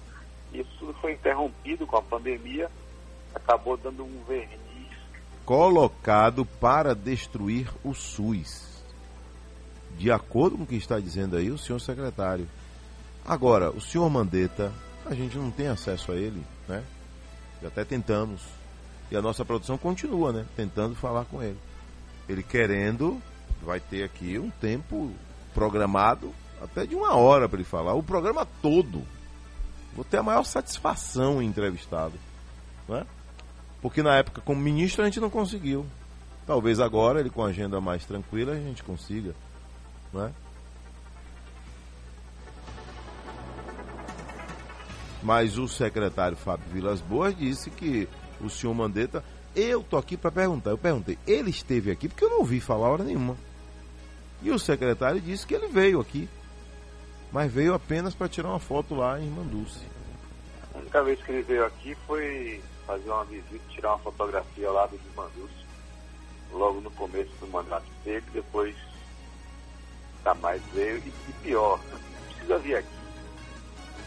Isso 0.53 0.71
tudo 0.79 0.95
foi 0.95 1.13
interrompido 1.13 1.87
com 1.87 1.97
a 1.97 2.03
pandemia, 2.03 2.71
acabou 3.35 3.77
dando 3.77 4.05
um 4.05 4.25
verniz. 4.27 4.59
Colocado 5.45 6.45
para 6.45 6.95
destruir 6.95 7.71
o 7.85 7.93
SUS. 7.95 8.83
De 9.99 10.11
acordo 10.11 10.57
com 10.57 10.65
o 10.65 10.67
que 10.67 10.77
está 10.77 10.99
dizendo 10.99 11.37
aí 11.37 11.51
o 11.51 11.59
senhor 11.59 11.79
secretário. 11.79 12.49
Agora, 13.25 13.71
o 13.71 13.81
senhor 13.81 14.09
Mandetta, 14.11 14.73
a 15.07 15.15
gente 15.15 15.37
não 15.37 15.51
tem 15.51 15.69
acesso 15.69 16.13
a 16.13 16.17
ele, 16.17 16.43
né? 16.69 16.83
E 17.63 17.67
até 17.67 17.85
tentamos. 17.85 18.43
E 19.15 19.17
a 19.17 19.23
nossa 19.23 19.45
produção 19.45 19.79
continua, 19.79 20.33
né? 20.33 20.45
Tentando 20.57 20.97
falar 20.97 21.25
com 21.27 21.41
ele. 21.41 21.57
Ele 22.29 22.43
querendo, 22.43 23.23
vai 23.63 23.79
ter 23.79 24.03
aqui 24.03 24.41
um 24.41 24.51
tempo 24.51 25.09
programado, 25.55 26.35
até 26.61 26.85
de 26.85 26.97
uma 26.97 27.15
hora 27.15 27.49
para 27.49 27.59
ele 27.59 27.65
falar. 27.65 27.95
O 27.95 28.03
programa 28.03 28.45
todo. 28.61 29.07
Vou 29.95 30.05
ter 30.05 30.17
a 30.17 30.23
maior 30.25 30.43
satisfação 30.43 31.41
em 31.41 31.47
entrevistá-lo. 31.47 32.15
Né? 32.89 33.07
Porque 33.81 34.03
na 34.03 34.17
época, 34.17 34.41
como 34.41 34.61
ministro, 34.61 35.03
a 35.03 35.05
gente 35.05 35.21
não 35.21 35.31
conseguiu. 35.31 35.87
Talvez 36.45 36.81
agora, 36.81 37.21
ele 37.21 37.31
com 37.31 37.45
a 37.45 37.51
agenda 37.51 37.81
mais 37.81 38.05
tranquila, 38.05 38.55
a 38.55 38.57
gente 38.57 38.83
consiga. 38.83 39.33
Né? 40.13 40.35
Mas 45.23 45.57
o 45.57 45.69
secretário 45.69 46.37
Fábio 46.37 46.67
Vilas 46.73 47.01
Boas 47.01 47.37
disse 47.39 47.71
que 47.71 48.09
o 48.47 48.51
senhor 48.51 48.75
Mandetta. 48.75 49.25
Eu 49.55 49.83
tô 49.83 49.97
aqui 49.97 50.17
para 50.17 50.31
perguntar. 50.33 50.71
Eu 50.71 50.79
perguntei, 50.79 51.19
ele 51.27 51.51
esteve 51.51 51.91
aqui 51.91 52.09
porque 52.09 52.25
eu 52.25 52.31
não 52.31 52.39
ouvi 52.39 52.61
falar 52.61 52.89
hora 52.89 53.05
nenhuma. 53.05 53.37
E 54.43 54.51
o 54.51 54.59
secretário 54.59 55.21
disse 55.21 55.47
que 55.47 55.55
ele 55.55 55.69
veio 55.69 56.01
aqui. 56.01 56.29
Mas 57.33 57.51
veio 57.53 57.75
apenas 57.75 58.15
para 58.15 58.29
tirar 58.29 58.49
uma 58.51 58.61
foto 58.61 58.95
lá 58.95 59.19
em 59.21 59.29
Manduce. 59.29 59.81
A 60.75 60.79
única 60.79 61.03
vez 61.03 61.21
que 61.23 61.33
ele 61.33 61.43
veio 61.43 61.65
aqui 61.65 61.97
foi 62.07 62.61
fazer 62.87 63.09
uma 63.11 63.25
visita, 63.25 63.61
tirar 63.71 63.91
uma 63.91 63.99
fotografia 63.99 64.71
lado 64.71 64.97
de 64.99 65.17
Mandus, 65.17 65.51
logo 66.53 66.81
no 66.81 66.91
começo 66.93 67.31
do 67.41 67.47
mandato 67.49 67.87
dele, 68.05 68.25
depois 68.33 68.77
nunca 70.19 70.35
mais 70.35 70.63
veio. 70.75 70.99
E, 70.99 71.09
e 71.09 71.33
pior, 71.43 71.81
não 71.91 71.99
precisa 72.29 72.59
vir 72.59 72.77
aqui. 72.77 72.89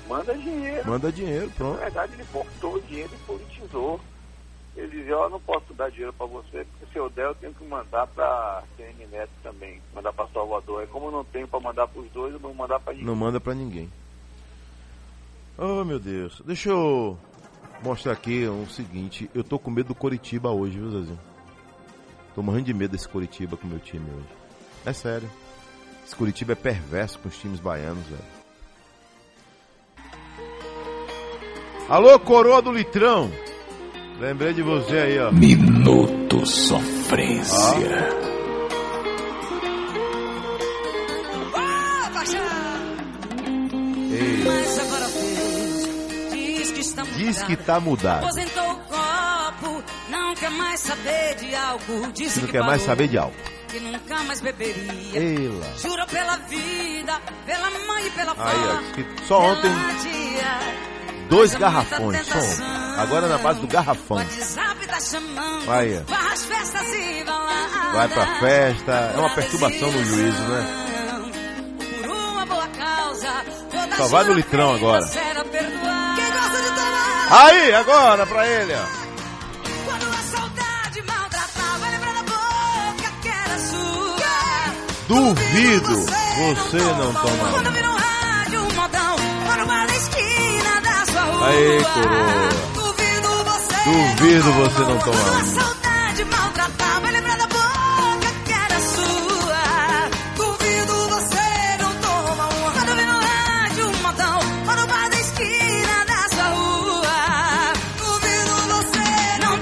Manda 0.08 0.34
dinheiro. 0.38 0.90
Manda 0.90 1.12
dinheiro, 1.12 1.48
Na 1.48 1.54
pronto. 1.54 1.80
verdade, 1.80 2.14
ele 2.14 2.26
cortou 2.32 2.76
o 2.76 2.82
dinheiro 2.82 3.10
e 3.14 3.26
politizou. 3.26 4.00
Ele 4.78 4.96
dizia, 4.96 5.18
ó, 5.18 5.24
eu 5.24 5.32
não 5.32 5.40
posso 5.42 5.74
dar 5.74 5.90
dinheiro 5.90 6.14
para 6.14 6.28
você, 6.28 6.64
porque 6.64 6.86
se 6.94 7.00
eu 7.00 7.10
der, 7.10 7.26
eu 7.26 7.36
tenho 7.36 7.52
que 7.52 7.66
mandar 7.66 8.06
para 8.06 8.64
CN 8.78 9.28
também, 9.42 9.82
mandar 9.92 10.14
para 10.14 10.28
Salvador. 10.28 10.82
Aí 10.82 10.88
como 10.88 11.08
eu 11.08 11.12
não 11.12 11.24
tenho 11.26 11.48
para 11.48 11.60
mandar 11.60 11.88
para 11.88 12.00
os 12.00 12.12
dois, 12.12 12.32
eu 12.32 12.40
não 12.40 12.50
vou 12.50 12.58
mandar 12.58 12.80
para 12.80 12.94
ninguém. 12.94 13.08
Não 13.08 13.16
manda 13.16 13.40
pra 13.40 13.56
ninguém. 13.56 13.92
Oh, 15.58 15.84
meu 15.84 16.00
Deus. 16.00 16.44
Deixa 16.46 16.70
eu 16.70 17.18
mostrar 17.82 18.14
aqui 18.14 18.46
o 18.46 18.68
seguinte. 18.68 19.28
Eu 19.34 19.44
tô 19.44 19.58
com 19.58 19.72
medo 19.72 19.88
do 19.88 19.96
Coritiba 19.96 20.52
hoje, 20.52 20.78
viu, 20.78 20.92
Zezinho? 20.92 21.20
Tô 22.36 22.44
morrendo 22.44 22.66
de 22.66 22.74
medo 22.76 22.92
desse 22.92 23.10
Coritiba 23.10 23.58
com 23.58 23.66
o 23.66 23.70
meu 23.72 23.80
time 23.80 24.08
hoje. 24.12 24.30
É 24.86 24.94
sério. 24.94 25.28
Esse 26.06 26.16
Coritiba 26.16 26.52
é 26.52 26.56
perverso 26.56 27.18
com 27.18 27.30
os 27.30 27.38
times 27.40 27.60
baianos, 27.60 28.06
velho. 28.06 28.38
Alô, 31.90 32.20
coroa 32.20 32.62
do 32.62 32.72
litrão. 32.72 33.32
Lembrei 34.20 34.52
de 34.52 34.64
você 34.64 34.98
aí, 34.98 35.20
ó. 35.20 35.32
Minuto 35.32 36.44
Sofrência. 36.44 37.56
Fez, 46.32 46.58
diz 46.58 46.72
que 46.72 46.82
está 46.82 47.04
mudado. 47.04 47.18
diz 47.18 47.44
que 47.44 47.56
tá 47.56 47.80
mudado. 47.80 48.24
Aposentou 48.24 48.72
o 48.72 48.76
copo, 48.76 49.84
não 50.10 50.34
quer 50.34 50.50
mais 50.50 50.80
saber 50.80 51.36
de 51.36 51.56
álcool. 51.56 52.12
Disse 52.12 52.32
Você 52.32 52.40
não 52.40 52.46
que 52.48 52.52
quer 52.54 52.64
mais 52.64 52.82
saber 52.82 53.08
de 53.08 53.18
álcool. 53.20 53.36
Que 53.68 53.80
nunca 53.80 54.24
mais 54.24 54.42
beberia. 54.42 55.20
Eila. 55.20 55.66
Jurou 55.78 56.08
pela 56.08 56.38
vida, 56.38 57.22
pela 57.46 57.70
mãe 57.70 58.08
e 58.08 58.10
pela 58.12 58.32
avó. 58.32 58.44
Aí, 58.44 58.56
ó, 58.56 58.82
diz 58.96 59.06
que 59.06 59.28
só 59.28 59.40
ontem 59.42 59.70
pela 59.70 59.94
tia. 60.00 60.97
Dois 61.30 61.54
garrafões, 61.56 62.26
tentação. 62.26 62.66
Agora 62.98 63.28
na 63.28 63.38
base 63.38 63.60
do 63.60 63.68
garrafão. 63.68 64.18
Tá. 64.18 64.24
Aí, 65.68 66.00
ó. 66.00 66.12
Vai 66.12 66.34
às 66.34 66.46
festas 66.46 66.88
e 66.94 67.24
baladas. 67.24 67.94
Vai 67.94 68.08
pra 68.08 68.40
festa. 68.40 68.92
É 69.16 69.18
uma 69.18 69.30
perturbação 69.36 69.92
no 69.92 70.04
juízo, 70.04 70.42
né? 70.44 70.84
Só 73.98 74.08
vai 74.08 74.24
no 74.26 74.34
litrão 74.34 74.76
agora. 74.76 75.02
será 75.08 75.44
perdoada. 75.44 76.16
Quem 76.16 76.32
gosta 76.32 76.62
de 76.62 76.70
tomar? 76.70 77.46
Aí, 77.46 77.74
agora 77.74 78.26
pra 78.28 78.48
ele, 78.48 78.74
ó. 78.74 78.86
Quando 79.86 80.08
a 80.08 80.18
saudade 80.18 81.02
maltratar, 81.02 81.58
Aí, 91.48 91.84
coroa. 91.94 92.50
Duvido 92.74 93.30
você. 93.46 93.76
Duvido 93.86 94.52
você 94.52 94.82
não 94.82 94.98
tomar. 95.00 95.44
saudade 95.46 96.26
maltratar, 96.26 97.02
vai 97.02 97.12
lembrar 97.14 97.38
da 97.38 97.48
boca 97.48 98.28
que 98.46 98.52
era 98.52 98.80
sua. 98.82 99.64
Duvido 100.36 100.94
você 101.10 101.78
não 101.80 101.94
toma 101.96 102.48
uma. 102.50 102.72
Quando 102.74 102.96
vira 102.98 103.12
um 103.14 103.22
rádio, 103.22 103.88
um 103.88 103.98
modão, 104.02 104.40
mora 104.66 104.84
uma 104.84 105.10
na 105.10 105.20
esquina 105.20 106.06
da 106.06 106.30
sua 106.36 106.50
rua. 106.50 107.18
Duvido 107.98 108.54
você 108.74 109.08
não 109.42 109.58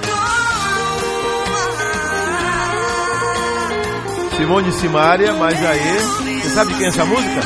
toma 4.26 4.38
Simone 4.38 4.72
Simaria, 4.74 5.34
mas 5.34 5.64
aí. 5.64 6.00
Você 6.42 6.50
sabe 6.50 6.72
de 6.72 6.78
quem 6.78 6.86
é 6.86 6.90
essa 6.90 7.06
música? 7.06 7.42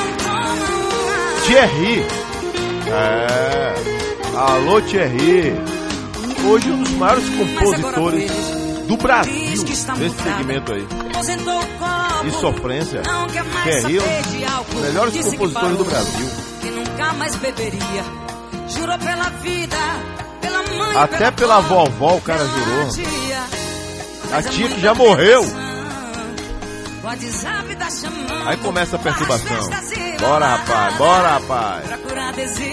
Thierry. 1.46 2.06
É. 2.92 3.99
Alô, 4.40 4.82
Thierry. 4.82 5.54
Hoje 6.50 6.72
um 6.72 6.82
dos 6.82 6.92
maiores 6.92 7.26
compositores 7.28 8.32
do 8.88 8.96
Brasil 8.96 9.34
nesse 9.98 10.16
segmento 10.24 10.72
aí. 10.72 10.88
De 12.24 12.32
sofrência. 12.32 13.02
Thierry 13.64 13.98
é 13.98 14.50
um 14.62 14.64
dos 14.64 14.82
melhores 14.82 15.14
compositores 15.26 15.78
do 15.78 15.84
Brasil. 15.84 16.26
Até 20.96 21.32
pela 21.32 21.60
vovó 21.60 22.16
o 22.16 22.22
cara 22.22 22.46
jurou. 22.46 22.88
A 24.32 24.42
tia 24.42 24.70
que 24.70 24.80
já 24.80 24.94
morreu. 24.94 25.44
WhatsApp 27.10 27.76
tá 27.76 27.90
chamando. 27.90 28.48
Aí 28.48 28.58
começa 28.58 28.96
a 28.96 29.00
perturbação. 29.00 29.58
As 29.58 29.68
festas 29.68 29.98
e 29.98 30.18
Bora, 30.20 30.46
rapaz, 30.46 30.96
bora, 30.98 31.30
rapaz. 31.30 31.86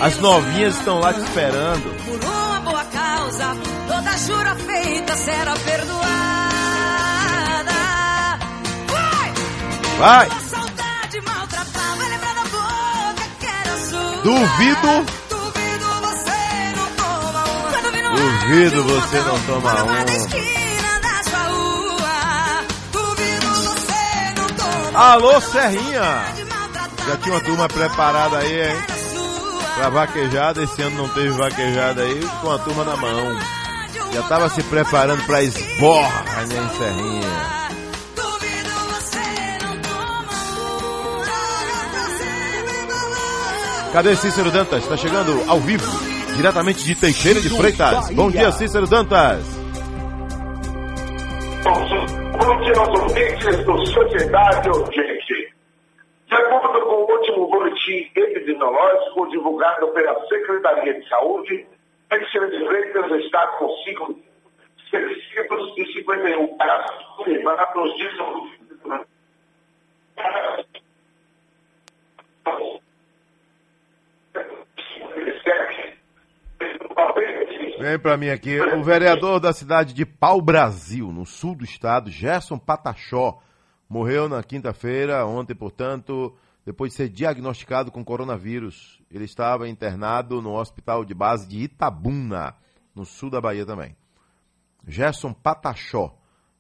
As 0.03 0.18
novinhas 0.18 0.76
estão 0.76 1.01
lá 1.01 1.14
te 1.14 1.20
esperando. 1.20 2.05
Por 2.05 2.22
uma 2.22 2.61
boa 2.61 2.84
causa, 2.84 3.57
toda 3.89 4.18
jura 4.18 4.57
feita 4.57 5.16
será 5.16 5.55
perdoada. 5.57 6.07
Vai! 9.99 10.26
Vai. 10.26 10.28
Duvido, 14.22 15.07
Duvido 18.16 18.82
você 18.84 19.20
não 19.20 19.41
toma 19.47 19.84
um 19.84 20.66
Alô, 24.97 25.39
Serrinha! 25.43 26.25
Já 27.07 27.17
tinha 27.19 27.35
uma 27.35 27.41
turma 27.43 27.69
preparada 27.69 28.39
aí, 28.39 28.71
hein? 28.71 28.77
Pra 29.75 29.91
vaquejada, 29.91 30.63
esse 30.63 30.81
ano 30.81 30.97
não 30.97 31.09
teve 31.11 31.29
vaquejada 31.33 32.01
aí, 32.01 32.27
com 32.41 32.51
a 32.51 32.59
turma 32.59 32.83
na 32.83 32.97
mão. 32.97 33.39
Já 34.15 34.23
tava 34.23 34.49
se 34.49 34.63
preparando 34.63 35.23
pra 35.27 35.43
esborra, 35.43 36.25
né, 36.49 36.71
Serrinha? 36.79 37.57
Cadê 43.93 44.17
Cícero 44.17 44.51
Dantas? 44.51 44.83
Está 44.83 44.97
chegando 44.97 45.45
ao 45.47 45.61
vivo, 45.61 45.87
diretamente 46.37 46.83
de 46.83 46.95
Teixeira 46.95 47.41
de 47.43 47.51
Freitas. 47.51 48.09
Bom 48.13 48.31
dia, 48.31 48.51
Cícero 48.51 48.87
Dantas. 48.87 49.56
Dia 52.47 52.79
aos 52.79 53.01
ouvintes 53.01 53.65
do 53.65 53.87
Sociedade 53.87 54.69
Urgente. 54.69 55.53
De 56.29 56.35
acordo 56.35 56.81
com 56.83 56.95
o 56.95 57.11
último 57.11 57.49
boletim 57.49 58.09
epidemiológico 58.15 59.29
divulgado 59.31 59.89
pela 59.89 60.15
Secretaria 60.29 60.95
de 60.95 61.09
Saúde, 61.09 61.67
de 62.09 62.67
Freitas 62.67 63.11
está 63.25 63.49
com 63.59 63.69
651 64.91 66.57
casos 66.57 67.07
confirmados 67.17 67.97
de 67.97 68.17
saúde. 68.17 68.57
Vem 77.79 77.99
para 77.99 78.16
mim 78.16 78.29
aqui. 78.29 78.59
O 78.61 78.83
vereador 78.83 79.39
da 79.39 79.53
cidade 79.53 79.93
de 79.93 80.07
Pau 80.07 80.41
Brasil, 80.41 81.12
no 81.12 81.27
sul 81.27 81.55
do 81.55 81.64
estado, 81.64 82.11
Gerson 82.11 82.59
Patachó, 82.59 83.41
morreu 83.89 84.29
na 84.29 84.43
quinta-feira, 84.43 85.27
ontem, 85.27 85.55
portanto, 85.55 86.35
depois 86.64 86.93
de 86.93 86.97
ser 86.97 87.09
diagnosticado 87.11 87.93
com 87.93 88.05
coronavírus. 88.05 89.01
Ele 89.11 89.24
estava 89.24 89.68
internado 89.68 90.41
no 90.41 90.55
hospital 90.55 91.05
de 91.05 91.12
base 91.12 91.47
de 91.47 91.64
Itabuna, 91.64 92.55
no 92.95 93.05
sul 93.05 93.29
da 93.29 93.41
Bahia 93.41 93.66
também. 93.66 93.95
Gerson 94.87 95.33
Patachó 95.33 96.16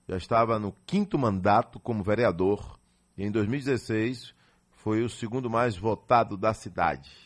já 0.08 0.16
estava 0.16 0.58
no 0.58 0.74
quinto 0.86 1.18
mandato 1.18 1.80
como 1.80 2.02
vereador 2.02 2.78
e 3.16 3.24
em 3.24 3.30
2016 3.30 4.34
foi 4.70 5.02
o 5.02 5.08
segundo 5.08 5.48
mais 5.48 5.76
votado 5.76 6.36
da 6.36 6.52
cidade. 6.52 7.25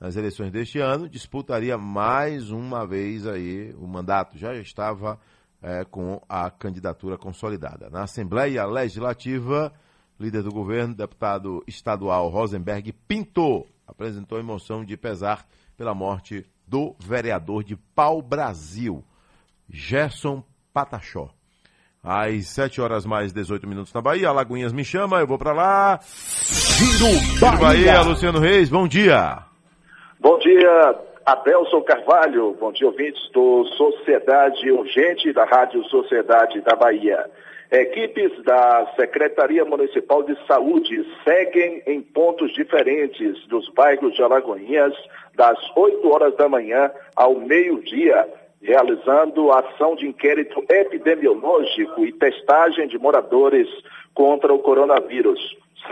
Nas 0.00 0.16
eleições 0.16 0.50
deste 0.50 0.78
ano, 0.78 1.06
disputaria 1.06 1.76
mais 1.76 2.50
uma 2.50 2.86
vez 2.86 3.26
aí 3.26 3.74
o 3.78 3.86
mandato, 3.86 4.38
já 4.38 4.54
estava 4.54 5.20
é, 5.62 5.84
com 5.84 6.22
a 6.26 6.50
candidatura 6.50 7.18
consolidada. 7.18 7.90
Na 7.90 8.04
Assembleia 8.04 8.64
Legislativa, 8.64 9.70
líder 10.18 10.42
do 10.42 10.50
governo, 10.50 10.94
deputado 10.94 11.62
estadual 11.66 12.30
Rosenberg 12.30 12.94
Pinto, 13.06 13.66
apresentou 13.86 14.38
emoção 14.38 14.86
de 14.86 14.96
pesar 14.96 15.46
pela 15.76 15.94
morte 15.94 16.46
do 16.66 16.96
vereador 16.98 17.62
de 17.62 17.76
Pau 17.76 18.22
Brasil, 18.22 19.04
Gerson 19.68 20.42
Patachó. 20.72 21.28
Às 22.02 22.46
7 22.46 22.80
horas 22.80 23.04
mais 23.04 23.34
18 23.34 23.68
minutos 23.68 23.92
na 23.92 24.00
Bahia, 24.00 24.32
Lagoinhas 24.32 24.72
me 24.72 24.82
chama, 24.82 25.18
eu 25.18 25.26
vou 25.26 25.36
para 25.36 25.52
lá. 25.52 26.00
Giro 26.02 27.38
Bahia. 27.38 27.58
Bahia, 27.58 28.00
Luciano 28.00 28.38
Reis, 28.38 28.70
bom 28.70 28.88
dia. 28.88 29.49
Bom 30.22 30.38
dia, 30.38 30.96
Abelson 31.24 31.80
Carvalho, 31.80 32.54
bom 32.60 32.70
dia 32.72 32.86
ouvintes 32.86 33.26
do 33.32 33.64
Sociedade 33.68 34.70
Urgente 34.70 35.32
da 35.32 35.46
Rádio 35.46 35.82
Sociedade 35.84 36.60
da 36.60 36.76
Bahia. 36.76 37.24
Equipes 37.70 38.30
da 38.44 38.92
Secretaria 38.96 39.64
Municipal 39.64 40.22
de 40.22 40.36
Saúde 40.46 41.06
seguem 41.24 41.82
em 41.86 42.02
pontos 42.02 42.52
diferentes 42.52 43.46
dos 43.46 43.66
bairros 43.70 44.14
de 44.14 44.22
Alagoinhas, 44.22 44.92
das 45.34 45.58
8 45.74 46.06
horas 46.10 46.36
da 46.36 46.50
manhã 46.50 46.90
ao 47.16 47.36
meio-dia, 47.36 48.28
realizando 48.60 49.50
ação 49.50 49.96
de 49.96 50.06
inquérito 50.06 50.62
epidemiológico 50.68 52.04
e 52.04 52.12
testagem 52.12 52.88
de 52.88 52.98
moradores 52.98 53.68
contra 54.12 54.52
o 54.52 54.58
coronavírus. 54.58 55.40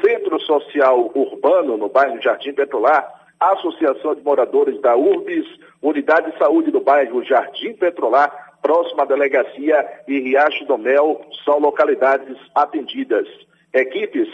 Centro 0.05 0.39
Social 0.41 1.11
Urbano, 1.15 1.79
no 1.79 1.89
bairro 1.89 2.21
Jardim 2.21 2.53
Petrolar, 2.53 3.18
Associação 3.41 4.15
de 4.15 4.23
Moradores 4.23 4.81
da 4.81 4.97
URBS, 4.97 5.47
Unidade 5.81 6.33
de 6.33 6.39
Saúde 6.39 6.71
do 6.71 6.81
bairro 6.81 7.23
Jardim 7.25 7.73
Petrolar, 7.75 8.59
próxima 8.61 9.05
à 9.05 9.07
delegacia 9.07 9.87
e 10.09 10.19
Riacho 10.19 10.65
do 10.65 10.77
Mel 10.77 11.21
são 11.45 11.59
localidades 11.59 12.37
atendidas. 12.55 13.29
Equipes 13.73 14.29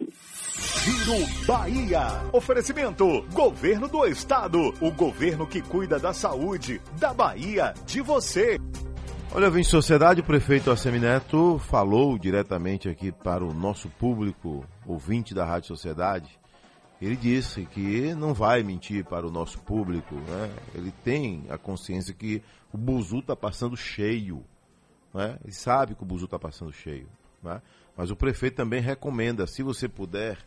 Giro 0.00 1.46
Bahia. 1.46 2.02
Oferecimento: 2.32 3.24
Governo 3.32 3.86
do 3.86 4.04
Estado. 4.04 4.74
O 4.80 4.90
governo 4.90 5.46
que 5.46 5.62
cuida 5.62 5.96
da 5.96 6.12
saúde 6.12 6.80
da 6.98 7.14
Bahia, 7.14 7.72
de 7.86 8.00
você. 8.00 8.58
Olha, 9.36 9.48
em 9.48 9.62
sociedade, 9.62 10.22
o 10.22 10.24
prefeito 10.24 10.70
Assemineto 10.70 11.58
falou 11.58 12.18
diretamente 12.18 12.88
aqui 12.88 13.12
para 13.12 13.44
o 13.44 13.52
nosso 13.52 13.90
público, 13.90 14.64
ouvinte 14.86 15.34
da 15.34 15.44
Rádio 15.44 15.68
Sociedade. 15.68 16.40
Ele 17.02 17.14
disse 17.14 17.66
que 17.66 18.14
não 18.14 18.32
vai 18.32 18.62
mentir 18.62 19.04
para 19.04 19.26
o 19.26 19.30
nosso 19.30 19.58
público, 19.58 20.14
né? 20.14 20.50
Ele 20.74 20.90
tem 21.04 21.44
a 21.50 21.58
consciência 21.58 22.14
que 22.14 22.42
o 22.72 22.78
buzu 22.78 23.18
está 23.18 23.36
passando 23.36 23.76
cheio, 23.76 24.42
né? 25.12 25.38
Ele 25.44 25.52
sabe 25.52 25.94
que 25.94 26.02
o 26.02 26.06
buzu 26.06 26.24
está 26.24 26.38
passando 26.38 26.72
cheio, 26.72 27.06
né? 27.42 27.60
Mas 27.94 28.10
o 28.10 28.16
prefeito 28.16 28.56
também 28.56 28.80
recomenda, 28.80 29.46
se 29.46 29.62
você 29.62 29.86
puder, 29.86 30.38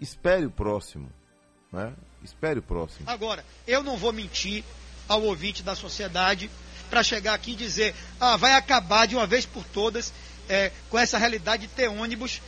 espere 0.00 0.46
o 0.46 0.50
próximo, 0.50 1.10
né? 1.70 1.92
Espere 2.22 2.60
o 2.60 2.62
próximo. 2.62 3.04
Agora, 3.06 3.44
eu 3.66 3.82
não 3.82 3.98
vou 3.98 4.14
mentir 4.14 4.64
ao 5.06 5.24
ouvinte 5.24 5.62
da 5.62 5.74
sociedade 5.74 6.50
para 6.90 7.02
chegar 7.02 7.34
aqui 7.34 7.52
e 7.52 7.56
dizer, 7.56 7.94
ah, 8.20 8.36
vai 8.36 8.52
acabar 8.52 9.06
de 9.06 9.14
uma 9.14 9.26
vez 9.26 9.46
por 9.46 9.64
todas 9.64 10.12
é, 10.48 10.72
com 10.90 10.98
essa 10.98 11.16
realidade 11.16 11.66
de 11.66 11.72
ter 11.72 11.88
ônibus 11.88 12.42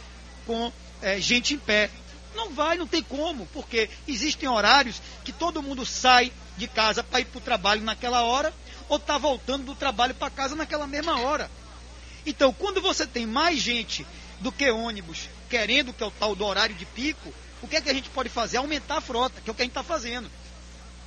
com 0.45 0.73
é, 1.01 1.21
gente 1.21 1.55
em 1.55 1.59
pé. 1.59 1.89
Não 2.35 2.51
vai, 2.51 2.77
não 2.77 2.87
tem 2.87 3.03
como, 3.03 3.47
porque 3.53 3.89
existem 4.09 4.49
horários 4.49 5.01
que 5.23 5.33
todo 5.33 5.63
mundo 5.63 5.87
sai 5.87 6.33
de 6.57 6.67
casa 6.67 7.05
para 7.05 7.21
ir 7.21 7.27
para 7.27 7.39
o 7.39 7.43
trabalho 7.43 7.83
naquela 7.83 8.23
hora, 8.23 8.53
ou 8.89 8.97
está 8.97 9.17
voltando 9.17 9.65
do 9.65 9.75
trabalho 9.75 10.15
para 10.15 10.31
casa 10.31 10.57
naquela 10.57 10.87
mesma 10.87 11.21
hora. 11.21 11.51
Então, 12.27 12.53
quando 12.53 12.81
você 12.81 13.07
tem 13.07 13.27
mais 13.27 13.59
gente 13.59 14.07
do 14.41 14.51
que 14.51 14.71
ônibus 14.71 15.29
querendo 15.49 15.93
que 15.93 16.03
é 16.03 16.07
o 16.07 16.11
tal 16.11 16.35
do 16.35 16.47
horário 16.47 16.75
de 16.75 16.87
pico, 16.87 17.33
o 17.63 17.69
que 17.69 17.77
é 17.77 17.81
que 17.81 17.91
a 17.91 17.95
gente 17.95 18.09
pode 18.09 18.31
fazer? 18.31 18.57
Aumentar 18.57 18.97
a 18.97 19.01
frota, 19.03 19.41
que 19.41 19.51
é 19.51 19.53
o 19.53 19.55
que 19.55 19.61
a 19.61 19.65
gente 19.65 19.73
está 19.73 19.83
fazendo. 19.83 20.31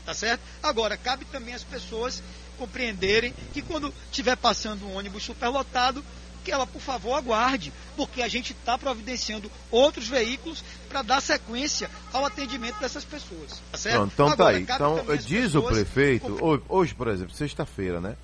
Tá 0.06 0.14
certo? 0.14 0.42
Agora, 0.62 0.96
cabe 0.96 1.26
também 1.26 1.56
às 1.56 1.64
pessoas 1.64 2.22
compreenderem 2.56 3.34
que 3.53 3.62
quando 3.62 3.93
estiver 4.06 4.36
passando 4.36 4.86
um 4.86 4.95
ônibus 4.97 5.24
superlotado, 5.24 6.03
que 6.45 6.51
ela, 6.51 6.68
por 6.68 6.80
favor, 6.80 7.14
aguarde, 7.16 7.74
porque 7.97 8.22
a 8.22 8.28
gente 8.28 8.53
está 8.53 8.78
providenciando 8.78 9.51
outros 9.72 10.08
veículos 10.08 10.64
para 10.88 11.01
dar 11.01 11.20
sequência 11.20 11.89
ao 12.14 12.24
atendimento 12.24 12.80
dessas 12.80 13.03
pessoas. 13.03 13.62
Tá 13.72 13.78
certo? 13.78 13.95
Pronto, 13.95 14.14
então 14.14 14.28
Agora, 14.28 14.51
tá 14.51 14.58
aí. 14.58 14.64
Então, 14.64 15.18
diz 15.18 15.56
o 15.56 15.64
prefeito, 15.64 16.38
hoje, 16.45 16.64
hoje, 16.70 16.93
por 16.93 17.08
exemplo, 17.08 17.34
sexta-feira, 17.34 17.99
né? 17.99 18.16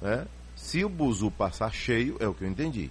né? 0.00 0.26
Se 0.56 0.82
o 0.82 0.88
buzu 0.88 1.30
passar 1.30 1.72
cheio, 1.72 2.16
é 2.18 2.26
o 2.26 2.32
que 2.32 2.44
eu 2.44 2.48
entendi. 2.48 2.90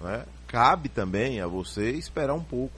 Né? 0.00 0.24
Cabe 0.48 0.88
também 0.88 1.40
a 1.40 1.46
você 1.46 1.92
esperar 1.92 2.34
um 2.34 2.42
pouco. 2.42 2.74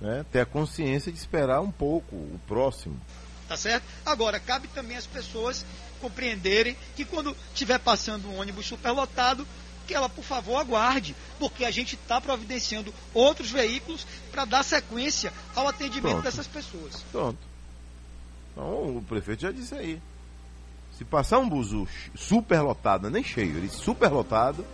Né? 0.00 0.24
Ter 0.32 0.40
a 0.40 0.46
consciência 0.46 1.12
de 1.12 1.18
esperar 1.18 1.60
um 1.60 1.70
pouco 1.70 2.16
o 2.16 2.40
próximo. 2.48 2.98
Tá 3.46 3.56
certo? 3.56 3.84
Agora, 4.04 4.40
cabe 4.40 4.66
também 4.68 4.96
às 4.96 5.06
pessoas 5.06 5.64
compreenderem 6.02 6.76
que 6.96 7.04
quando 7.04 7.34
estiver 7.54 7.78
passando 7.78 8.28
um 8.28 8.40
ônibus 8.40 8.66
superlotado, 8.66 9.46
que 9.86 9.94
ela, 9.94 10.08
por 10.08 10.24
favor, 10.24 10.56
aguarde, 10.56 11.14
porque 11.38 11.64
a 11.64 11.70
gente 11.70 11.94
está 11.94 12.20
providenciando 12.20 12.92
outros 13.14 13.50
veículos 13.50 14.04
para 14.32 14.44
dar 14.44 14.64
sequência 14.64 15.32
ao 15.54 15.68
atendimento 15.68 16.14
Pronto. 16.14 16.24
dessas 16.24 16.46
pessoas. 16.46 17.02
Pronto. 17.12 17.38
Então, 18.50 18.96
o 18.96 19.04
prefeito 19.08 19.42
já 19.42 19.52
disse 19.52 19.74
aí. 19.74 20.02
Se 20.98 21.04
passar 21.04 21.38
um 21.38 21.48
buzu 21.48 21.88
super 22.14 22.60
lotado, 22.60 23.02
não 23.02 23.10
é 23.10 23.12
nem 23.12 23.24
cheio, 23.24 23.56
ele 23.56 23.68
super 23.68 24.10
lotado, 24.10 24.64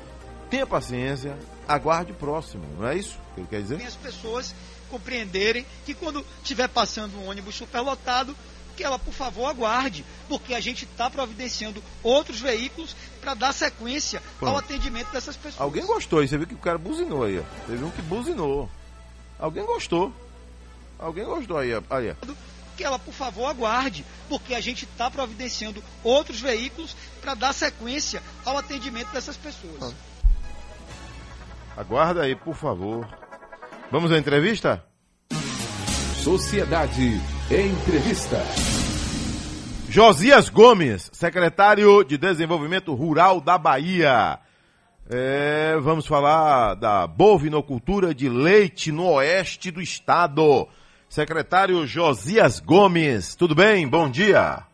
tenha 0.50 0.66
paciência, 0.66 1.38
aguarde 1.66 2.12
o 2.12 2.14
próximo, 2.14 2.64
não 2.78 2.88
é 2.88 2.96
isso 2.96 3.18
que 3.34 3.40
ele 3.40 3.48
quer 3.48 3.62
dizer? 3.62 3.86
As 3.86 3.94
pessoas 3.94 4.54
compreenderem 4.90 5.64
que 5.84 5.94
quando 5.94 6.24
estiver 6.42 6.68
passando 6.68 7.16
um 7.18 7.28
ônibus 7.28 7.54
superlotado, 7.54 8.34
que 8.78 8.84
ela, 8.84 8.96
por 8.96 9.12
favor, 9.12 9.46
aguarde, 9.46 10.04
porque 10.28 10.54
a 10.54 10.60
gente 10.60 10.84
está 10.84 11.10
providenciando 11.10 11.82
outros 12.00 12.40
veículos 12.40 12.94
para 13.20 13.34
dar 13.34 13.52
sequência 13.52 14.22
ao 14.40 14.56
atendimento 14.56 15.10
dessas 15.10 15.36
pessoas. 15.36 15.60
Alguém 15.60 15.84
gostou, 15.84 16.22
e 16.22 16.28
você 16.28 16.38
viu 16.38 16.46
que 16.46 16.54
o 16.54 16.58
cara 16.58 16.78
buzinou 16.78 17.24
aí, 17.24 17.40
ó. 17.40 17.42
Teve 17.66 17.82
um 17.82 17.90
que 17.90 18.00
buzinou. 18.02 18.70
Alguém 19.36 19.66
gostou. 19.66 20.12
Alguém 20.96 21.24
gostou 21.24 21.58
aí, 21.58 21.74
ó. 21.74 21.82
aí. 21.90 22.12
ó. 22.12 22.32
Que 22.76 22.84
ela, 22.84 23.00
por 23.00 23.12
favor, 23.12 23.46
aguarde, 23.46 24.04
porque 24.28 24.54
a 24.54 24.60
gente 24.60 24.84
está 24.84 25.10
providenciando 25.10 25.82
outros 26.04 26.40
veículos 26.40 26.96
para 27.20 27.34
dar 27.34 27.52
sequência 27.52 28.22
ao 28.44 28.56
atendimento 28.56 29.10
dessas 29.10 29.36
pessoas. 29.36 29.92
Aguarda 31.76 32.22
aí, 32.22 32.36
por 32.36 32.54
favor. 32.54 33.08
Vamos 33.90 34.12
à 34.12 34.18
entrevista? 34.18 34.87
Sociedade 36.28 37.14
Entrevista. 37.50 38.36
Josias 39.88 40.50
Gomes, 40.50 41.08
secretário 41.10 42.04
de 42.04 42.18
Desenvolvimento 42.18 42.92
Rural 42.92 43.40
da 43.40 43.56
Bahia. 43.56 44.38
É, 45.08 45.78
vamos 45.80 46.06
falar 46.06 46.74
da 46.74 47.06
bovinocultura 47.06 48.14
de 48.14 48.28
leite 48.28 48.92
no 48.92 49.10
oeste 49.10 49.70
do 49.70 49.80
estado. 49.80 50.68
Secretário 51.08 51.86
Josias 51.86 52.60
Gomes, 52.60 53.34
tudo 53.34 53.54
bem? 53.54 53.88
Bom 53.88 54.10
dia. 54.10 54.66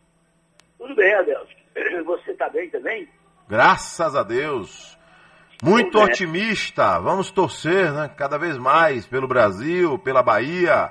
Tudo 0.76 0.96
bem, 0.96 1.14
Adelso. 1.14 1.54
Você 2.04 2.32
está 2.32 2.48
bem 2.48 2.68
também? 2.68 3.08
Graças 3.48 4.16
a 4.16 4.24
Deus. 4.24 4.98
Muito 5.62 6.00
otimista. 6.00 6.98
Vamos 6.98 7.30
torcer, 7.30 7.92
né? 7.92 8.10
Cada 8.16 8.38
vez 8.38 8.58
mais 8.58 9.06
pelo 9.06 9.28
Brasil, 9.28 9.96
pela 10.00 10.20
Bahia, 10.20 10.90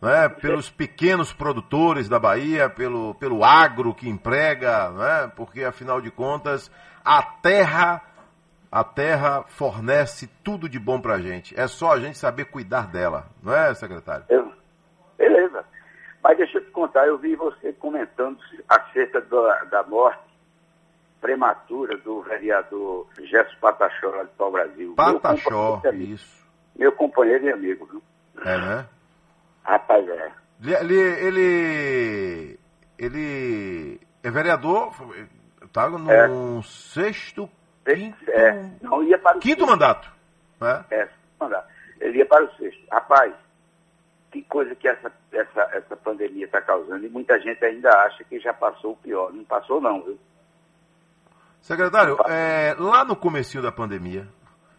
né? 0.00 0.28
Pelos 0.28 0.70
pequenos 0.70 1.32
produtores 1.32 2.08
da 2.08 2.18
Bahia, 2.18 2.70
pelo, 2.70 3.14
pelo 3.14 3.44
agro 3.44 3.94
que 3.94 4.08
emprega, 4.08 4.90
né? 4.90 5.32
Porque 5.36 5.62
afinal 5.64 6.00
de 6.00 6.10
contas, 6.10 6.70
a 7.04 7.22
terra, 7.22 8.02
a 8.70 8.82
terra 8.82 9.44
fornece 9.48 10.26
tudo 10.42 10.68
de 10.68 10.78
bom 10.78 11.00
pra 11.00 11.18
gente. 11.18 11.58
É 11.58 11.66
só 11.66 11.92
a 11.92 12.00
gente 12.00 12.18
saber 12.18 12.46
cuidar 12.46 12.86
dela, 12.86 13.26
não 13.42 13.54
é, 13.54 13.74
secretário? 13.74 14.24
Beleza. 15.18 15.64
Mas 16.22 16.36
deixa 16.36 16.58
eu 16.58 16.64
te 16.64 16.70
contar, 16.70 17.06
eu 17.06 17.18
vi 17.18 17.34
você 17.36 17.72
comentando 17.72 18.38
acerca 18.68 19.20
da, 19.20 19.64
da 19.64 19.82
morte 19.82 20.30
prematura 21.20 21.98
do 21.98 22.22
vereador 22.22 23.06
Gerson 23.18 23.56
Patachó 23.60 24.08
lá 24.08 24.22
de 24.24 24.30
Pau 24.30 24.50
Brasil. 24.50 24.94
Patachó, 24.94 25.82
isso. 25.92 26.48
Meu 26.74 26.92
companheiro 26.92 27.44
e 27.44 27.52
amigo, 27.52 27.86
viu? 27.86 28.02
É, 28.42 28.56
né? 28.56 28.86
Rapaz, 29.64 30.08
é. 30.08 30.32
Ele, 30.62 30.94
ele, 30.96 32.60
ele 32.98 34.00
é 34.22 34.30
vereador, 34.30 34.92
tá 35.72 35.88
no 35.88 36.10
É. 36.10 36.62
sexto, 36.62 37.48
quinto, 37.84 38.30
É, 38.30 38.70
não 38.82 39.02
ia 39.02 39.18
para 39.18 39.38
o 39.38 39.40
quinto 39.40 39.66
mandato. 39.66 40.10
Né? 40.60 40.84
É, 40.90 41.08
mandar. 41.38 41.66
Ele 42.00 42.18
ia 42.18 42.26
para 42.26 42.44
o 42.44 42.56
sexto. 42.56 42.80
Rapaz, 42.90 43.32
que 44.30 44.42
coisa 44.42 44.74
que 44.74 44.86
essa, 44.86 45.10
essa, 45.32 45.62
essa 45.72 45.96
pandemia 45.96 46.44
está 46.44 46.60
causando. 46.60 47.04
E 47.04 47.08
muita 47.08 47.38
gente 47.40 47.64
ainda 47.64 47.90
acha 47.90 48.22
que 48.24 48.38
já 48.38 48.52
passou 48.52 48.92
o 48.92 48.96
pior. 48.96 49.32
Não 49.32 49.44
passou 49.44 49.80
não, 49.80 50.02
viu? 50.02 50.18
Secretário, 51.62 52.16
é, 52.28 52.74
lá 52.78 53.04
no 53.04 53.14
comecinho 53.14 53.62
da 53.62 53.70
pandemia, 53.70 54.26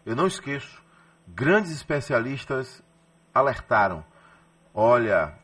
eu 0.04 0.16
não 0.16 0.26
esqueço, 0.26 0.82
grandes 1.28 1.70
especialistas 1.70 2.82
alertaram. 3.32 4.04
Olha, 4.74 5.34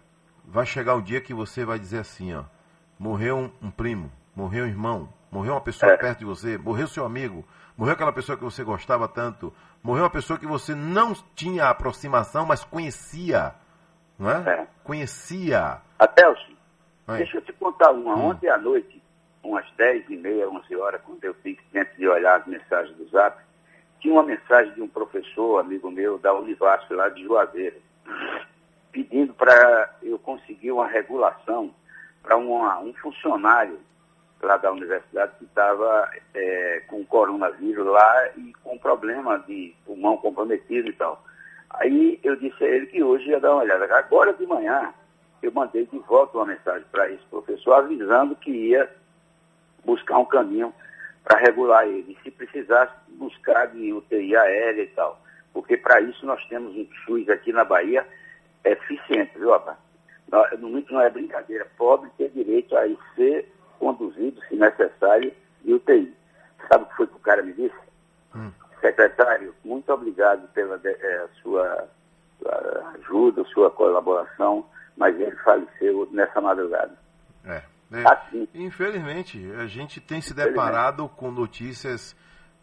vai 0.45 0.64
chegar 0.64 0.95
um 0.95 1.03
dia 1.03 1.20
que 1.20 1.35
você 1.35 1.64
vai 1.64 1.79
dizer 1.79 1.99
assim, 1.99 2.35
ó, 2.35 2.45
morreu 2.99 3.37
um, 3.37 3.51
um 3.62 3.70
primo, 3.70 4.11
morreu 4.35 4.64
um 4.64 4.68
irmão, 4.68 5.12
morreu 5.31 5.53
uma 5.53 5.61
pessoa 5.61 5.97
perto 5.99 6.20
de 6.20 6.24
você, 6.24 6.57
morreu 6.57 6.87
seu 6.89 7.05
amigo, 7.05 7.45
morreu 7.76 7.93
aquela 7.93 8.12
pessoa 8.12 8.39
que 8.39 8.45
você 8.45 8.64
gostava 8.64 9.07
tanto, 9.07 9.53
morreu 9.83 10.05
uma 10.05 10.11
pessoa 10.11 10.39
que 10.39 10.47
você 10.47 10.74
não 10.74 11.12
tinha 11.35 11.68
aproximação, 11.68 12.47
mas 12.47 12.64
conhecia, 12.64 13.55
não 14.18 14.31
é? 14.31 14.66
Conhecia. 14.83 15.83
Adelson, 15.99 16.55
Oi. 17.09 17.18
deixa 17.18 17.37
eu 17.37 17.43
te 17.43 17.53
contar 17.53 17.91
uma. 17.91 18.16
Ontem 18.16 18.49
à 18.49 18.57
noite, 18.57 19.03
umas 19.43 19.70
10 19.76 20.09
e 20.09 20.16
meia, 20.16 20.49
11 20.49 20.76
horas, 20.76 21.03
quando 21.05 21.22
eu 21.22 21.35
fiz 21.35 21.59
tempo 21.70 21.95
de 21.97 22.09
olhar 22.09 22.41
as 22.41 22.47
mensagens 22.47 22.97
do 22.97 23.07
Zap, 23.11 23.39
tinha 24.01 24.14
uma 24.14 24.22
mensagem 24.22 24.72
de 24.72 24.81
um 24.81 24.89
professor, 24.89 25.59
amigo 25.59 25.91
meu, 25.91 26.18
da 26.18 26.33
Univasf 26.33 26.91
lá 26.95 27.11
de 27.11 27.22
Juazeiro, 27.24 27.76
pedindo 28.93 29.34
para 29.34 29.95
eu 30.03 30.18
conseguir 30.18 30.72
uma 30.72 30.86
regulação 30.86 31.74
para 32.22 32.36
um 32.36 32.93
funcionário 32.95 33.78
lá 34.43 34.57
da 34.57 34.70
universidade 34.70 35.32
que 35.39 35.45
estava 35.45 36.11
é, 36.34 36.82
com 36.86 37.05
coronavírus 37.05 37.86
lá 37.86 38.28
e 38.36 38.53
com 38.62 38.78
problema 38.78 39.39
de 39.41 39.74
pulmão 39.84 40.16
comprometido 40.16 40.89
e 40.89 40.93
tal. 40.93 41.22
Aí 41.70 42.18
eu 42.22 42.36
disse 42.36 42.62
a 42.62 42.68
ele 42.68 42.86
que 42.86 43.03
hoje 43.03 43.28
ia 43.28 43.41
dar 43.41 43.53
uma 43.53 43.62
olhada. 43.62 43.84
Agora 43.97 44.32
de 44.32 44.47
manhã 44.47 44.93
eu 45.43 45.53
mandei 45.53 45.86
de 45.86 45.99
volta 46.01 46.39
uma 46.39 46.47
mensagem 46.47 46.86
para 46.91 47.11
esse 47.11 47.24
professor 47.26 47.74
avisando 47.74 48.36
que 48.36 48.51
ia 48.51 48.89
buscar 49.84 50.18
um 50.18 50.24
caminho 50.24 50.72
para 51.24 51.39
regular 51.39 51.86
ele. 51.86 52.16
Se 52.22 52.30
precisasse 52.30 52.93
buscar 53.09 53.66
de 53.66 53.93
UTI 53.93 54.36
aérea 54.36 54.82
e 54.82 54.89
tal. 54.89 55.20
Porque 55.53 55.76
para 55.76 56.01
isso 56.01 56.24
nós 56.24 56.45
temos 56.47 56.74
um 56.74 56.86
SUS 57.05 57.28
aqui 57.28 57.53
na 57.53 57.64
Bahia 57.64 58.07
eficiente, 58.65 59.39
viu, 59.39 59.51
rapaz? 59.51 59.77
Não, 60.31 60.45
não- 60.59 60.85
não 60.91 61.01
é 61.01 61.11
brincadeira. 61.11 61.67
Pobre 61.77 62.11
ter 62.19 62.31
direito 62.31 62.77
a 62.77 62.85
ser 63.15 63.51
conduzido, 63.79 64.41
se 64.49 64.57
necessário, 64.57 65.33
de 65.65 65.73
UTI. 65.75 66.15
Sabe 66.71 66.85
o 66.85 66.87
que 66.89 66.97
foi 66.97 67.07
que 67.07 67.17
o 67.17 67.21
cara 67.21 67.43
me 67.43 67.53
disse? 67.53 67.77
Secretário, 68.81 69.55
muito 69.65 69.93
obrigado 69.93 70.47
pela 70.53 70.81
eh, 70.85 71.27
sua, 71.43 71.89
sua 72.41 72.93
ajuda, 72.95 73.43
sua 73.47 73.71
colaboração, 73.71 74.65
mas 74.97 75.19
ele 75.21 75.35
faleceu 75.37 76.09
nessa 76.13 76.41
madrugada. 76.41 76.97
É. 77.45 77.63
Assim. 78.07 78.47
Infelizmente, 78.55 79.51
a 79.59 79.67
gente 79.67 80.01
tem 80.01 80.21
se 80.21 80.33
deparado 80.35 81.09
com 81.09 81.31
notícias 81.31 82.15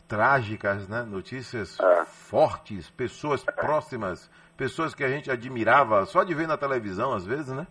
trágicas, 0.08 0.88
né? 0.88 1.04
Notícias 1.04 1.80
Ah. 1.80 2.06
fortes, 2.06 2.90
pessoas 2.90 3.44
próximas, 3.44 4.30
pessoas 4.58 4.94
que 4.94 5.04
a 5.04 5.10
gente 5.10 5.30
admirava 5.32 6.06
só 6.06 6.24
de 6.24 6.34
ver 6.34 6.48
na 6.48 6.58
televisão 6.58 7.14
às 7.14 7.26
vezes, 7.26 7.50
né? 7.50 7.68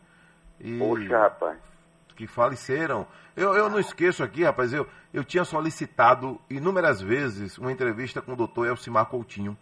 E 0.61 0.79
Poxa, 0.79 1.19
rapaz. 1.19 1.59
que 2.17 2.27
faleceram. 2.27 3.07
Eu, 3.37 3.55
eu 3.55 3.69
não 3.69 3.79
esqueço 3.81 4.23
aqui, 4.23 4.45
rapaz, 4.45 4.73
eu, 4.73 4.87
eu 5.13 5.25
tinha 5.25 5.45
solicitado 5.45 6.41
inúmeras 6.49 7.01
vezes 7.01 7.59
uma 7.59 7.73
entrevista 7.73 8.23
com 8.23 8.33
o 8.33 8.37
doutor 8.37 8.67
Elcimar 8.69 9.07
Coutinho. 9.07 9.57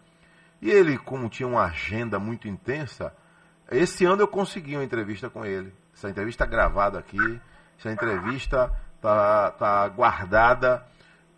E 0.61 0.69
ele, 0.69 0.97
como 0.97 1.27
tinha 1.29 1.47
uma 1.47 1.65
agenda 1.65 2.19
muito 2.19 2.47
intensa, 2.47 3.13
esse 3.71 4.05
ano 4.05 4.21
eu 4.21 4.27
consegui 4.27 4.75
uma 4.75 4.83
entrevista 4.83 5.29
com 5.29 5.43
ele. 5.45 5.73
Essa 5.93 6.09
entrevista 6.09 6.45
gravada 6.45 6.99
aqui, 6.99 7.41
essa 7.77 7.91
entrevista 7.91 8.71
tá, 9.01 9.51
tá 9.51 9.87
guardada, 9.89 10.85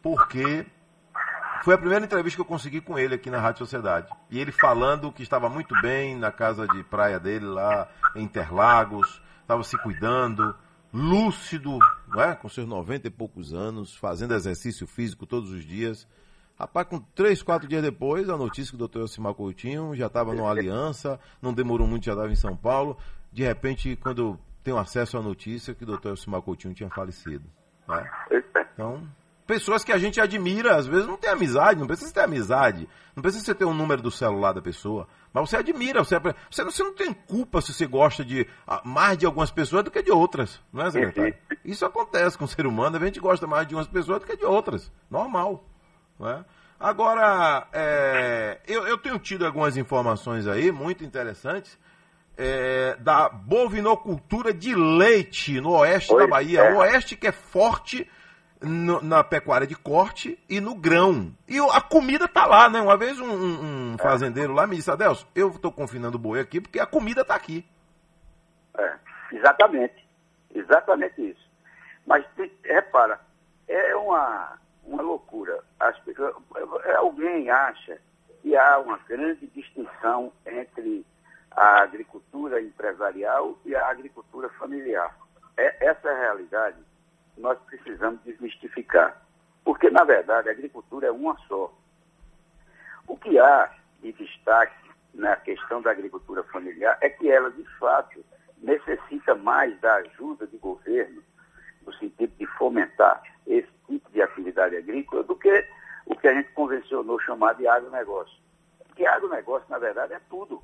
porque 0.01 0.65
foi 1.65 1.73
a 1.73 1.79
primeira 1.79 2.05
entrevista 2.05 2.37
que 2.37 2.41
eu 2.41 2.45
consegui 2.45 2.79
com 2.79 2.99
ele 2.99 3.15
aqui 3.15 3.27
na 3.27 3.39
Rádio 3.39 3.57
Sociedade. 3.57 4.07
E 4.29 4.39
ele 4.39 4.51
falando 4.51 5.11
que 5.11 5.23
estava 5.23 5.49
muito 5.49 5.73
bem 5.81 6.15
na 6.15 6.31
casa 6.31 6.67
de 6.67 6.83
praia 6.83 7.19
dele 7.19 7.47
lá 7.47 7.89
em 8.15 8.21
Interlagos, 8.21 9.19
estava 9.41 9.63
se 9.63 9.75
cuidando, 9.79 10.55
lúcido, 10.93 11.79
é? 12.19 12.35
com 12.35 12.47
seus 12.47 12.67
90 12.67 13.07
e 13.07 13.09
poucos 13.09 13.51
anos, 13.51 13.95
fazendo 13.95 14.35
exercício 14.35 14.85
físico 14.85 15.25
todos 15.25 15.49
os 15.49 15.65
dias. 15.65 16.07
Rapaz, 16.55 16.87
com 16.87 16.99
três, 16.99 17.41
quatro 17.41 17.67
dias 17.67 17.81
depois, 17.81 18.29
a 18.29 18.37
notícia 18.37 18.69
que 18.69 18.75
o 18.75 18.79
doutor 18.79 18.99
Elcimar 18.99 19.33
Coutinho 19.33 19.95
já 19.95 20.05
estava 20.05 20.35
numa 20.35 20.51
aliança, 20.51 21.19
não 21.41 21.51
demorou 21.51 21.87
muito, 21.87 22.05
já 22.05 22.11
estava 22.11 22.31
em 22.31 22.35
São 22.35 22.55
Paulo. 22.55 22.95
De 23.33 23.41
repente, 23.41 23.95
quando 23.95 24.21
eu 24.21 24.39
tenho 24.63 24.77
acesso 24.77 25.17
à 25.17 25.21
notícia 25.23 25.73
que 25.73 25.81
o 25.81 25.87
doutor 25.87 26.09
Elcimar 26.09 26.43
Coutinho 26.43 26.75
tinha 26.75 26.91
falecido. 26.91 27.49
né? 27.87 28.07
Então, 28.75 29.01
pessoas 29.45 29.83
que 29.83 29.91
a 29.91 29.97
gente 29.97 30.19
admira, 30.19 30.75
às 30.75 30.87
vezes 30.87 31.07
não 31.07 31.17
tem 31.17 31.29
amizade, 31.29 31.79
não 31.79 31.87
precisa 31.87 32.13
ter 32.13 32.21
amizade, 32.21 32.89
não 33.15 33.21
precisa 33.21 33.45
você 33.45 33.55
ter 33.55 33.65
o 33.65 33.73
número 33.73 34.01
do 34.01 34.11
celular 34.11 34.53
da 34.53 34.61
pessoa, 34.61 35.07
mas 35.31 35.49
você 35.49 35.57
admira, 35.57 36.03
você, 36.03 36.19
você, 36.19 36.63
não, 36.63 36.71
você 36.71 36.83
não 36.83 36.93
tem 36.93 37.13
culpa 37.13 37.61
se 37.61 37.73
você 37.73 37.85
gosta 37.85 38.23
de 38.23 38.47
ah, 38.67 38.81
mais 38.83 39.17
de 39.17 39.25
algumas 39.25 39.51
pessoas 39.51 39.83
do 39.83 39.91
que 39.91 40.01
de 40.01 40.11
outras, 40.11 40.59
não 40.71 40.85
é, 40.85 40.91
secretário? 40.91 41.35
Isso 41.63 41.85
acontece 41.85 42.37
com 42.37 42.45
o 42.45 42.47
ser 42.47 42.65
humano, 42.65 42.97
a 42.97 43.05
gente 43.05 43.19
gosta 43.19 43.45
mais 43.45 43.67
de 43.67 43.75
umas 43.75 43.87
pessoas 43.87 44.19
do 44.19 44.25
que 44.25 44.35
de 44.35 44.45
outras, 44.45 44.91
normal. 45.09 45.63
Não 46.19 46.29
é? 46.29 46.45
Agora, 46.79 47.67
é, 47.71 48.59
eu, 48.67 48.85
eu 48.85 48.97
tenho 48.97 49.17
tido 49.17 49.45
algumas 49.45 49.77
informações 49.77 50.47
aí 50.47 50.71
muito 50.71 51.03
interessantes 51.03 51.77
é, 52.37 52.95
da 52.99 53.29
bovinocultura 53.29 54.53
de 54.53 54.75
leite 54.75 55.59
no 55.61 55.71
oeste 55.71 56.09
Pois 56.09 56.23
da 56.23 56.27
Bahia. 56.27 56.59
é. 56.61 56.73
O 56.73 56.77
oeste 56.77 57.15
que 57.15 57.27
é 57.27 57.31
forte 57.31 58.09
no- 58.65 59.01
na 59.01 59.23
pecuária 59.23 59.65
de 59.67 59.75
corte 59.75 60.37
e 60.49 60.59
no 60.59 60.75
grão. 60.75 61.31
E 61.47 61.57
a 61.59 61.81
comida 61.81 62.27
tá 62.27 62.45
lá, 62.45 62.69
né? 62.69 62.81
Uma 62.81 62.97
vez 62.97 63.19
um, 63.19 63.25
um- 63.29 63.93
um 63.93 63.97
fazendeiro 63.97 64.53
lá 64.53 64.65
me 64.67 64.75
disse, 64.75 64.91
Adelso, 64.91 65.27
eu 65.35 65.51
tô 65.59 65.71
confinando 65.71 66.17
o 66.17 66.19
boi 66.19 66.39
aqui 66.39 66.59
porque 66.59 66.79
a 66.79 66.85
comida 66.85 67.23
tá 67.23 67.35
aqui. 67.35 67.65
É, 68.77 68.93
exatamente. 69.31 70.05
Exatamente 70.53 71.21
isso. 71.31 71.45
Mas, 72.05 72.25
repara, 72.63 73.19
é 73.67 73.95
uma, 73.95 74.57
uma 74.85 75.01
loucura. 75.01 75.59
As 75.79 75.97
pessoas- 75.99 76.35
alguém 76.97 77.49
acha 77.49 77.99
que 78.41 78.55
há 78.55 78.79
uma 78.79 78.97
grande 79.07 79.47
distinção 79.47 80.31
entre 80.45 81.05
a 81.51 81.81
agricultura 81.81 82.61
empresarial 82.61 83.57
e 83.65 83.75
a 83.75 83.87
agricultura 83.87 84.49
familiar. 84.59 85.15
É, 85.57 85.87
essa 85.87 86.07
é 86.09 86.11
a 86.11 86.19
realidade 86.19 86.77
nós 87.37 87.57
precisamos 87.67 88.21
desmistificar. 88.23 89.21
Porque, 89.63 89.89
na 89.89 90.03
verdade, 90.03 90.49
a 90.49 90.51
agricultura 90.51 91.07
é 91.07 91.11
uma 91.11 91.37
só. 91.47 91.73
O 93.07 93.17
que 93.17 93.37
há 93.39 93.71
de 94.01 94.11
destaque 94.13 94.75
na 95.13 95.35
questão 95.37 95.81
da 95.81 95.91
agricultura 95.91 96.43
familiar 96.43 96.97
é 97.01 97.09
que 97.09 97.29
ela, 97.29 97.49
de 97.51 97.63
fato, 97.77 98.23
necessita 98.61 99.35
mais 99.35 99.79
da 99.79 99.95
ajuda 99.95 100.45
do 100.47 100.57
governo, 100.57 101.23
no 101.85 101.93
sentido 101.93 102.33
de 102.37 102.45
fomentar 102.57 103.21
esse 103.45 103.69
tipo 103.87 104.09
de 104.11 104.21
atividade 104.21 104.75
agrícola, 104.75 105.23
do 105.23 105.35
que 105.35 105.67
o 106.05 106.15
que 106.15 106.27
a 106.27 106.33
gente 106.33 106.51
convencionou 106.51 107.19
chamar 107.19 107.53
de 107.53 107.67
agronegócio. 107.67 108.37
Porque 108.87 109.05
agronegócio, 109.05 109.67
na 109.69 109.77
verdade, 109.77 110.13
é 110.13 110.21
tudo. 110.29 110.61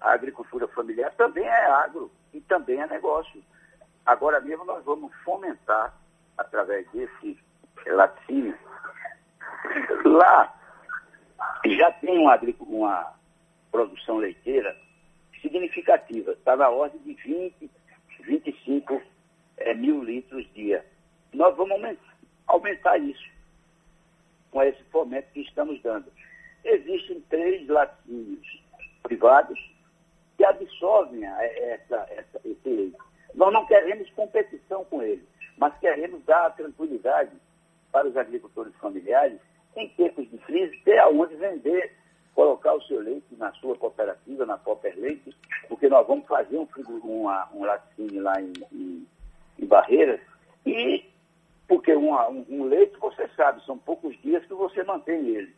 A 0.00 0.12
agricultura 0.12 0.68
familiar 0.68 1.12
também 1.14 1.44
é 1.44 1.66
agro 1.66 2.10
e 2.32 2.40
também 2.40 2.80
é 2.80 2.86
negócio. 2.86 3.42
Agora 4.04 4.40
mesmo 4.40 4.64
nós 4.64 4.84
vamos 4.84 5.14
fomentar, 5.24 5.94
através 6.38 6.86
desse 6.92 7.38
laticínio, 7.86 8.56
lá 10.04 10.54
já 11.66 11.90
tem 11.92 12.18
uma, 12.18 12.36
uma 12.60 13.14
produção 13.70 14.18
leiteira 14.18 14.76
significativa, 15.40 16.32
está 16.32 16.56
na 16.56 16.68
ordem 16.68 17.00
de 17.02 17.14
20, 17.14 17.70
25 18.20 19.02
eh, 19.58 19.74
mil 19.74 20.02
litros 20.02 20.46
dia. 20.54 20.84
Nós 21.32 21.54
vamos 21.56 21.72
aumen- 21.72 21.98
aumentar 22.46 22.98
isso 22.98 23.28
com 24.50 24.62
esse 24.62 24.82
fomento 24.84 25.28
que 25.32 25.40
estamos 25.40 25.80
dando. 25.82 26.10
Existem 26.64 27.20
três 27.28 27.66
laticínios 27.68 28.62
privados 29.02 29.58
que 30.36 30.44
absorvem 30.44 31.24
essa, 31.24 32.06
essa, 32.10 32.40
esse 32.44 32.68
leite. 32.68 32.96
Nós 33.34 33.52
não 33.52 33.66
queremos 33.66 34.08
competição 34.10 34.84
com 34.86 35.02
eles, 35.02 35.24
mas 35.56 35.76
queremos 35.78 36.22
dar 36.24 36.50
tranquilidade 36.56 37.30
para 37.92 38.08
os 38.08 38.16
agricultores 38.16 38.74
familiares 38.76 39.38
em 39.76 39.88
tempos 39.90 40.28
de 40.30 40.38
crise, 40.38 40.76
ter 40.84 40.98
aonde 40.98 41.34
vender, 41.36 41.92
colocar 42.34 42.74
o 42.74 42.82
seu 42.82 43.00
leite 43.00 43.26
na 43.36 43.52
sua 43.54 43.76
cooperativa, 43.76 44.44
na 44.44 44.58
Cooper 44.58 44.94
Leite, 44.98 45.34
porque 45.68 45.88
nós 45.88 46.06
vamos 46.06 46.26
fazer 46.26 46.58
um, 46.58 46.66
uma- 47.04 47.48
um 47.54 47.64
laticínio 47.64 48.22
lá 48.22 48.40
em, 48.40 48.52
em- 48.72 49.06
em 49.58 49.66
Barreiras, 49.66 50.20
e 50.66 51.04
porque 51.68 51.92
uma- 51.94 52.28
um, 52.28 52.44
um 52.48 52.64
leite, 52.64 52.96
você 52.98 53.28
sabe, 53.36 53.64
são 53.64 53.78
poucos 53.78 54.20
dias 54.20 54.44
que 54.46 54.54
você 54.54 54.82
mantém 54.82 55.26
ele. 55.28 55.54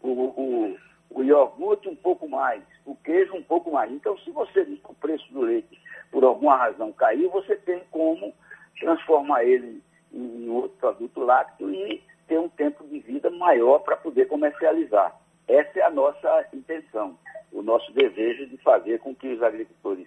O, 0.00 0.08
o, 0.08 0.78
o 1.10 1.22
iogurte 1.24 1.88
um 1.88 1.96
pouco 1.96 2.28
mais, 2.28 2.62
o 2.86 2.94
queijo 2.96 3.34
um 3.34 3.42
pouco 3.42 3.70
mais. 3.72 3.90
Então, 3.92 4.16
se 4.18 4.30
você 4.30 4.60
o 4.84 4.94
preço 4.94 5.32
do 5.32 5.40
leite, 5.40 5.80
por 6.10 6.22
alguma 6.24 6.56
razão, 6.56 6.92
caiu, 6.92 7.30
você 7.30 7.56
tem 7.56 7.82
como 7.90 8.32
transformar 8.78 9.44
ele 9.44 9.82
em 10.12 10.48
outro 10.48 10.76
produto 10.78 11.20
lácteo 11.20 11.70
e 11.72 12.02
ter 12.26 12.38
um 12.38 12.48
tempo 12.48 12.86
de 12.86 13.00
vida 13.00 13.30
maior 13.30 13.80
para 13.80 13.96
poder 13.96 14.26
comercializar. 14.26 15.14
Essa 15.46 15.80
é 15.80 15.82
a 15.82 15.90
nossa 15.90 16.46
intenção, 16.52 17.18
o 17.52 17.62
nosso 17.62 17.92
desejo 17.92 18.46
de 18.46 18.56
fazer 18.58 18.98
com 19.00 19.14
que 19.14 19.28
os 19.28 19.42
agricultores, 19.42 20.06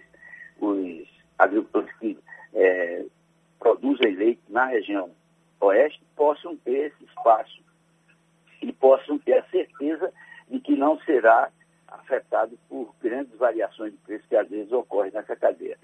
os 0.60 1.08
agricultores 1.38 1.94
que 1.98 2.18
eh, 2.54 3.04
produzem 3.58 4.14
leite 4.14 4.42
na 4.48 4.66
região 4.66 5.10
oeste, 5.60 6.02
possam 6.16 6.56
ter 6.56 6.88
esse 6.88 7.04
espaço 7.04 7.62
e 8.62 8.72
possam 8.72 9.18
ter 9.18 9.34
a 9.34 9.44
certeza 9.44 10.12
de 10.48 10.58
que 10.60 10.76
não 10.76 10.98
será 11.00 11.50
afetado 11.86 12.58
por 12.68 12.94
grandes 13.00 13.36
variações 13.38 13.92
de 13.92 13.98
preço 13.98 14.28
que 14.28 14.36
às 14.36 14.48
vezes 14.48 14.72
ocorrem 14.72 15.12
nessa 15.12 15.36
cadeia. 15.36 15.78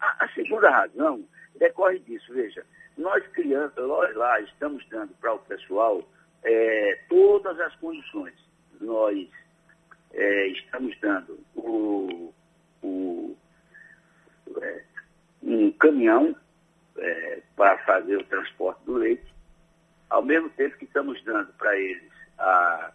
A, 0.00 0.24
a 0.24 0.28
segunda 0.28 0.70
razão 0.70 1.22
decorre 1.60 2.00
disso, 2.00 2.32
veja, 2.32 2.64
nós 2.96 3.24
criamos, 3.28 3.72
nós 3.76 4.16
lá 4.16 4.40
estamos 4.40 4.84
dando 4.88 5.14
para 5.20 5.34
o 5.34 5.38
pessoal 5.40 6.02
eh, 6.42 6.98
todas 7.08 7.60
as 7.60 7.76
condições. 7.76 8.34
Nós 8.80 9.28
eh, 10.12 10.46
estamos 10.48 10.98
dando 11.00 11.38
o, 11.54 12.34
o, 12.82 13.36
eh, 14.60 14.84
um 15.42 15.70
caminhão 15.72 16.34
eh, 16.96 17.42
para 17.54 17.78
fazer 17.84 18.16
o 18.16 18.24
transporte 18.24 18.82
do 18.84 18.94
leite, 18.94 19.32
ao 20.08 20.22
mesmo 20.22 20.48
tempo 20.50 20.76
que 20.78 20.86
estamos 20.86 21.22
dando 21.24 21.52
para 21.52 21.76
eles 21.78 22.10
a, 22.38 22.92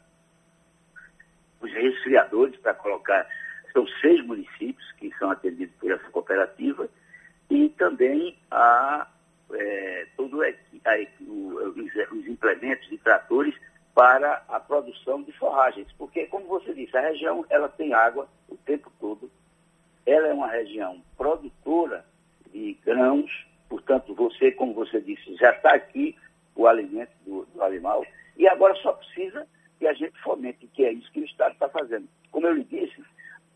os 1.62 1.72
resfriadores 1.72 2.58
para 2.58 2.74
colocar, 2.74 3.28
são 3.72 3.88
seis 4.02 4.26
municípios 4.26 4.92
que 4.94 5.14
são 5.18 5.30
atendidos 5.30 5.76
por 5.76 5.92
essa 5.92 6.10
cooperativa, 6.10 6.90
e 7.50 7.70
também 7.70 8.38
a, 8.50 9.08
eh, 9.54 10.08
todo 10.18 10.42
a, 10.42 10.48
os, 11.28 12.12
os 12.12 12.28
implementos 12.28 12.92
e 12.92 12.98
tratores 12.98 13.56
para 13.94 14.44
a 14.50 14.60
produção 14.60 15.24
de 15.24 15.32
forragens, 15.34 15.88
porque 15.98 16.26
como 16.26 16.46
você 16.48 16.74
disse, 16.74 16.98
a 16.98 17.02
região 17.02 17.46
ela 17.50 17.70
tem 17.70 17.94
água 17.94 18.28
o 18.50 18.58
tempo 18.58 18.92
todo, 19.00 19.32
ela 20.06 20.28
é 20.28 20.34
uma 20.34 20.50
região 20.50 21.02
produtora 21.18 22.06
de 22.52 22.78
grãos, 22.86 23.32
portanto 23.70 24.14
você, 24.14 24.52
como 24.52 24.74
você 24.74 25.00
disse, 25.00 25.36
já 25.38 25.52
está 25.52 25.74
aqui 25.74 26.16
o 26.56 26.68
alimento 26.68 27.12
do, 27.26 27.46
do 27.46 27.64
animal, 27.64 28.06
e 28.38 28.48
agora 28.48 28.76
só 28.76 28.92
precisa 28.92 29.48
que 29.80 29.88
a 29.88 29.94
gente 29.94 30.20
fomente, 30.22 30.68
que 30.68 30.86
é 30.86 30.92
isso 30.92 31.12
que 31.12 31.22
o 31.22 31.26
Estado 31.26 31.54
está 31.54 31.70
fazendo. 31.70 32.08
Como 32.32 32.48
eu 32.48 32.54
lhe 32.54 32.64
disse, 32.66 33.02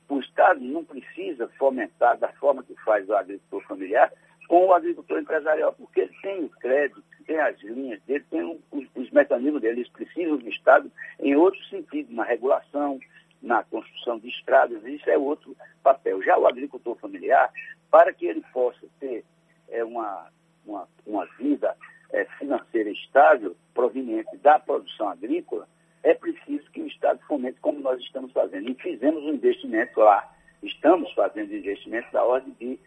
o 0.09 0.19
Estado 0.19 0.59
não 0.59 0.83
precisa 0.83 1.47
fomentar 1.57 2.17
da 2.17 2.29
forma 2.33 2.63
que 2.63 2.75
faz 2.83 3.07
o 3.07 3.15
agricultor 3.15 3.61
familiar 3.67 4.11
com 4.47 4.65
o 4.65 4.73
agricultor 4.73 5.19
empresarial, 5.19 5.73
porque 5.73 6.01
ele 6.01 6.15
tem 6.23 6.43
o 6.43 6.49
crédito, 6.49 7.03
tem 7.27 7.39
as 7.39 7.59
linhas 7.61 8.01
dele, 8.03 8.25
tem 8.31 8.41
um- 8.43 8.59
os, 8.71 8.87
os 8.95 9.11
mecanismos 9.11 9.61
dele, 9.61 9.81
eles 9.81 9.91
precisam 9.91 10.37
do 10.37 10.49
Estado 10.49 10.91
em 11.19 11.35
outro 11.35 11.63
sentido, 11.65 12.11
na 12.11 12.23
regulação, 12.23 12.99
na 13.41 13.63
construção 13.63 14.17
de 14.17 14.27
estradas, 14.29 14.83
isso 14.85 15.07
é 15.09 15.17
outro 15.17 15.55
papel. 15.83 16.21
Já 16.23 16.37
o 16.37 16.47
agricultor 16.47 16.95
familiar, 16.97 17.51
para 17.91 18.11
que 18.11 18.25
ele 18.25 18.43
possa 18.51 18.87
ter 18.99 19.23
é, 19.69 19.83
uma, 19.83 20.27
uma, 20.65 20.87
uma 21.05 21.25
vida 21.37 21.75
é, 22.11 22.25
financeira 22.39 22.89
estável, 22.89 23.55
proveniente 23.73 24.35
da 24.37 24.57
produção 24.57 25.09
agrícola, 25.09 25.67
é 26.03 26.13
preciso 26.13 26.69
que 26.71 26.81
o 26.81 26.87
Estado 26.87 27.19
fomente 27.27 27.59
como 27.59 27.79
nós 27.79 27.99
estamos 28.01 28.31
fazendo. 28.31 28.69
E 28.69 28.75
fizemos 28.75 29.23
um 29.23 29.33
investimento 29.33 29.99
lá, 29.99 30.31
estamos 30.63 31.11
fazendo 31.13 31.53
investimento 31.53 32.11
da 32.11 32.23
ordem 32.23 32.55
de 32.59 32.79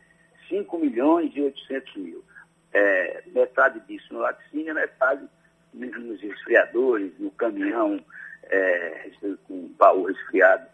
5 0.49 0.79
milhões 0.79 1.31
e 1.35 1.43
800 1.43 1.97
mil. 1.97 2.25
É, 2.73 3.23
metade 3.27 3.81
disso 3.81 4.13
no 4.15 4.21
laticínio, 4.21 4.75
metade 4.75 5.29
nos 5.75 5.93
nos 5.99 6.21
resfriadores, 6.21 7.13
no 7.19 7.31
caminhão 7.33 8.03
é, 8.45 9.11
com 9.47 9.69
baú 9.79 10.05
resfriado 10.05 10.67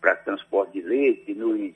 para 0.00 0.16
transporte 0.16 0.74
de 0.74 0.82
leite, 0.82 1.34
nos 1.34 1.74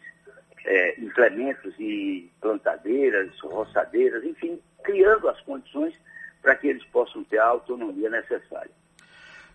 é, 0.64 1.00
implementos 1.00 1.74
e 1.78 2.30
plantadeiras, 2.40 3.38
roçadeiras, 3.40 4.24
enfim, 4.24 4.60
criando 4.82 5.28
as 5.28 5.40
condições 5.42 5.94
para 6.42 6.54
que 6.56 6.68
eles 6.68 6.84
possam 6.86 7.24
ter 7.24 7.38
a 7.38 7.46
autonomia 7.46 8.08
necessária. 8.08 8.79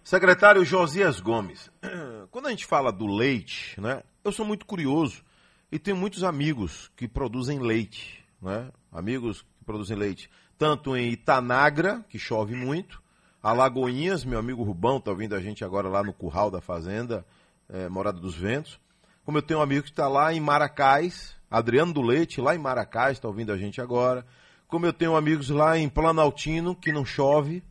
Secretário 0.05 0.63
Josias 0.63 1.19
Gomes, 1.19 1.71
quando 2.29 2.45
a 2.45 2.51
gente 2.51 2.63
fala 2.63 2.91
do 2.91 3.07
leite, 3.07 3.81
né? 3.81 4.03
Eu 4.23 4.31
sou 4.31 4.45
muito 4.45 4.63
curioso 4.63 5.23
e 5.71 5.79
tenho 5.79 5.97
muitos 5.97 6.23
amigos 6.23 6.91
que 6.95 7.07
produzem 7.07 7.57
leite, 7.57 8.23
né? 8.39 8.69
Amigos 8.91 9.41
que 9.41 9.65
produzem 9.65 9.97
leite, 9.97 10.29
tanto 10.59 10.95
em 10.95 11.09
Itanagra, 11.09 12.05
que 12.07 12.19
chove 12.19 12.53
muito, 12.53 13.01
Alagoinhas, 13.41 14.23
meu 14.23 14.37
amigo 14.37 14.61
Rubão 14.61 14.97
está 14.97 15.09
ouvindo 15.09 15.33
a 15.33 15.41
gente 15.41 15.65
agora 15.65 15.89
lá 15.89 16.03
no 16.03 16.13
Curral 16.13 16.51
da 16.51 16.61
Fazenda, 16.61 17.25
eh, 17.67 17.89
Morada 17.89 18.19
dos 18.19 18.35
Ventos, 18.35 18.79
como 19.23 19.39
eu 19.39 19.41
tenho 19.41 19.59
um 19.59 19.63
amigo 19.63 19.85
que 19.85 19.89
está 19.89 20.07
lá 20.07 20.31
em 20.31 20.39
Maracás, 20.39 21.35
Adriano 21.49 21.91
do 21.91 22.03
Leite, 22.03 22.39
lá 22.39 22.53
em 22.53 22.59
Maracás, 22.59 23.13
está 23.13 23.27
ouvindo 23.27 23.51
a 23.51 23.57
gente 23.57 23.81
agora, 23.81 24.23
como 24.67 24.85
eu 24.85 24.93
tenho 24.93 25.15
amigos 25.15 25.49
lá 25.49 25.79
em 25.79 25.89
Planaltino, 25.89 26.75
que 26.75 26.91
não 26.91 27.03
chove, 27.03 27.63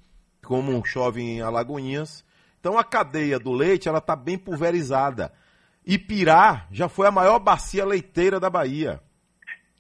como 0.45 0.85
chove 0.85 1.21
em 1.21 1.41
Alagoinhas. 1.41 2.25
Então 2.61 2.79
a 2.79 2.85
cadeia 2.85 3.39
do 3.39 3.53
leite 3.53 3.89
ela 3.89 3.99
está 3.99 4.15
bem 4.15 4.39
pulverizada. 4.39 5.33
Ipirá 5.85 6.67
já 6.71 6.89
foi 6.89 7.07
a 7.07 7.11
maior 7.11 7.39
bacia 7.39 7.85
leiteira 7.85 8.41
da 8.41 8.49
Bahia, 8.49 9.03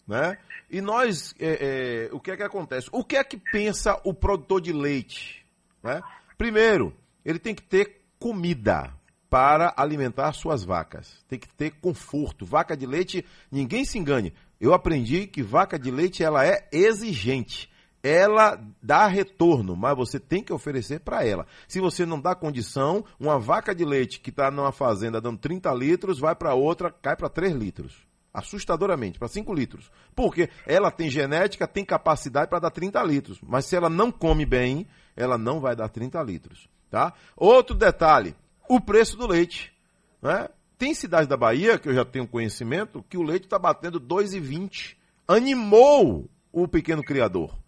né? 0.06 0.36
E 0.70 0.80
nós, 0.80 1.34
é, 1.38 2.08
é, 2.10 2.14
o 2.14 2.18
que 2.18 2.30
é 2.30 2.36
que 2.36 2.42
acontece? 2.42 2.88
O 2.90 3.04
que 3.04 3.16
é 3.16 3.22
que 3.22 3.36
pensa 3.36 4.00
o 4.04 4.12
produtor 4.12 4.60
de 4.60 4.72
leite, 4.72 5.46
Né? 5.82 6.02
Primeiro, 6.36 6.92
ele 7.24 7.38
tem 7.38 7.54
que 7.54 7.62
ter 7.62 8.04
comida 8.18 8.92
para 9.30 9.72
alimentar 9.76 10.32
suas 10.32 10.64
vacas. 10.64 11.24
Tem 11.28 11.38
que 11.38 11.48
ter 11.48 11.72
conforto. 11.80 12.44
Vaca 12.44 12.76
de 12.76 12.86
leite, 12.86 13.24
ninguém 13.50 13.84
se 13.84 13.98
engane. 13.98 14.32
Eu 14.60 14.72
aprendi 14.72 15.26
que 15.26 15.42
vaca 15.42 15.78
de 15.78 15.90
leite 15.90 16.22
ela 16.22 16.46
é 16.46 16.68
exigente. 16.72 17.70
Ela 18.07 18.62
dá 18.82 19.07
retorno, 19.07 19.74
mas 19.74 19.96
você 19.96 20.20
tem 20.20 20.42
que 20.42 20.52
oferecer 20.52 21.00
para 21.00 21.26
ela. 21.26 21.46
Se 21.66 21.80
você 21.80 22.05
não 22.05 22.20
dá 22.20 22.34
condição, 22.34 23.02
uma 23.18 23.38
vaca 23.38 23.74
de 23.74 23.82
leite 23.82 24.20
que 24.20 24.28
está 24.28 24.50
numa 24.50 24.72
fazenda 24.72 25.22
dando 25.22 25.38
30 25.38 25.72
litros, 25.72 26.18
vai 26.18 26.34
para 26.34 26.52
outra, 26.52 26.90
cai 26.90 27.16
para 27.16 27.30
3 27.30 27.55
litros 27.55 28.07
assustadoramente, 28.34 29.18
para 29.18 29.28
5 29.28 29.55
litros. 29.55 29.90
Porque 30.14 30.50
ela 30.66 30.90
tem 30.90 31.09
genética, 31.09 31.66
tem 31.66 31.84
capacidade 31.84 32.50
para 32.50 32.59
dar 32.59 32.70
30 32.70 33.02
litros. 33.05 33.38
Mas 33.40 33.64
se 33.64 33.74
ela 33.74 33.88
não 33.88 34.12
come 34.12 34.44
bem, 34.44 34.86
ela 35.16 35.38
não 35.38 35.59
vai 35.59 35.74
dar 35.74 35.88
30 35.88 36.20
litros. 36.24 36.68
Tá? 36.90 37.14
Outro 37.34 37.74
detalhe, 37.74 38.36
o 38.68 38.80
preço 38.80 39.16
do 39.16 39.26
leite. 39.26 39.72
Né? 40.20 40.48
Tem 40.76 40.92
cidades 40.92 41.28
da 41.28 41.38
Bahia, 41.38 41.78
que 41.78 41.88
eu 41.88 41.94
já 41.94 42.05
tenho 42.05 42.26
conhecimento, 42.26 43.02
que 43.09 43.16
o 43.16 43.22
leite 43.22 43.44
está 43.44 43.59
batendo 43.59 43.98
2,20. 43.98 44.96
Animou 45.26 46.28
o 46.52 46.68
pequeno 46.68 47.02
criador 47.02 47.63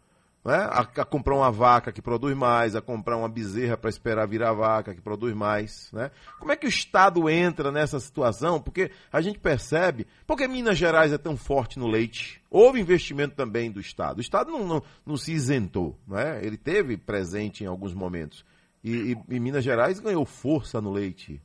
né? 0.46 0.58
a, 0.70 0.80
a, 0.80 1.04
comprar 1.04 1.34
uma 1.34 1.50
vaca 1.50 1.90
que 1.90 2.00
produz 2.00 2.36
mais, 2.36 2.76
a 2.76 2.80
comprar 2.80 3.16
uma 3.16 3.28
bezerra 3.28 3.76
para 3.76 3.90
esperar 3.90 4.28
virar 4.28 4.52
vaca 4.52 4.94
que 4.94 5.00
produz 5.00 5.34
mais. 5.34 5.90
Né? 5.92 6.08
Como 6.38 6.52
é 6.52 6.56
que 6.56 6.66
o 6.66 6.68
Estado 6.68 7.28
entra 7.28 7.72
nessa 7.72 7.98
situação? 7.98 8.60
Porque 8.60 8.92
a 9.12 9.20
gente 9.20 9.40
percebe, 9.40 10.06
porque 10.24 10.46
Minas 10.46 10.78
Gerais 10.78 11.12
é 11.12 11.18
tão 11.18 11.36
forte 11.36 11.80
no 11.80 11.88
leite, 11.88 12.40
houve 12.48 12.80
investimento 12.80 13.34
também 13.34 13.72
do 13.72 13.80
Estado. 13.80 14.18
O 14.18 14.20
Estado 14.20 14.52
não, 14.52 14.64
não, 14.64 14.82
não 15.04 15.16
se 15.16 15.32
isentou, 15.32 15.98
né? 16.06 16.38
ele 16.40 16.56
teve 16.56 16.96
presente 16.96 17.64
em 17.64 17.66
alguns 17.66 17.92
momentos. 17.92 18.44
E, 18.84 19.12
e, 19.12 19.34
e 19.34 19.40
Minas 19.40 19.64
Gerais 19.64 19.98
ganhou 19.98 20.24
força 20.24 20.80
no 20.80 20.92
leite. 20.92 21.42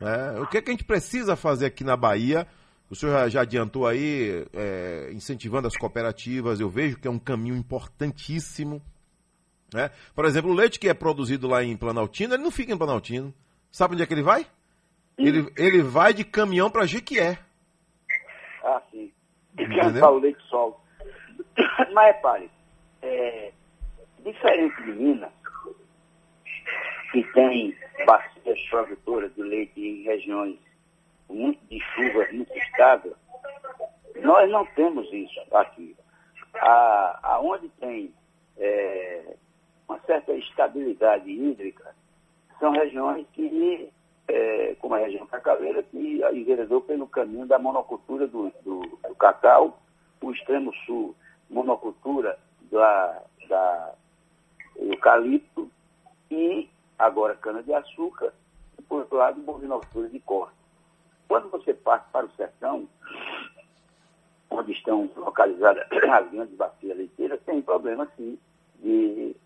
Né? 0.00 0.38
O 0.40 0.46
que, 0.46 0.58
é 0.58 0.62
que 0.62 0.70
a 0.70 0.72
gente 0.72 0.84
precisa 0.84 1.34
fazer 1.34 1.66
aqui 1.66 1.82
na 1.82 1.96
Bahia 1.96 2.46
o 2.88 2.94
senhor 2.94 3.28
já, 3.28 3.40
adiantou 3.40 3.86
aí, 3.86 4.46
é, 4.52 5.10
incentivando 5.12 5.66
as 5.66 5.76
cooperativas, 5.76 6.60
eu 6.60 6.68
vejo 6.68 6.98
que 6.98 7.08
é 7.08 7.10
um 7.10 7.18
caminho 7.18 7.56
importantíssimo. 7.56 8.80
Né? 9.74 9.90
Por 10.14 10.24
exemplo, 10.24 10.50
o 10.50 10.54
leite 10.54 10.78
que 10.78 10.88
é 10.88 10.94
produzido 10.94 11.48
lá 11.48 11.64
em 11.64 11.76
Planaltino, 11.76 12.34
ele 12.34 12.42
não 12.42 12.50
fica 12.50 12.72
em 12.72 12.78
Planaltino. 12.78 13.34
Sabe 13.72 13.94
onde 13.94 14.02
é 14.02 14.06
que 14.06 14.14
ele 14.14 14.22
vai? 14.22 14.46
Ele, 15.18 15.50
ele 15.56 15.82
vai 15.82 16.14
de 16.14 16.24
caminhão 16.24 16.70
para 16.70 16.86
Jequié. 16.86 17.38
Ah, 18.62 18.80
sim. 18.90 19.10
Descansar 19.54 20.12
o 20.12 20.18
leite 20.18 20.42
sol. 20.44 20.80
Mas 21.92 22.14
repare, 22.14 22.50
é, 23.02 23.52
diferente 24.24 24.82
de 24.82 24.92
Minas, 24.92 25.32
que 27.10 27.22
tem 27.32 27.74
bacias 28.06 28.60
produtoras 28.68 29.34
de 29.34 29.42
leite 29.42 29.80
em 29.80 30.02
regiões 30.04 30.65
muito 31.28 31.64
de 31.66 31.80
chuva, 31.80 32.26
muito 32.32 32.56
estável. 32.56 33.14
Nós 34.22 34.50
não 34.50 34.64
temos 34.66 35.12
isso 35.12 35.40
aqui. 35.52 35.96
A, 36.54 37.18
aonde 37.22 37.68
tem 37.80 38.12
é, 38.56 39.36
uma 39.88 39.98
certa 40.00 40.32
estabilidade 40.32 41.30
hídrica, 41.30 41.94
são 42.58 42.72
regiões 42.72 43.26
que, 43.32 43.90
é, 44.28 44.74
como 44.80 44.94
a 44.94 44.98
região 44.98 45.26
Cacaveira, 45.26 45.82
que 45.82 46.22
enveredou 46.32 46.80
pelo 46.80 47.06
caminho 47.06 47.46
da 47.46 47.58
monocultura 47.58 48.26
do, 48.26 48.50
do, 48.62 48.80
do 48.80 49.14
cacau, 49.16 49.78
o 50.20 50.32
extremo 50.32 50.74
sul, 50.86 51.14
monocultura 51.50 52.38
da, 52.70 53.22
da 53.48 53.94
eucalipto 54.76 55.70
e 56.30 56.68
agora 56.98 57.36
cana-de-açúcar, 57.36 58.32
e 58.78 58.82
por 58.82 59.00
outro 59.00 59.18
lado, 59.18 59.40
bovinocultura 59.40 60.08
de 60.08 60.18
corte. 60.20 60.56
Quando 61.28 61.50
você 61.50 61.74
parte 61.74 62.06
para 62.12 62.26
o 62.26 62.30
sertão, 62.32 62.88
onde 64.50 64.72
estão 64.72 65.10
localizadas 65.16 65.86
as 65.92 66.30
grandes 66.30 66.56
bacias 66.56 66.96
leiteiras, 66.96 67.40
tem 67.44 67.62
problema 67.62 68.08
sim 68.16 68.38
de. 68.80 69.36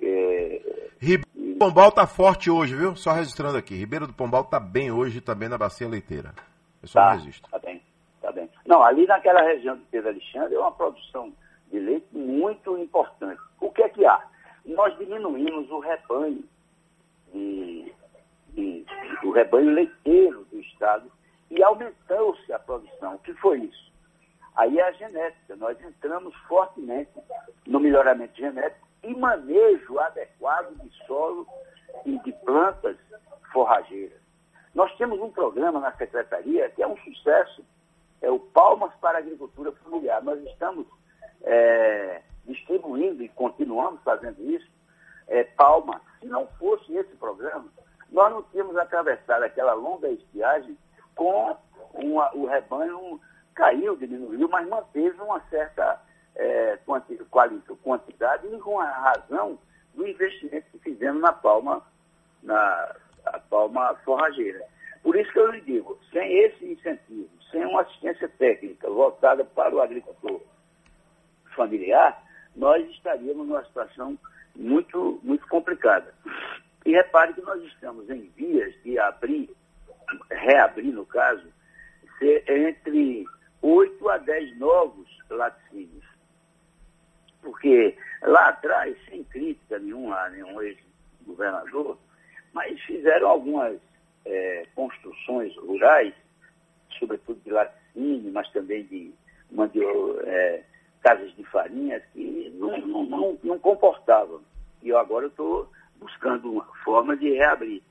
É, 0.00 0.90
Ribeiro 0.98 1.26
do 1.34 1.58
Pombal 1.58 1.88
está 1.88 2.06
forte 2.06 2.50
hoje, 2.50 2.74
viu? 2.74 2.94
Só 2.96 3.12
registrando 3.12 3.56
aqui. 3.56 3.74
Ribeiro 3.74 4.06
do 4.06 4.12
Pombal 4.12 4.42
está 4.42 4.60
bem 4.60 4.90
hoje 4.90 5.20
também 5.20 5.48
na 5.48 5.56
bacia 5.56 5.88
leiteira. 5.88 6.34
Eu 6.82 6.88
só 6.88 7.00
tá, 7.00 7.12
registro. 7.12 7.50
Tá 7.50 7.58
bem, 7.58 7.82
tá 8.20 8.32
bem. 8.32 8.48
Não, 8.66 8.82
ali 8.82 9.06
naquela 9.06 9.42
região 9.42 9.76
de 9.76 9.84
Pedro 9.84 10.10
Alexandre 10.10 10.54
é 10.54 10.58
uma 10.58 10.72
produção 10.72 11.32
de 11.70 11.78
leite 11.78 12.06
muito 12.12 12.76
importante. 12.78 13.40
O 13.60 13.70
que 13.70 13.82
é 13.82 13.88
que 13.88 14.04
há? 14.04 14.22
Nós 14.64 14.96
diminuímos 14.98 15.70
o 15.70 15.78
rebanho 15.78 16.44
de, 17.32 17.92
de, 18.50 18.84
o 19.24 19.30
rebanho 19.30 19.70
leiteiro 19.70 20.46
do 20.50 20.60
estado 20.60 21.10
e 21.50 21.62
aumentou-se 21.62 22.52
a 22.52 22.58
produção. 22.58 23.14
O 23.14 23.18
que 23.18 23.34
foi 23.34 23.60
isso? 23.60 23.92
Aí 24.56 24.78
é 24.78 24.82
a 24.82 24.92
genética. 24.92 25.56
Nós 25.56 25.80
entramos 25.82 26.34
fortemente 26.48 27.10
no 27.66 27.78
melhoramento 27.78 28.36
genético 28.36 28.86
e 29.02 29.14
manejo 29.14 29.98
adequado 29.98 30.74
de 30.80 30.90
solo 31.06 31.46
e 32.04 32.18
de 32.20 32.32
plantas 32.44 32.96
forrageiras. 33.52 34.20
Nós 34.74 34.94
temos 34.96 35.20
um 35.20 35.30
programa 35.30 35.80
na 35.80 35.92
Secretaria 35.92 36.68
que 36.70 36.82
é 36.82 36.86
um 36.86 36.96
sucesso, 36.98 37.64
é 38.20 38.30
o 38.30 38.38
Palmas 38.38 38.92
para 39.00 39.18
a 39.18 39.20
Agricultura 39.20 39.72
Familiar. 39.72 40.22
Nós 40.22 40.42
estamos 40.44 40.86
é, 41.42 42.22
distribuindo 42.44 43.22
e 43.22 43.28
continuamos 43.28 44.02
fazendo 44.02 44.42
isso, 44.42 44.68
é, 45.28 45.44
palma. 45.44 46.00
Se 46.20 46.26
não 46.26 46.46
fosse 46.58 46.94
esse 46.94 47.14
programa, 47.16 47.66
nós 48.10 48.32
não 48.32 48.42
tínhamos 48.44 48.76
atravessado 48.76 49.42
aquela 49.42 49.74
longa 49.74 50.08
estiagem 50.08 50.76
com 51.16 51.56
uma, 51.94 52.32
o 52.36 52.46
rebanho 52.46 53.20
caiu, 53.54 53.96
diminuiu, 53.96 54.48
mas 54.48 54.68
manteve 54.68 55.20
uma 55.20 55.40
certa 55.48 56.00
é, 56.36 56.78
quanti, 56.86 57.16
quantidade 57.82 58.46
e 58.46 58.58
com 58.58 58.78
a 58.78 58.88
razão 58.88 59.58
do 59.94 60.06
investimento 60.06 60.70
que 60.70 60.78
fizemos 60.78 61.20
na 61.20 61.32
palma, 61.32 61.82
na 62.42 62.94
palma 63.50 63.94
forrageira. 64.04 64.62
Por 65.02 65.16
isso 65.16 65.32
que 65.32 65.38
eu 65.38 65.50
lhe 65.50 65.60
digo, 65.62 65.98
sem 66.12 66.38
esse 66.40 66.72
incentivo, 66.72 67.30
sem 67.50 67.64
uma 67.64 67.80
assistência 67.80 68.28
técnica 68.28 68.88
voltada 68.90 69.44
para 69.44 69.74
o 69.74 69.80
agricultor 69.80 70.40
familiar, 71.54 72.22
nós 72.54 72.86
estaríamos 72.90 73.46
numa 73.46 73.64
situação 73.64 74.18
muito, 74.54 75.18
muito 75.22 75.46
complicada. 75.48 76.12
E 76.84 76.92
repare 76.92 77.34
que 77.34 77.42
nós 77.42 77.62
estamos 77.64 78.08
em 78.10 78.22
vias 78.36 78.74
de 78.82 78.98
abrir 78.98 79.50
reabrir, 80.30 80.92
no 80.92 81.06
caso, 81.06 81.46
ser 82.18 82.44
entre 82.48 83.24
8 83.62 84.08
a 84.08 84.18
10 84.18 84.58
novos 84.58 85.08
laticínios. 85.30 86.04
Porque 87.42 87.96
lá 88.22 88.48
atrás, 88.48 88.96
sem 89.08 89.24
crítica 89.24 89.78
nenhuma 89.78 90.16
a 90.18 90.30
nenhum 90.30 90.60
ex-governador, 90.62 91.98
mas 92.52 92.80
fizeram 92.82 93.28
algumas 93.28 93.78
é, 94.24 94.66
construções 94.74 95.54
rurais, 95.56 96.14
sobretudo 96.98 97.40
de 97.44 97.50
laticínio, 97.50 98.32
mas 98.32 98.50
também 98.50 98.84
de, 98.84 99.14
uma 99.50 99.68
de 99.68 99.80
é, 99.84 100.64
casas 101.02 101.34
de 101.36 101.44
farinhas, 101.44 102.02
que 102.12 102.52
não, 102.56 102.76
não, 102.78 103.04
não, 103.04 103.38
não 103.42 103.58
comportavam. 103.58 104.40
E 104.82 104.88
eu 104.88 104.98
agora 104.98 105.26
estou 105.26 105.70
buscando 105.98 106.52
uma 106.52 106.64
forma 106.84 107.16
de 107.16 107.32
reabrir. 107.32 107.82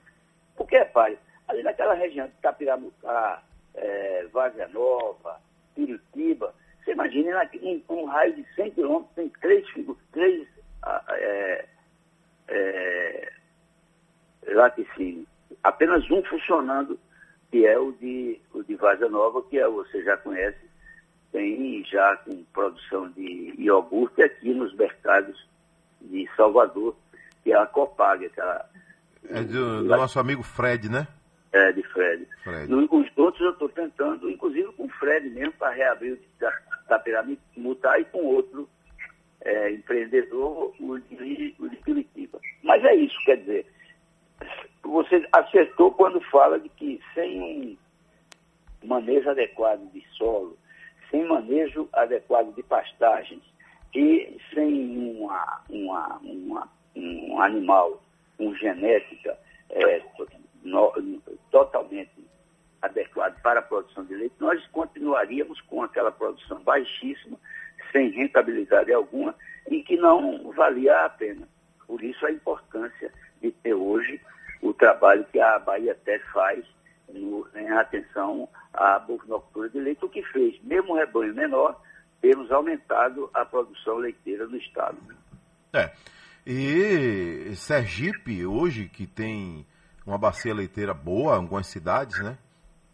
Porque, 0.56 0.84
pai, 0.86 1.18
ali 1.56 1.64
naquela 1.64 1.94
região 1.94 2.28
de 2.28 2.34
Tapiramutá, 2.42 3.42
é, 3.74 4.28
Nova, 4.72 5.40
Piritiba, 5.74 6.54
você 6.84 6.92
imagina 6.92 7.50
em 7.56 7.84
um 7.90 8.06
raio 8.06 8.36
de 8.36 8.46
100 8.54 8.72
quilômetros 8.72 9.16
tem 9.16 9.30
três, 9.42 9.66
três 10.12 10.48
é, 11.10 11.66
é, 12.48 13.34
laticínios. 14.50 15.28
Apenas 15.64 16.10
um 16.12 16.24
funcionando, 16.24 17.00
que 17.50 17.66
é 17.66 17.78
o 17.78 17.92
de, 17.94 18.40
o 18.54 18.64
de 18.64 18.78
Nova, 19.10 19.42
que 19.44 19.58
é, 19.58 19.68
você 19.68 20.04
já 20.04 20.16
conhece, 20.18 20.60
tem 21.32 21.84
já 21.86 22.18
com 22.18 22.44
produção 22.54 23.10
de 23.12 23.56
iogurte 23.58 24.22
aqui 24.22 24.54
nos 24.54 24.74
mercados 24.76 25.48
de 26.00 26.30
Salvador, 26.36 26.96
que 27.44 27.52
é 27.52 27.58
a 27.58 27.66
Copag, 27.66 28.26
aquela. 28.28 28.70
É 29.28 29.42
do, 29.42 29.84
do 29.84 29.86
nosso 29.86 30.20
amigo 30.20 30.44
Fred, 30.44 30.88
né? 30.88 31.08
É, 31.56 31.72
de 31.72 31.84
Fred. 31.84 32.28
Fred. 32.44 32.70
No, 32.70 32.84
os 32.84 33.18
outros 33.18 33.42
eu 33.42 33.52
estou 33.52 33.70
tentando, 33.70 34.30
inclusive 34.30 34.72
com 34.74 34.86
o 34.86 34.90
Fred 34.90 35.30
mesmo, 35.30 35.54
para 35.54 35.72
reabrir 35.72 36.14
o 36.14 36.20
da, 36.40 36.52
da 36.90 37.00
Piramutar 37.00 37.98
e 38.00 38.06
com 38.06 38.26
outro 38.26 38.68
é, 39.42 39.72
empreendedor, 39.72 40.74
o 40.80 41.00
de, 41.00 41.56
o 41.58 41.70
de 41.70 41.78
Curitiba. 41.78 42.40
Mas 42.62 42.84
é 42.84 42.96
isso, 42.96 43.16
quer 43.24 43.38
dizer, 43.38 43.66
você 44.84 45.26
acertou 45.32 45.92
quando 45.92 46.20
fala 46.30 46.60
de 46.60 46.68
que 46.68 47.02
sem 47.14 47.78
um 48.84 48.88
manejo 48.88 49.30
adequado 49.30 49.90
de 49.94 50.04
solo, 50.18 50.58
sem 51.10 51.26
manejo 51.26 51.88
adequado 51.94 52.54
de 52.54 52.64
pastagens 52.64 53.42
e 53.94 54.38
sem 54.54 55.18
uma, 55.18 55.62
uma, 55.70 56.20
uma 56.22 56.70
um 56.96 57.42
animal 57.42 58.02
com 58.38 58.54
genética 58.56 59.38
é, 59.70 60.02
no, 60.66 60.92
totalmente 61.52 62.12
adequada 62.82 63.36
para 63.42 63.60
a 63.60 63.64
produção 63.64 64.04
de 64.06 64.16
leite, 64.16 64.36
nós 64.40 64.66
continuaríamos 64.68 65.62
com 65.62 65.84
aquela 65.84 66.12
produção 66.12 66.62
baixíssima, 66.64 67.38
sem 67.92 68.10
rentabilidade 68.10 68.92
alguma, 68.92 69.34
e 69.70 69.82
que 69.84 69.96
não 69.96 70.52
valia 70.52 71.06
a 71.06 71.10
pena. 71.10 71.48
Por 71.88 72.04
isso 72.04 72.26
a 72.26 72.32
importância 72.32 73.12
de 73.42 73.52
ter 73.52 73.74
hoje 73.74 74.20
o 74.62 74.74
trabalho 74.74 75.26
que 75.32 75.40
a 75.40 75.60
Bahia 75.60 75.96
Té 75.96 76.20
faz 76.34 76.66
no, 77.08 77.48
em 77.56 77.70
atenção 77.70 78.50
à 78.74 79.00
bovinocultura 79.00 79.70
de 79.70 79.80
leite, 79.80 80.04
o 80.04 80.10
que 80.10 80.24
fez, 80.24 80.60
mesmo 80.64 80.94
um 80.94 80.98
rebanho 80.98 81.34
menor, 81.34 81.80
termos 82.22 82.52
aumentado 82.52 83.30
a 83.34 83.46
produção 83.46 83.98
leiteira 83.98 84.48
no 84.48 84.58
estado. 84.58 84.98
É. 85.74 85.92
E 86.46 87.56
Sergipe, 87.56 88.46
hoje, 88.46 88.88
que 88.88 89.08
tem 89.08 89.66
uma 90.06 90.18
bacia 90.18 90.54
leiteira 90.54 90.94
boa, 90.94 91.36
algumas 91.36 91.68
cidades, 91.68 92.20
né? 92.20 92.38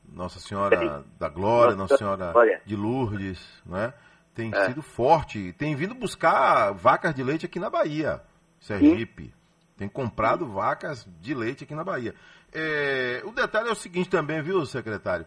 Nossa 0.08 0.40
Senhora 0.40 1.06
da 1.18 1.30
Glória, 1.30 1.76
Nossa 1.76 1.98
Senhora 1.98 2.34
de 2.66 2.76
Lourdes, 2.76 3.42
né? 3.66 3.94
Tem 4.34 4.54
é. 4.54 4.68
sido 4.68 4.82
forte, 4.82 5.54
tem 5.54 5.76
vindo 5.76 5.94
buscar 5.94 6.72
vacas 6.72 7.14
de 7.14 7.24
leite 7.24 7.46
aqui 7.46 7.60
na 7.60 7.70
Bahia, 7.70 8.22
Sergipe. 8.60 9.26
Sim. 9.26 9.34
Tem 9.78 9.90
comprado 9.90 10.46
Sim. 10.46 10.52
vacas 10.52 11.08
de 11.20 11.34
leite 11.34 11.64
aqui 11.64 11.76
na 11.76 11.84
Bahia. 11.84 12.16
É, 12.54 13.22
o 13.26 13.32
detalhe 13.32 13.70
é 13.70 13.72
o 13.72 13.76
seguinte 13.76 14.10
também, 14.10 14.42
viu, 14.42 14.66
secretário? 14.66 15.26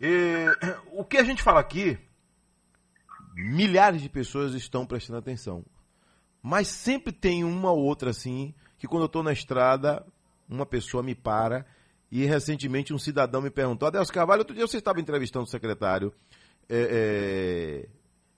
É, 0.00 0.46
o 0.92 1.04
que 1.04 1.16
a 1.16 1.24
gente 1.24 1.42
fala 1.42 1.60
aqui, 1.60 1.98
milhares 3.34 4.02
de 4.02 4.08
pessoas 4.08 4.54
estão 4.54 4.84
prestando 4.86 5.18
atenção. 5.18 5.64
Mas 6.42 6.68
sempre 6.68 7.12
tem 7.12 7.44
uma 7.44 7.70
ou 7.70 7.78
outra 7.78 8.10
assim, 8.10 8.54
que 8.78 8.86
quando 8.86 9.02
eu 9.02 9.06
estou 9.06 9.22
na 9.22 9.32
estrada, 9.32 10.04
uma 10.48 10.66
pessoa 10.66 11.02
me 11.02 11.14
para 11.14 11.66
e 12.10 12.24
recentemente 12.24 12.92
um 12.92 12.98
cidadão 12.98 13.42
me 13.42 13.50
perguntou, 13.50 13.88
Adelso 13.88 14.12
Carvalho, 14.12 14.40
outro 14.40 14.54
dia 14.54 14.66
você 14.66 14.78
estava 14.78 15.00
entrevistando 15.00 15.44
o 15.44 15.50
secretário, 15.50 16.12
é, 16.68 17.84
é, 17.84 17.88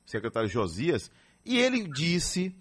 secretário 0.06 0.48
Josias, 0.48 1.10
e 1.44 1.58
ele 1.58 1.86
disse 1.88 2.54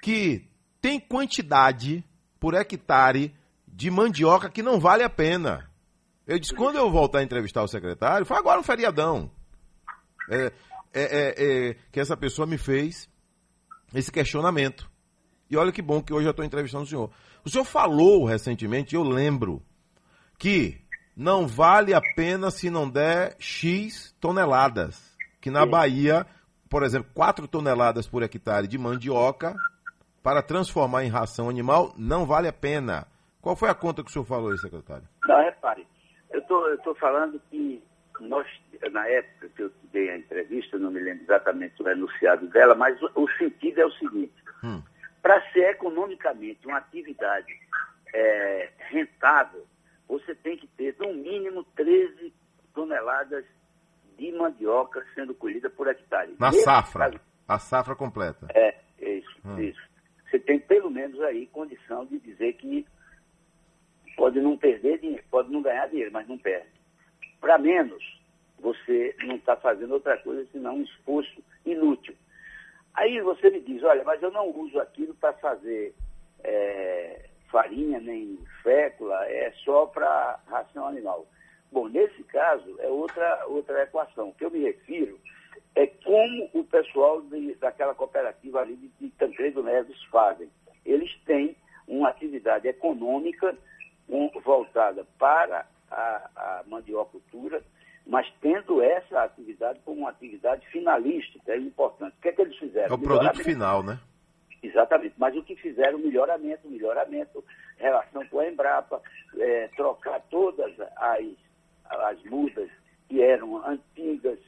que 0.00 0.48
tem 0.80 1.00
quantidade 1.00 2.04
por 2.38 2.54
hectare 2.54 3.34
de 3.66 3.90
mandioca 3.90 4.48
que 4.48 4.62
não 4.62 4.78
vale 4.78 5.02
a 5.02 5.10
pena. 5.10 5.68
Eu 6.26 6.38
disse, 6.38 6.54
quando 6.54 6.76
eu 6.76 6.90
voltar 6.90 7.18
a 7.18 7.22
entrevistar 7.22 7.62
o 7.62 7.68
secretário, 7.68 8.26
foi 8.26 8.36
agora 8.36 8.60
um 8.60 8.62
feriadão. 8.62 9.30
É, 10.30 10.52
é, 10.92 11.02
é, 11.02 11.68
é 11.70 11.76
que 11.90 11.98
essa 11.98 12.16
pessoa 12.16 12.46
me 12.46 12.58
fez 12.58 13.08
esse 13.94 14.12
questionamento. 14.12 14.90
E 15.50 15.56
olha 15.56 15.72
que 15.72 15.80
bom 15.80 16.02
que 16.02 16.12
hoje 16.12 16.26
eu 16.26 16.30
estou 16.30 16.44
entrevistando 16.44 16.84
o 16.84 16.86
senhor. 16.86 17.10
O 17.44 17.50
senhor 17.50 17.64
falou 17.64 18.24
recentemente, 18.24 18.94
eu 18.94 19.02
lembro, 19.02 19.62
que 20.38 20.80
não 21.16 21.46
vale 21.46 21.92
a 21.92 22.00
pena 22.00 22.50
se 22.50 22.70
não 22.70 22.88
der 22.88 23.34
X 23.38 24.14
toneladas. 24.20 25.16
Que 25.40 25.50
na 25.50 25.64
Sim. 25.64 25.70
Bahia, 25.70 26.26
por 26.70 26.82
exemplo, 26.82 27.10
4 27.14 27.48
toneladas 27.48 28.06
por 28.06 28.22
hectare 28.22 28.66
de 28.66 28.78
mandioca 28.78 29.54
para 30.22 30.42
transformar 30.42 31.04
em 31.04 31.08
ração 31.08 31.48
animal 31.48 31.92
não 31.96 32.24
vale 32.24 32.48
a 32.48 32.52
pena. 32.52 33.06
Qual 33.40 33.56
foi 33.56 33.68
a 33.68 33.74
conta 33.74 34.02
que 34.02 34.10
o 34.10 34.12
senhor 34.12 34.24
falou 34.24 34.50
aí, 34.50 34.58
secretário? 34.58 35.08
Não, 35.26 35.42
repare, 35.42 35.86
eu 36.30 36.40
estou 36.74 36.94
falando 36.96 37.40
que 37.50 37.82
nós, 38.20 38.46
na 38.92 39.06
época 39.08 39.48
que 39.56 39.62
eu 39.62 39.72
dei 39.92 40.10
a 40.10 40.18
entrevista, 40.18 40.78
não 40.78 40.90
me 40.90 41.00
lembro 41.00 41.22
exatamente 41.24 41.82
o 41.82 41.88
enunciado 41.88 42.46
dela, 42.48 42.74
mas 42.74 43.00
o, 43.02 43.10
o 43.14 43.30
sentido 43.32 43.80
é 43.80 43.86
o 43.86 43.92
seguinte: 43.92 44.34
hum. 44.62 44.82
Para 45.28 45.42
ser 45.52 45.72
economicamente 45.72 46.66
uma 46.66 46.78
atividade 46.78 47.54
é, 48.14 48.70
rentável, 48.88 49.66
você 50.08 50.34
tem 50.34 50.56
que 50.56 50.66
ter 50.68 50.96
no 50.98 51.12
mínimo 51.12 51.64
13 51.76 52.32
toneladas 52.74 53.44
de 54.16 54.32
mandioca 54.32 55.04
sendo 55.14 55.34
colhida 55.34 55.68
por 55.68 55.86
hectare. 55.86 56.34
Na 56.40 56.50
safra, 56.50 57.10
caso, 57.10 57.20
a 57.46 57.58
safra 57.58 57.94
completa. 57.94 58.46
É, 58.54 58.74
isso, 58.98 59.38
hum. 59.44 59.58
isso. 59.60 59.82
Você 60.30 60.38
tem 60.38 60.58
pelo 60.58 60.88
menos 60.90 61.20
aí 61.20 61.46
condição 61.48 62.06
de 62.06 62.18
dizer 62.20 62.54
que 62.54 62.86
pode 64.16 64.40
não 64.40 64.56
perder 64.56 64.98
dinheiro, 64.98 65.24
pode 65.30 65.52
não 65.52 65.60
ganhar 65.60 65.88
dinheiro, 65.88 66.10
mas 66.10 66.26
não 66.26 66.38
perde 66.38 66.70
para 67.38 67.58
menos, 67.58 68.02
você 68.58 69.14
não 69.24 69.36
está 69.36 69.54
fazendo 69.56 69.92
outra 69.92 70.16
coisa 70.16 70.48
senão 70.50 70.76
um 70.76 70.82
esforço 70.84 71.44
inútil. 71.66 72.16
Aí 72.98 73.20
você 73.20 73.48
me 73.48 73.60
diz, 73.60 73.80
olha, 73.84 74.02
mas 74.02 74.20
eu 74.20 74.30
não 74.32 74.50
uso 74.50 74.80
aquilo 74.80 75.14
para 75.14 75.32
fazer 75.34 75.94
é, 76.42 77.28
farinha 77.48 78.00
nem 78.00 78.36
fécula, 78.60 79.24
é 79.28 79.52
só 79.64 79.86
para 79.86 80.40
ração 80.48 80.84
animal. 80.84 81.24
Bom, 81.70 81.86
nesse 81.86 82.24
caso 82.24 82.76
é 82.80 82.88
outra, 82.88 83.44
outra 83.46 83.84
equação. 83.84 84.30
O 84.30 84.34
que 84.34 84.44
eu 84.44 84.50
me 84.50 84.64
refiro 84.64 85.16
é 85.76 85.86
como 85.86 86.50
o 86.52 86.64
pessoal 86.64 87.22
de, 87.22 87.54
daquela 87.54 87.94
cooperativa 87.94 88.62
ali 88.62 88.74
de, 88.74 88.88
de 88.88 89.10
Tancredo 89.10 89.62
Neves 89.62 90.02
fazem. 90.10 90.50
Eles 90.84 91.16
têm 91.24 91.54
uma 91.86 92.08
atividade 92.08 92.66
econômica 92.66 93.56
um, 94.08 94.28
voltada 94.40 95.06
para 95.16 95.64
a, 95.88 96.30
a 96.34 96.64
mandiocultura, 96.66 97.62
mas 98.08 98.26
tendo 98.40 98.80
essa 98.80 99.22
atividade 99.22 99.78
como 99.84 100.00
uma 100.00 100.10
atividade 100.10 100.66
finalística, 100.68 101.52
é 101.52 101.58
importante. 101.58 102.16
O 102.16 102.20
que 102.22 102.28
é 102.28 102.32
que 102.32 102.40
eles 102.40 102.56
fizeram? 102.56 102.88
É 102.88 102.94
o 102.94 102.98
produto 102.98 103.44
final, 103.44 103.82
né? 103.82 103.98
Exatamente, 104.62 105.14
mas 105.18 105.36
o 105.36 105.42
que 105.42 105.54
fizeram? 105.56 105.98
Melhoramento, 105.98 106.68
melhoramento, 106.68 107.44
relação 107.76 108.26
com 108.26 108.40
a 108.40 108.48
Embrapa, 108.48 109.00
é, 109.36 109.68
trocar 109.76 110.20
todas 110.30 110.72
as, 110.96 111.26
as 111.84 112.22
mudas 112.24 112.70
que 113.08 113.22
eram 113.22 113.64
antigas, 113.64 114.38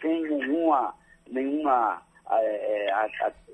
sem 0.00 0.22
nenhuma, 0.22 0.94
nenhuma 1.28 2.00
é, 2.30 2.90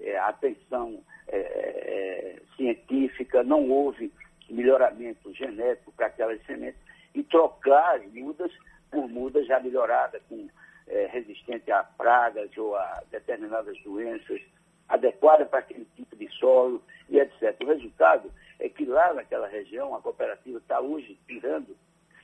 é, 0.02 0.18
atenção 0.18 1.02
é, 1.28 1.38
é, 1.38 2.42
científica, 2.56 3.42
não 3.42 3.68
houve 3.70 4.12
melhoramento 4.50 5.32
genético 5.32 5.92
para 5.92 6.06
aquelas 6.06 6.44
sementes 6.44 6.80
e 7.14 7.22
trocar 7.22 7.96
as 7.96 8.12
mudas 8.12 8.52
por 8.90 9.08
mudas 9.08 9.46
já 9.46 9.60
melhoradas, 9.60 10.22
com 10.28 10.48
é, 10.86 11.06
resistente 11.06 11.70
a 11.70 11.82
pragas 11.82 12.50
ou 12.56 12.76
a 12.76 13.02
determinadas 13.10 13.80
doenças, 13.82 14.40
adequada 14.88 15.46
para 15.46 15.60
aquele 15.60 15.86
tipo 15.96 16.16
de 16.16 16.28
solo 16.32 16.82
e 17.08 17.18
etc. 17.18 17.56
O 17.62 17.66
resultado 17.66 18.30
é 18.58 18.68
que 18.68 18.84
lá 18.84 19.14
naquela 19.14 19.46
região 19.46 19.94
a 19.94 20.00
cooperativa 20.00 20.58
está 20.58 20.80
hoje 20.80 21.18
tirando 21.26 21.76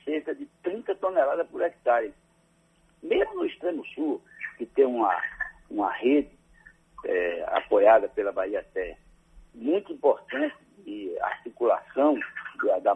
cerca 0.03 0.35
de 0.35 0.45
30 0.63 0.95
toneladas 0.95 1.47
por 1.47 1.61
hectare. 1.61 2.13
Mesmo 3.01 3.35
no 3.35 3.45
extremo 3.45 3.85
sul, 3.87 4.21
que 4.57 4.65
tem 4.65 4.85
uma, 4.85 5.15
uma 5.69 5.91
rede 5.91 6.29
é, 7.05 7.43
apoiada 7.47 8.09
pela 8.09 8.31
Bahia 8.31 8.65
Terra, 8.73 8.97
muito 9.53 9.93
importante 9.93 10.55
de 10.79 11.17
articulação 11.19 12.17
da, 12.63 12.79
da 12.79 12.95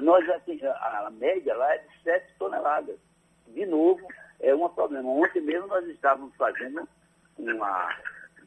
nós 0.00 0.24
a, 0.28 1.06
a 1.06 1.10
média 1.10 1.54
lá 1.54 1.74
é 1.74 1.78
de 1.78 2.02
7 2.02 2.34
toneladas. 2.38 2.96
De 3.48 3.64
novo, 3.66 4.06
é 4.40 4.54
um 4.54 4.68
problema. 4.68 5.08
Ontem 5.08 5.40
mesmo 5.40 5.68
nós 5.68 5.86
estávamos 5.86 6.34
fazendo 6.36 6.88
uma 7.38 7.96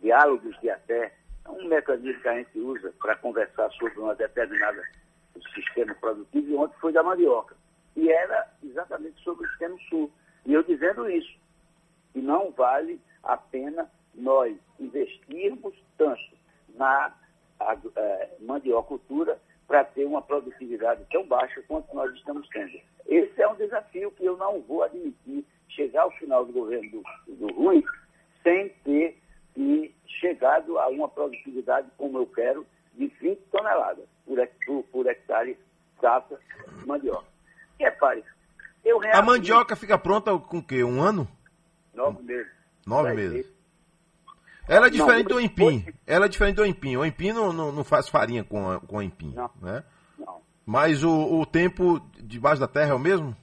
diálogos 0.02 0.60
de 0.60 0.70
até 0.70 1.14
um 1.48 1.68
mecanismo 1.68 2.22
que 2.22 2.28
a 2.28 2.36
gente 2.36 2.60
usa 2.60 2.94
para 3.00 3.16
conversar 3.16 3.72
sobre 3.72 4.00
uma 4.00 4.16
determinada 4.16 4.84
sistema 5.54 5.94
produtivo, 5.96 6.50
e 6.50 6.56
ontem 6.56 6.76
foi 6.80 6.94
da 6.94 7.04
mandioca. 7.04 7.56
E 7.96 8.12
era 8.12 8.48
exatamente 8.64 9.22
sobre 9.24 9.46
o 9.46 9.50
sistema 9.50 9.78
sul. 9.90 10.12
E 10.46 10.54
eu 10.54 10.64
dizendo 10.64 11.10
isso, 11.10 11.38
que 12.14 12.22
não 12.22 12.52
vale 12.52 13.02
a 13.24 13.38
pena 13.38 13.90
nós 14.14 14.58
investirmos 14.80 15.74
tanto 15.98 16.38
na 16.76 17.14
a, 17.60 17.72
a, 17.72 17.78
eh, 17.96 18.36
mandiocultura 18.40 19.40
para 19.68 19.84
ter 19.84 20.06
uma 20.06 20.22
produtividade 20.22 21.04
tão 21.12 21.26
baixa 21.28 21.62
quanto 21.68 21.94
nós 21.94 22.14
estamos 22.16 22.48
tendo. 22.50 22.80
Esse 23.06 23.42
é 23.42 23.48
um 23.48 23.56
desafio 23.56 24.12
que 24.12 24.26
eu 24.26 24.38
não 24.38 24.62
vou 24.62 24.84
admitir 24.84 25.46
chegar 25.70 26.04
ao 26.04 26.12
final 26.12 26.46
do 26.46 26.54
governo 26.54 26.90
do, 27.28 27.36
do 27.36 27.54
Rui 27.54 27.84
sem 28.44 28.70
ter 28.84 29.18
e 29.56 29.94
chegado 30.20 30.80
a 30.80 30.88
uma 30.88 31.10
produtividade 31.10 31.88
como 31.98 32.20
eu 32.20 32.28
quero 32.28 32.66
de 32.94 33.08
20 33.08 33.38
toneladas 33.52 34.06
por, 34.26 34.38
por, 34.66 34.84
por 34.84 35.08
hectare 35.08 35.58
safra 36.00 36.40
de 36.80 36.88
mandioca. 36.88 37.26
E 37.80 37.84
é, 37.84 37.92
pai, 37.92 38.24
eu 38.86 39.00
A 39.12 39.22
mandioca 39.22 39.76
fica 39.76 39.98
pronta 39.98 40.38
com 40.38 40.60
o 40.60 40.64
quê? 40.64 40.84
Um 40.84 41.02
ano? 41.02 41.28
Nove 41.94 42.24
meses. 42.24 42.52
Nove 42.86 43.14
meses. 43.14 43.57
Ela 44.68 44.88
é 44.88 44.90
diferente 44.90 45.30
não, 45.30 45.38
do 45.38 45.42
empim. 45.42 45.86
Ela 46.06 46.26
é 46.26 46.30
diferente 46.30 46.56
do 46.56 46.66
empim. 46.66 46.98
O 46.98 47.06
empim 47.06 47.32
não, 47.32 47.54
não, 47.54 47.72
não 47.72 47.84
faz 47.84 48.10
farinha 48.10 48.44
com, 48.44 48.80
com 48.82 49.02
empim. 49.02 49.34
Não. 49.34 49.50
Né? 49.62 49.84
não. 50.18 50.42
Mas 50.66 51.04
o, 51.04 51.40
o 51.40 51.46
tempo 51.46 52.00
debaixo 52.22 52.60
da 52.60 52.68
terra 52.68 52.92
é 52.92 52.94
o 52.94 53.00
mesmo? 53.00 53.36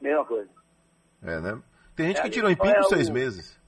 Mesma 0.00 0.24
coisa. 0.24 0.48
É, 1.22 1.40
né? 1.40 1.62
Tem 1.94 2.06
gente 2.06 2.20
é, 2.20 2.22
que 2.22 2.30
tira 2.30 2.46
o 2.46 2.50
empim 2.50 2.68
é 2.68 2.74
por 2.74 2.84
seis 2.84 3.08
o, 3.08 3.12
meses. 3.12 3.60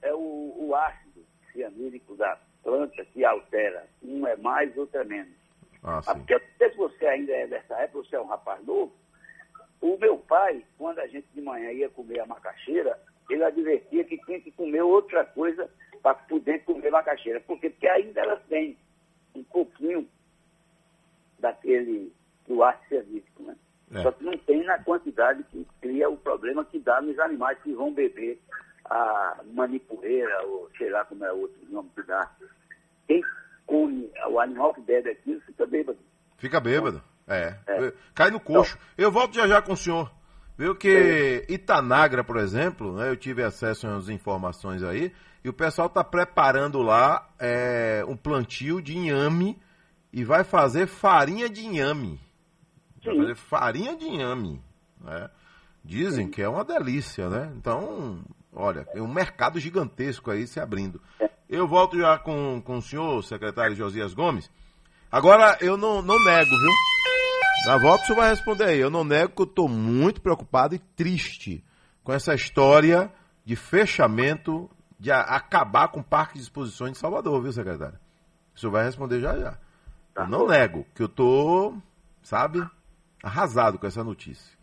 É 0.00 0.14
o, 0.14 0.56
o 0.58 0.74
ácido 0.76 1.24
cianídrico 1.52 2.14
da 2.14 2.38
planta 2.62 3.04
que 3.06 3.24
altera. 3.24 3.86
Um 4.02 4.26
é 4.26 4.36
mais, 4.36 4.76
outro 4.76 5.00
é 5.00 5.04
menos. 5.04 5.34
Ah, 5.82 6.00
Ah, 6.06 6.14
Porque 6.14 6.34
não 6.34 6.40
sei 6.58 6.70
se 6.70 6.76
você 6.76 7.06
ainda 7.06 7.32
é 7.32 7.46
dessa 7.46 7.74
época, 7.74 8.04
você 8.04 8.16
é 8.16 8.20
um 8.20 8.26
rapaz 8.26 8.64
novo. 8.64 8.92
O 9.80 9.96
meu 9.98 10.18
pai, 10.18 10.62
quando 10.78 10.98
a 10.98 11.06
gente 11.06 11.26
de 11.34 11.40
manhã 11.40 11.72
ia 11.72 11.88
comer 11.88 12.20
a 12.20 12.26
macaxeira, 12.26 13.00
ele 13.30 13.42
advertia 13.42 14.04
que 14.04 14.18
tinha 14.24 14.40
que 14.40 14.52
comer 14.52 14.82
outra 14.82 15.24
coisa 15.24 15.68
para 16.02 16.14
poder 16.14 16.64
comer 16.64 16.90
macaxeira. 16.90 17.40
Por 17.40 17.58
quê? 17.60 17.70
Porque 17.70 17.88
ainda 17.88 18.20
ela 18.20 18.36
tem 18.48 18.76
um 19.34 19.42
pouquinho 19.44 20.08
daquele 21.38 22.12
do 22.46 22.62
ácido 22.64 22.88
cervítico, 22.88 23.42
né? 23.42 23.56
É. 23.92 24.02
Só 24.02 24.12
que 24.12 24.24
não 24.24 24.36
tem 24.38 24.64
na 24.64 24.78
quantidade 24.78 25.42
que 25.44 25.66
cria 25.80 26.08
o 26.08 26.16
problema 26.16 26.64
que 26.64 26.78
dá 26.78 27.00
nos 27.00 27.18
animais 27.18 27.58
que 27.62 27.72
vão 27.72 27.92
beber 27.92 28.40
a 28.84 29.40
manipuleira, 29.52 30.46
ou 30.46 30.70
sei 30.76 30.90
lá 30.90 31.04
como 31.04 31.24
é 31.24 31.32
outro 31.32 31.58
nome 31.70 31.90
que 31.94 32.02
dá. 32.02 32.30
Quem 33.06 33.22
come, 33.66 34.10
o 34.28 34.40
animal 34.40 34.74
que 34.74 34.80
bebe 34.80 35.10
aquilo 35.10 35.40
fica 35.42 35.66
bêbado. 35.66 35.98
Fica 36.36 36.60
bêbado. 36.60 37.02
É. 37.28 37.54
Cai 38.14 38.30
no 38.30 38.40
coxo. 38.40 38.78
Eu 38.98 39.10
volto 39.10 39.34
já 39.34 39.46
já 39.46 39.62
com 39.62 39.72
o 39.72 39.76
senhor. 39.76 40.10
Viu 40.58 40.74
que 40.74 41.46
Itanagra, 41.48 42.22
por 42.22 42.36
exemplo, 42.36 42.96
né, 42.96 43.08
eu 43.08 43.16
tive 43.16 43.42
acesso 43.42 43.86
às 43.86 44.08
informações 44.08 44.82
aí, 44.82 45.12
e 45.42 45.48
o 45.48 45.52
pessoal 45.52 45.88
está 45.88 46.04
preparando 46.04 46.82
lá 46.82 47.28
é, 47.38 48.04
um 48.06 48.16
plantio 48.16 48.80
de 48.80 48.96
inhame 48.96 49.58
e 50.12 50.24
vai 50.24 50.44
fazer 50.44 50.86
farinha 50.86 51.48
de 51.48 51.64
inhame. 51.64 52.20
Vai 53.04 53.16
fazer 53.16 53.34
farinha 53.34 53.96
de 53.96 54.04
inhame. 54.06 54.62
né? 55.00 55.30
Dizem 55.82 56.28
que 56.28 56.42
é 56.42 56.48
uma 56.48 56.64
delícia, 56.64 57.30
né? 57.30 57.50
Então, 57.56 58.20
olha, 58.52 58.86
é 58.94 59.00
um 59.00 59.08
mercado 59.08 59.58
gigantesco 59.58 60.30
aí 60.30 60.46
se 60.46 60.60
abrindo. 60.60 61.00
Eu 61.48 61.66
volto 61.66 61.98
já 61.98 62.18
com, 62.18 62.60
com 62.60 62.76
o 62.76 62.82
senhor, 62.82 63.24
secretário 63.24 63.74
Josias 63.74 64.12
Gomes. 64.12 64.50
Agora, 65.10 65.56
eu 65.60 65.76
não, 65.76 66.02
não 66.02 66.22
nego, 66.22 66.50
viu? 66.50 66.72
Na 67.66 67.78
volta 67.78 68.04
o 68.04 68.06
senhor 68.06 68.18
vai 68.20 68.30
responder 68.30 68.64
aí. 68.64 68.78
Eu 68.78 68.90
não 68.90 69.04
nego 69.04 69.34
que 69.34 69.42
eu 69.42 69.46
estou 69.46 69.68
muito 69.68 70.20
preocupado 70.20 70.74
e 70.74 70.78
triste 70.78 71.64
com 72.04 72.12
essa 72.12 72.34
história 72.34 73.12
de 73.44 73.56
fechamento, 73.56 74.70
de 75.00 75.10
acabar 75.10 75.88
com 75.88 76.00
o 76.00 76.04
Parque 76.04 76.34
de 76.34 76.42
Exposições 76.42 76.92
de 76.92 76.98
Salvador, 76.98 77.40
viu, 77.42 77.50
secretário? 77.50 77.98
O 78.54 78.60
senhor 78.60 78.70
vai 78.70 78.84
responder 78.84 79.18
já 79.18 79.36
já. 79.38 79.58
Eu 80.14 80.28
não 80.28 80.46
nego 80.46 80.86
que 80.94 81.02
eu 81.02 81.08
tô, 81.08 81.74
sabe, 82.22 82.62
arrasado 83.22 83.78
com 83.78 83.86
essa 83.86 84.04
notícia 84.04 84.58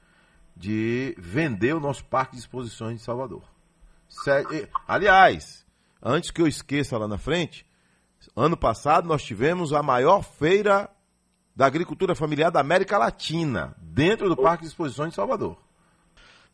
de 0.56 1.16
vender 1.18 1.74
o 1.74 1.80
nosso 1.80 2.06
Parque 2.06 2.34
de 2.34 2.40
Exposições 2.40 3.00
de 3.00 3.04
Salvador. 3.04 3.42
Aliás, 4.88 5.66
antes 6.02 6.30
que 6.30 6.42
eu 6.42 6.48
esqueça 6.48 6.98
lá 7.00 7.08
na 7.08 7.18
frente, 7.18 7.66
ano 8.36 8.56
passado 8.56 9.08
nós 9.08 9.24
tivemos 9.24 9.74
a 9.74 9.82
maior 9.82 10.22
feira 10.22 10.88
da 11.56 11.66
agricultura 11.66 12.14
familiar 12.14 12.52
da 12.52 12.60
América 12.60 13.00
Latina, 13.00 13.76
dentro 13.80 14.30
do 14.30 14.38
Parque 14.38 14.62
de 14.62 14.70
Exposições 14.70 15.10
de 15.10 15.16
Salvador. 15.16 15.58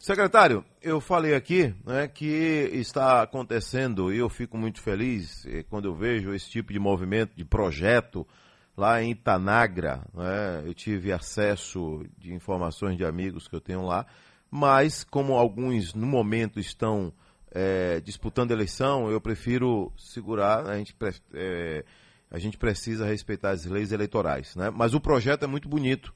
Secretário, 0.04 0.66
eu 0.82 1.00
falei 1.00 1.34
aqui 1.34 1.74
né, 1.86 2.10
que 2.10 2.26
está 2.74 3.22
acontecendo 3.22 4.14
e 4.14 4.18
eu 4.18 4.28
fico 4.28 4.58
muito 4.58 4.82
feliz 4.82 5.46
eh, 5.46 5.64
quando 5.64 5.86
eu 5.86 5.96
vejo 5.96 6.34
esse 6.34 6.50
tipo 6.50 6.74
de 6.74 6.78
movimento, 6.78 7.34
de 7.38 7.46
projeto 7.46 8.28
lá 8.76 9.02
em 9.02 9.12
Itanagra. 9.12 10.06
né, 10.14 10.62
eu 10.66 10.74
tive 10.74 11.14
acesso 11.14 12.06
de 12.18 12.34
informações 12.34 12.98
de 12.98 13.06
amigos 13.06 13.48
que 13.48 13.56
eu 13.56 13.62
tenho 13.62 13.86
lá, 13.86 14.06
mas 14.52 15.06
como 15.06 15.38
alguns 15.38 15.94
no 15.94 16.06
momento 16.06 16.60
estão 16.60 17.14
eh, 17.50 18.02
disputando 18.04 18.52
eleição, 18.52 19.10
eu 19.10 19.22
prefiro 19.22 19.90
segurar. 19.98 20.68
A 20.68 20.78
gente, 20.80 20.94
eh, 21.34 21.86
a 22.30 22.38
gente 22.38 22.58
precisa 22.58 23.06
respeitar 23.06 23.52
as 23.52 23.64
leis 23.64 23.94
eleitorais. 23.94 24.54
Né? 24.58 24.70
Mas 24.70 24.94
o 24.94 25.00
projeto 25.00 25.44
é 25.44 25.48
muito 25.48 25.70
bonito. 25.70 26.14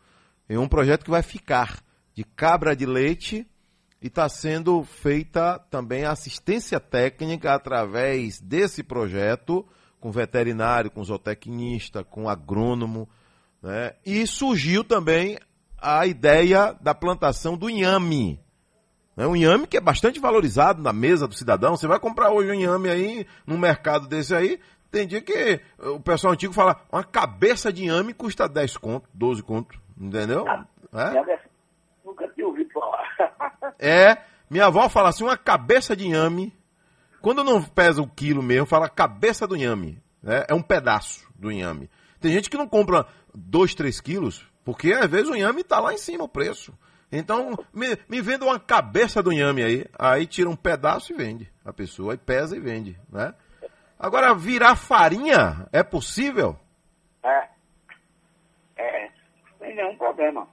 É 0.49 0.59
um 0.59 0.67
projeto 0.67 1.05
que 1.05 1.09
vai 1.09 1.23
ficar 1.23 1.81
de 2.13 2.25
cabra 2.25 2.75
de 2.75 2.85
leite 2.85 3.47
e 4.01 4.07
está 4.07 4.29
sendo 4.29 4.83
feita 4.83 5.59
também 5.71 6.05
assistência 6.05 6.79
técnica 6.79 7.53
através 7.53 8.39
desse 8.39 8.83
projeto, 8.83 9.67
com 9.99 10.11
veterinário, 10.11 10.91
com 10.91 11.03
zootecnista, 11.03 12.03
com 12.03 12.29
agrônomo. 12.29 13.09
Né? 13.61 13.93
E 14.05 14.25
surgiu 14.27 14.83
também 14.83 15.37
a 15.79 16.05
ideia 16.05 16.75
da 16.79 16.93
plantação 16.93 17.57
do 17.57 17.69
inhame. 17.69 18.39
Né? 19.15 19.25
Um 19.25 19.35
inhame 19.35 19.65
que 19.65 19.77
é 19.77 19.81
bastante 19.81 20.19
valorizado 20.19 20.81
na 20.81 20.93
mesa 20.93 21.27
do 21.27 21.33
cidadão. 21.33 21.75
Você 21.75 21.87
vai 21.87 21.99
comprar 21.99 22.31
hoje 22.31 22.51
um 22.51 22.53
inhame 22.53 22.89
aí, 22.89 23.27
num 23.47 23.57
mercado 23.57 24.07
desse 24.07 24.35
aí, 24.35 24.59
tem 24.91 25.07
dia 25.07 25.21
que 25.21 25.59
o 25.79 25.99
pessoal 25.99 26.33
antigo 26.33 26.53
fala, 26.53 26.81
uma 26.91 27.03
cabeça 27.03 27.73
de 27.73 27.83
inhame 27.83 28.13
custa 28.13 28.47
10 28.47 28.77
conto, 28.77 29.09
12 29.13 29.43
conto, 29.43 29.79
entendeu? 29.99 30.45
É? 30.47 31.39
Nunca 32.05 32.27
tinha 32.29 32.47
ouvido 32.47 32.69
falar. 32.71 33.66
É, 33.79 34.17
minha 34.49 34.65
avó 34.65 34.87
fala 34.89 35.09
assim, 35.09 35.23
uma 35.23 35.37
cabeça 35.37 35.95
de 35.95 36.05
inhame, 36.05 36.53
quando 37.21 37.43
não 37.43 37.61
pesa 37.61 38.01
o 38.01 38.07
quilo 38.07 38.41
mesmo, 38.41 38.65
fala 38.65 38.89
cabeça 38.89 39.47
do 39.47 39.55
inhame, 39.55 40.01
né? 40.21 40.45
é 40.47 40.53
um 40.53 40.61
pedaço 40.61 41.27
do 41.35 41.51
inhame. 41.51 41.89
Tem 42.19 42.31
gente 42.31 42.49
que 42.49 42.57
não 42.57 42.67
compra 42.67 43.05
2, 43.33 43.75
3 43.75 44.01
quilos, 44.01 44.47
porque 44.63 44.93
às 44.93 45.09
vezes 45.09 45.29
o 45.29 45.35
inhame 45.35 45.61
está 45.61 45.79
lá 45.79 45.93
em 45.93 45.97
cima 45.97 46.23
o 46.23 46.29
preço. 46.29 46.73
Então, 47.11 47.57
me, 47.73 47.97
me 48.09 48.21
venda 48.21 48.45
uma 48.45 48.59
cabeça 48.59 49.23
do 49.23 49.31
inhame 49.31 49.63
aí, 49.63 49.85
aí 49.97 50.25
tira 50.25 50.49
um 50.49 50.55
pedaço 50.55 51.13
e 51.13 51.15
vende 51.15 51.51
a 51.63 51.71
pessoa, 51.71 52.13
aí 52.13 52.17
pesa 52.17 52.55
e 52.55 52.59
vende, 52.59 52.99
né? 53.09 53.33
Agora, 53.99 54.33
virar 54.35 54.75
farinha 54.75 55.67
é 55.71 55.81
possível? 55.81 56.57
É. 57.23 57.49
É. 58.75 59.09
Sem 59.57 59.75
nenhum 59.75 59.97
problema. 59.97 60.47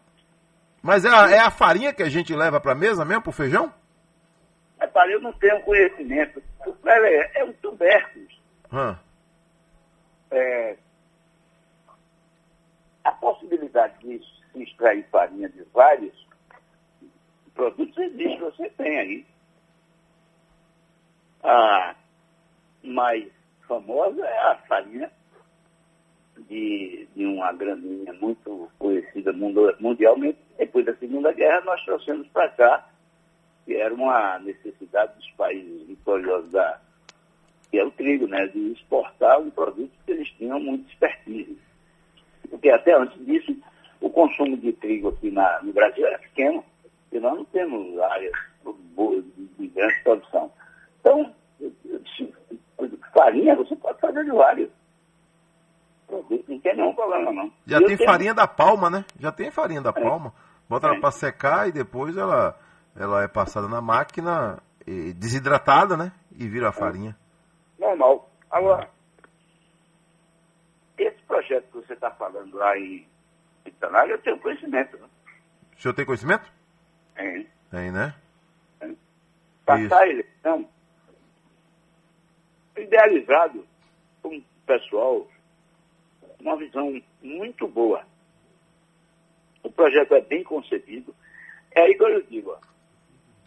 Mas 0.84 1.02
é 1.06 1.08
a, 1.08 1.30
é 1.30 1.38
a 1.38 1.50
farinha 1.50 1.94
que 1.94 2.02
a 2.02 2.10
gente 2.10 2.36
leva 2.36 2.60
para 2.60 2.74
mesa 2.74 3.06
mesmo, 3.06 3.22
pro 3.22 3.32
feijão? 3.32 3.72
Mas 4.78 4.90
para 4.90 5.10
eu 5.10 5.18
não 5.18 5.32
tenho 5.32 5.58
conhecimento. 5.62 6.42
É, 6.84 7.40
é 7.40 7.44
um 7.44 7.54
tubérculo. 7.54 8.26
Hã. 8.70 9.00
É, 10.30 10.76
a 13.02 13.12
possibilidade 13.12 13.98
de 14.00 14.20
se 14.52 14.62
extrair 14.62 15.08
farinha 15.10 15.48
de 15.48 15.62
vários 15.72 16.12
produtos 17.54 17.96
existe, 17.96 18.38
você 18.40 18.68
tem 18.68 18.98
aí. 18.98 19.26
A 21.42 21.94
mais 22.82 23.26
famosa 23.66 24.22
é 24.22 24.38
a 24.50 24.56
farinha 24.68 25.10
de, 26.48 27.06
de 27.14 27.26
uma 27.26 27.52
graminha 27.52 28.12
muito 28.14 28.70
conhecida 28.78 29.32
mundialmente. 29.80 30.38
Depois 30.58 30.84
da 30.84 30.94
Segunda 30.96 31.32
Guerra, 31.32 31.60
nós 31.62 31.84
trouxemos 31.84 32.26
para 32.28 32.48
cá, 32.50 32.88
que 33.64 33.74
era 33.74 33.92
uma 33.94 34.38
necessidade 34.40 35.14
dos 35.16 35.30
países 35.32 35.86
vitoriosos 35.86 36.50
da, 36.50 36.80
que 37.70 37.78
é 37.78 37.84
o 37.84 37.90
trigo, 37.90 38.26
né, 38.26 38.46
de 38.48 38.72
exportar 38.72 39.40
um 39.40 39.50
produto 39.50 39.92
que 40.04 40.12
eles 40.12 40.28
tinham 40.32 40.60
muito 40.60 40.88
expertise. 40.90 41.58
Porque 42.50 42.70
até 42.70 42.94
antes 42.94 43.24
disso, 43.24 43.56
o 44.00 44.10
consumo 44.10 44.56
de 44.56 44.72
trigo 44.74 45.08
aqui 45.08 45.30
na- 45.30 45.60
no 45.62 45.72
Brasil 45.72 46.06
era 46.06 46.18
pequeno, 46.18 46.64
e 47.10 47.18
nós 47.18 47.36
não 47.36 47.44
temos 47.46 47.98
áreas 48.00 48.32
de, 48.64 49.22
de 49.58 49.66
grande 49.68 50.00
produção. 50.02 50.52
Então, 51.00 51.34
farinha 53.12 53.54
você 53.54 53.76
pode 53.76 54.00
fazer 54.00 54.24
de 54.24 54.30
vários 54.30 54.70
não 56.30 56.58
tem 56.60 56.76
nenhum 56.76 56.94
problema 56.94 57.32
não. 57.32 57.52
Já 57.66 57.78
eu 57.78 57.86
tem 57.86 57.96
tenho- 57.96 58.08
farinha 58.10 58.34
da 58.34 58.46
palma, 58.46 58.88
né? 58.90 59.04
Já 59.18 59.30
tem 59.32 59.50
farinha 59.50 59.80
da 59.82 59.92
palma. 59.92 60.32
Bota 60.68 60.86
ela 60.86 60.96
É. 60.96 61.00
pra 61.00 61.10
secar 61.10 61.68
e 61.68 61.72
depois 61.72 62.16
ela, 62.16 62.58
ela 62.96 63.22
é 63.22 63.28
passada 63.28 63.68
na 63.68 63.80
máquina, 63.80 64.58
desidratada, 65.16 65.96
né? 65.96 66.12
E 66.36 66.48
vira 66.48 66.68
a 66.68 66.72
farinha. 66.72 67.16
normal. 67.78 68.30
Agora, 68.50 68.88
esse 70.96 71.20
projeto 71.24 71.66
que 71.66 71.86
você 71.86 71.92
está 71.94 72.10
falando 72.12 72.56
lá 72.56 72.76
em 72.78 73.06
Itanária, 73.66 74.12
eu 74.12 74.18
tenho 74.22 74.38
conhecimento. 74.38 74.96
Né? 74.96 75.06
O 75.76 75.82
senhor 75.82 75.94
tem 75.94 76.04
conhecimento? 76.06 76.50
Tem. 77.14 77.46
Tem, 77.70 77.90
né? 77.92 78.14
Passar 79.66 79.98
a 80.02 80.08
eleição 80.08 80.68
idealizado 82.76 83.66
com 84.22 84.36
o 84.36 84.42
pessoal, 84.66 85.26
uma 86.44 86.56
visão 86.56 87.02
muito 87.22 87.66
boa. 87.66 88.04
O 89.62 89.70
projeto 89.70 90.14
é 90.14 90.20
bem 90.20 90.44
concebido. 90.44 91.14
É 91.70 91.80
aí 91.82 91.94
que 91.96 92.04
eu 92.04 92.22
digo, 92.22 92.50
ó, 92.50 92.58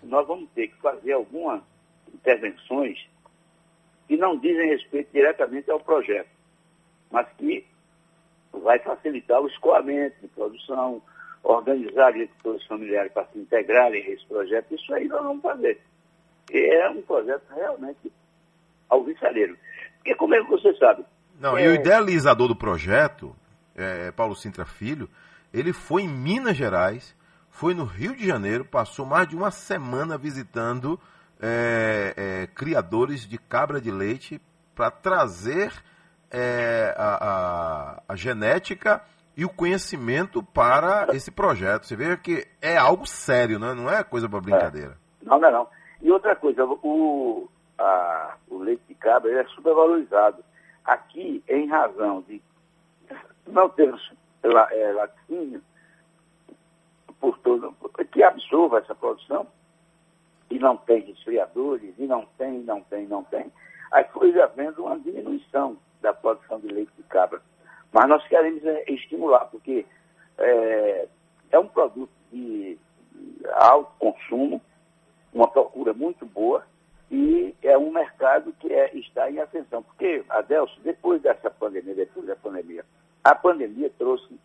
nós 0.04 0.26
vamos 0.28 0.50
ter 0.52 0.70
que 0.70 0.76
fazer 0.82 1.14
algumas 1.14 1.62
intervenções 2.12 3.08
que 4.08 4.18
não 4.18 4.38
dizem 4.38 4.70
respeito 4.70 5.12
diretamente 5.12 5.70
ao 5.70 5.80
projeto, 5.80 6.30
mas 7.12 7.28
que 7.38 7.66
vai 8.52 8.80
facilitar 8.80 9.42
o 9.42 9.48
escoamento 9.48 10.20
de 10.22 10.28
produção, 10.30 11.02
organizar 11.44 12.08
agricultores 12.08 12.66
familiares 12.66 13.12
para 13.12 13.28
se 13.28 13.38
integrarem 13.38 14.04
a 14.04 14.10
esse 14.10 14.26
projeto. 14.26 14.74
Isso 14.74 14.94
aí 14.94 15.08
nós 15.08 15.22
vamos 15.22 15.44
fazer. 15.44 15.80
É 16.52 16.90
um 16.90 17.02
projeto 17.04 17.44
realmente 17.54 18.12
alvissareiro. 18.90 19.58
Porque 19.98 20.16
como 20.16 20.34
é 20.34 20.44
que 20.44 20.50
você 20.50 20.74
sabe? 20.76 21.06
Não, 21.40 21.58
É. 21.58 21.66
e 21.66 21.68
o 21.70 21.74
idealizador 21.76 22.48
do 22.48 22.56
projeto, 22.56 23.36
é, 23.76 24.12
Paulo 24.12 24.36
Sintra 24.36 24.66
Filho, 24.66 25.10
ele 25.54 25.72
foi 25.72 26.04
em 26.04 26.08
Minas 26.08 26.58
Gerais, 26.58 27.16
foi 27.50 27.74
no 27.74 27.86
Rio 27.86 28.16
de 28.16 28.26
Janeiro, 28.26 28.66
passou 28.66 29.06
mais 29.06 29.28
de 29.28 29.36
uma 29.36 29.52
semana 29.52 30.18
visitando 30.18 31.00
é, 31.42 32.14
é, 32.16 32.48
criadores 32.48 33.28
de 33.28 33.38
cabra 33.38 33.80
de 33.80 33.92
leite 33.92 34.42
para 34.76 34.92
trazer 34.92 35.72
é, 36.32 36.94
a, 36.98 37.16
a, 37.16 38.04
a, 38.10 38.16
genética 38.16 39.04
e 39.36 39.46
o 39.46 39.50
conhecimento 39.50 40.44
para 40.44 41.08
esse 41.14 41.32
projeto. 41.32 41.86
Você 41.86 41.96
vê 41.96 42.18
que 42.18 42.48
é 42.62 42.78
algo 42.78 43.06
sério, 43.06 43.60
né? 43.60 43.74
não 43.74 43.90
é 43.90 44.04
coisa 44.04 44.28
para 44.28 44.42
brincadeira. 44.42 44.98
Não, 45.22 45.40
não 45.40 45.48
é 45.48 45.52
não. 45.52 45.68
E 46.02 46.12
outra 46.12 46.36
coisa, 46.36 46.64
o, 46.64 47.48
a, 47.78 48.36
o 48.50 48.60
leite 48.60 48.84
de 48.88 48.96
cabra 48.96 49.32
é 49.32 49.44
supervalorizado. 49.46 50.44
Aqui, 50.88 51.44
em 51.50 51.68
razão 51.68 52.22
de 52.22 52.42
não 53.46 53.68
ter 53.70 53.94
é, 54.44 54.92
laticínio, 54.94 55.62
por 57.20 57.38
todo, 57.40 57.76
que 58.12 58.24
absorva 58.24 58.80
essa 58.80 58.96
produção, 58.96 59.46
e 60.50 60.58
não 60.58 60.78
tem 60.78 61.02
resfriadores, 61.02 61.94
e 61.98 62.06
não 62.06 62.26
tem, 62.38 62.60
não 62.60 62.82
tem, 62.84 63.06
não 63.06 63.24
tem, 63.26 63.52
aí 63.92 64.06
foi 64.14 64.40
havendo 64.42 64.86
uma 64.86 64.98
diminuição 64.98 65.78
da 66.02 66.14
produção 66.14 66.60
de 66.60 66.68
leite 66.68 66.92
de 66.96 67.04
cabra. 67.04 67.42
Mas 67.92 68.08
nós 68.08 68.26
queremos 68.28 68.64
é, 68.66 68.86
estimular, 68.88 69.46
porque 69.46 69.86
é, 70.38 71.08
é 71.52 71.60
um 71.60 71.68
produto 71.68 72.12
de 72.32 72.80
alto 73.56 73.92
consumo, 74.00 74.62
uma 75.34 75.50
procura 75.50 75.94
muito 75.94 76.26
boa, 76.26 76.66
e 77.10 77.56
é 77.62 77.78
um 77.78 77.92
mercado 77.92 78.54
que 78.60 78.72
é, 78.72 78.96
está 78.98 79.30
em 79.32 79.40
ascensão. 79.40 79.82
Porque, 79.82 80.24
Adelso, 80.30 80.78
depois 80.84 81.22
dessa 81.22 81.50
pandemia, 81.50 81.96
depois 81.96 82.28
da 82.28 82.36
pandemia, 82.36 82.84
a 83.24 83.34
pandemia 83.34 83.90
trouxe, 83.98 84.38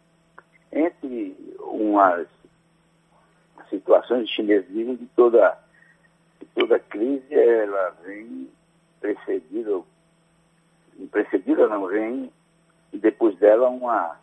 entre 0.71 1.37
umas 1.61 2.29
situações 3.69 4.29
vivem 4.37 4.97
de 4.97 5.07
toda, 5.17 5.59
de 6.41 6.47
toda 6.55 6.79
crise, 6.79 7.35
ela 7.35 7.97
vem 8.05 8.49
precedida, 9.01 9.83
precedida 11.11 11.69
não, 11.69 11.87
vem 11.87 12.33
e 12.93 12.99
depois 12.99 13.37
dela 13.39 13.69
uma, 13.69 14.17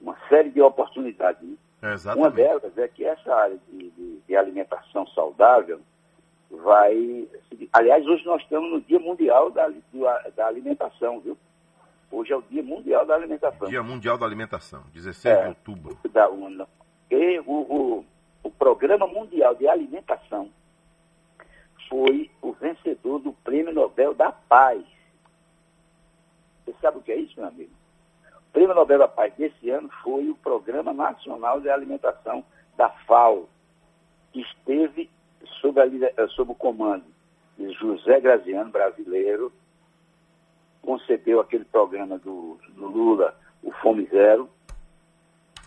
uma 0.00 0.16
série 0.28 0.50
de 0.50 0.60
oportunidades. 0.60 1.42
Né? 1.42 1.56
É, 1.82 2.14
uma 2.14 2.30
delas 2.30 2.76
é 2.76 2.88
que 2.88 3.04
essa 3.04 3.34
área 3.34 3.58
de, 3.68 3.90
de, 3.90 4.20
de 4.26 4.36
alimentação 4.36 5.06
saudável 5.08 5.80
vai. 6.62 7.28
Aliás, 7.72 8.06
hoje 8.06 8.24
nós 8.24 8.42
estamos 8.42 8.70
no 8.70 8.80
Dia 8.80 8.98
Mundial 8.98 9.50
da, 9.50 9.70
da 10.36 10.46
Alimentação, 10.46 11.20
viu? 11.20 11.36
Hoje 12.10 12.32
é 12.32 12.36
o 12.36 12.42
Dia 12.42 12.62
Mundial 12.62 13.04
da 13.06 13.14
Alimentação. 13.14 13.68
Dia 13.68 13.82
Mundial 13.82 14.16
da 14.16 14.24
Alimentação, 14.26 14.82
16 14.92 15.24
É. 15.36 15.42
de 15.42 15.48
outubro. 15.48 15.98
Da 16.12 16.28
UNA. 16.28 16.66
E 17.10 17.40
o, 17.40 17.52
o, 17.52 18.04
o 18.42 18.50
Programa 18.50 19.06
Mundial 19.06 19.54
de 19.54 19.66
Alimentação 19.68 20.50
foi 21.88 22.30
o 22.40 22.52
vencedor 22.52 23.18
do 23.18 23.32
Prêmio 23.32 23.72
Nobel 23.72 24.14
da 24.14 24.32
Paz. 24.32 24.82
Você 26.64 26.74
sabe 26.80 26.98
o 26.98 27.02
que 27.02 27.12
é 27.12 27.16
isso, 27.16 27.34
meu 27.38 27.48
amigo? 27.48 27.70
O 28.48 28.52
Prêmio 28.52 28.74
Nobel 28.74 28.98
da 28.98 29.08
Paz 29.08 29.34
desse 29.34 29.68
ano 29.70 29.90
foi 30.02 30.28
o 30.30 30.34
Programa 30.36 30.92
Nacional 30.92 31.60
de 31.60 31.68
Alimentação 31.68 32.44
da 32.76 32.88
FAO, 32.88 33.48
que 34.32 34.40
esteve 34.40 35.10
sob, 35.60 35.80
a 35.80 35.86
eh, 35.86 36.28
sob 36.28 36.52
o 36.52 36.54
comando 36.54 37.04
de 37.58 37.72
José 37.72 38.20
Graziano, 38.20 38.70
brasileiro, 38.70 39.52
concebeu 40.82 41.40
aquele 41.40 41.64
programa 41.64 42.18
do, 42.18 42.58
do 42.74 42.86
Lula, 42.86 43.36
o 43.62 43.70
Fome 43.72 44.06
Zero. 44.06 44.48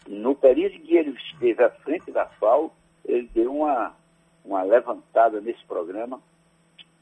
No 0.07 0.35
período 0.35 0.75
em 0.75 0.81
que 0.81 0.95
ele 0.95 1.17
esteve 1.31 1.63
à 1.63 1.69
frente 1.69 2.11
da 2.11 2.25
FAO, 2.25 2.73
ele 3.03 3.29
deu 3.33 3.53
uma, 3.53 3.95
uma 4.45 4.63
levantada 4.63 5.41
nesse 5.41 5.63
programa 5.65 6.21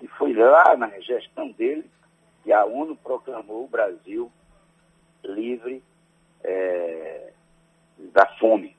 e 0.01 0.07
foi 0.07 0.33
lá 0.33 0.75
na 0.77 0.89
gestão 0.99 1.51
dele 1.51 1.89
que 2.43 2.51
a 2.51 2.65
ONU 2.65 2.95
proclamou 2.95 3.65
o 3.65 3.67
Brasil 3.67 4.31
livre 5.23 5.83
eh, 6.43 7.33
da 8.13 8.25
fome. 8.37 8.74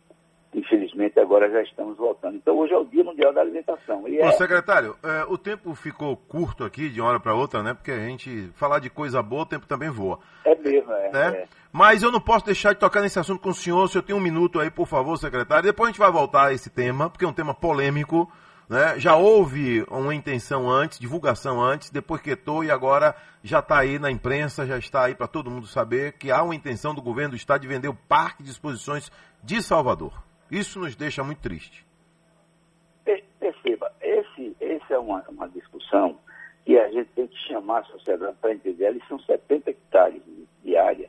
Infelizmente, 0.56 1.20
agora 1.20 1.50
já 1.50 1.60
estamos 1.60 1.98
voltando. 1.98 2.36
Então, 2.36 2.56
hoje 2.56 2.72
é 2.72 2.78
o 2.78 2.84
Dia 2.86 3.04
Mundial 3.04 3.30
da 3.30 3.42
Alimentação. 3.42 4.08
E 4.08 4.18
Ô, 4.18 4.24
é, 4.24 4.32
secretário, 4.32 4.96
é, 5.02 5.26
o 5.28 5.36
tempo 5.36 5.74
ficou 5.74 6.16
curto 6.16 6.64
aqui 6.64 6.88
de 6.88 6.98
uma 6.98 7.10
hora 7.10 7.20
para 7.20 7.34
outra, 7.34 7.62
né? 7.62 7.74
Porque 7.74 7.90
a 7.90 7.98
gente 7.98 8.50
falar 8.54 8.78
de 8.78 8.88
coisa 8.88 9.22
boa, 9.22 9.42
o 9.42 9.46
tempo 9.46 9.66
também 9.66 9.90
voa. 9.90 10.18
é 10.46 10.54
mesmo, 10.54 10.90
é. 10.90 11.12
né? 11.12 11.28
é. 11.42 11.44
Mas 11.70 12.02
eu 12.02 12.10
não 12.10 12.22
posso 12.22 12.46
deixar 12.46 12.72
de 12.72 12.80
tocar 12.80 13.02
nesse 13.02 13.18
assunto 13.18 13.42
com 13.42 13.50
o 13.50 13.54
senhor. 13.54 13.86
Se 13.90 13.98
eu 13.98 14.02
tenho 14.02 14.18
um 14.18 14.22
minuto 14.22 14.58
aí, 14.58 14.70
por 14.70 14.86
favor, 14.86 15.18
secretário. 15.18 15.62
Depois 15.62 15.88
a 15.88 15.92
gente 15.92 16.00
vai 16.00 16.10
voltar 16.10 16.46
a 16.46 16.52
esse 16.54 16.70
tema, 16.70 17.10
porque 17.10 17.26
é 17.26 17.28
um 17.28 17.34
tema 17.34 17.52
polêmico. 17.52 18.26
Né? 18.66 18.98
Já 18.98 19.14
houve 19.14 19.84
uma 19.90 20.14
intenção 20.14 20.70
antes, 20.70 20.98
divulgação 20.98 21.62
antes, 21.62 21.90
depois 21.90 22.22
quietou 22.22 22.64
e 22.64 22.70
agora 22.70 23.14
já 23.44 23.58
está 23.58 23.78
aí 23.78 23.98
na 23.98 24.10
imprensa, 24.10 24.66
já 24.66 24.78
está 24.78 25.04
aí 25.04 25.14
para 25.14 25.26
todo 25.26 25.50
mundo 25.50 25.66
saber 25.66 26.14
que 26.14 26.30
há 26.30 26.42
uma 26.42 26.54
intenção 26.54 26.94
do 26.94 27.02
governo 27.02 27.32
do 27.32 27.36
estado 27.36 27.60
de 27.60 27.68
vender 27.68 27.88
o 27.88 27.94
Parque 28.08 28.42
de 28.42 28.50
Exposições 28.50 29.12
de 29.44 29.62
Salvador. 29.62 30.25
Isso 30.50 30.78
nos 30.78 30.94
deixa 30.94 31.22
muito 31.24 31.40
triste. 31.40 31.84
Per- 33.04 33.24
Perceba, 33.38 33.92
esse, 34.00 34.56
esse 34.60 34.92
é 34.92 34.98
uma, 34.98 35.22
uma 35.28 35.48
discussão 35.48 36.18
que 36.64 36.78
a 36.78 36.88
gente 36.90 37.08
tem 37.14 37.26
que 37.26 37.36
chamar 37.46 37.80
a 37.80 37.84
sociedade 37.84 38.36
para 38.40 38.52
entender. 38.52 38.86
Eles 38.86 39.06
são 39.08 39.18
70 39.20 39.70
hectares 39.70 40.22
de 40.64 40.76
área 40.76 41.08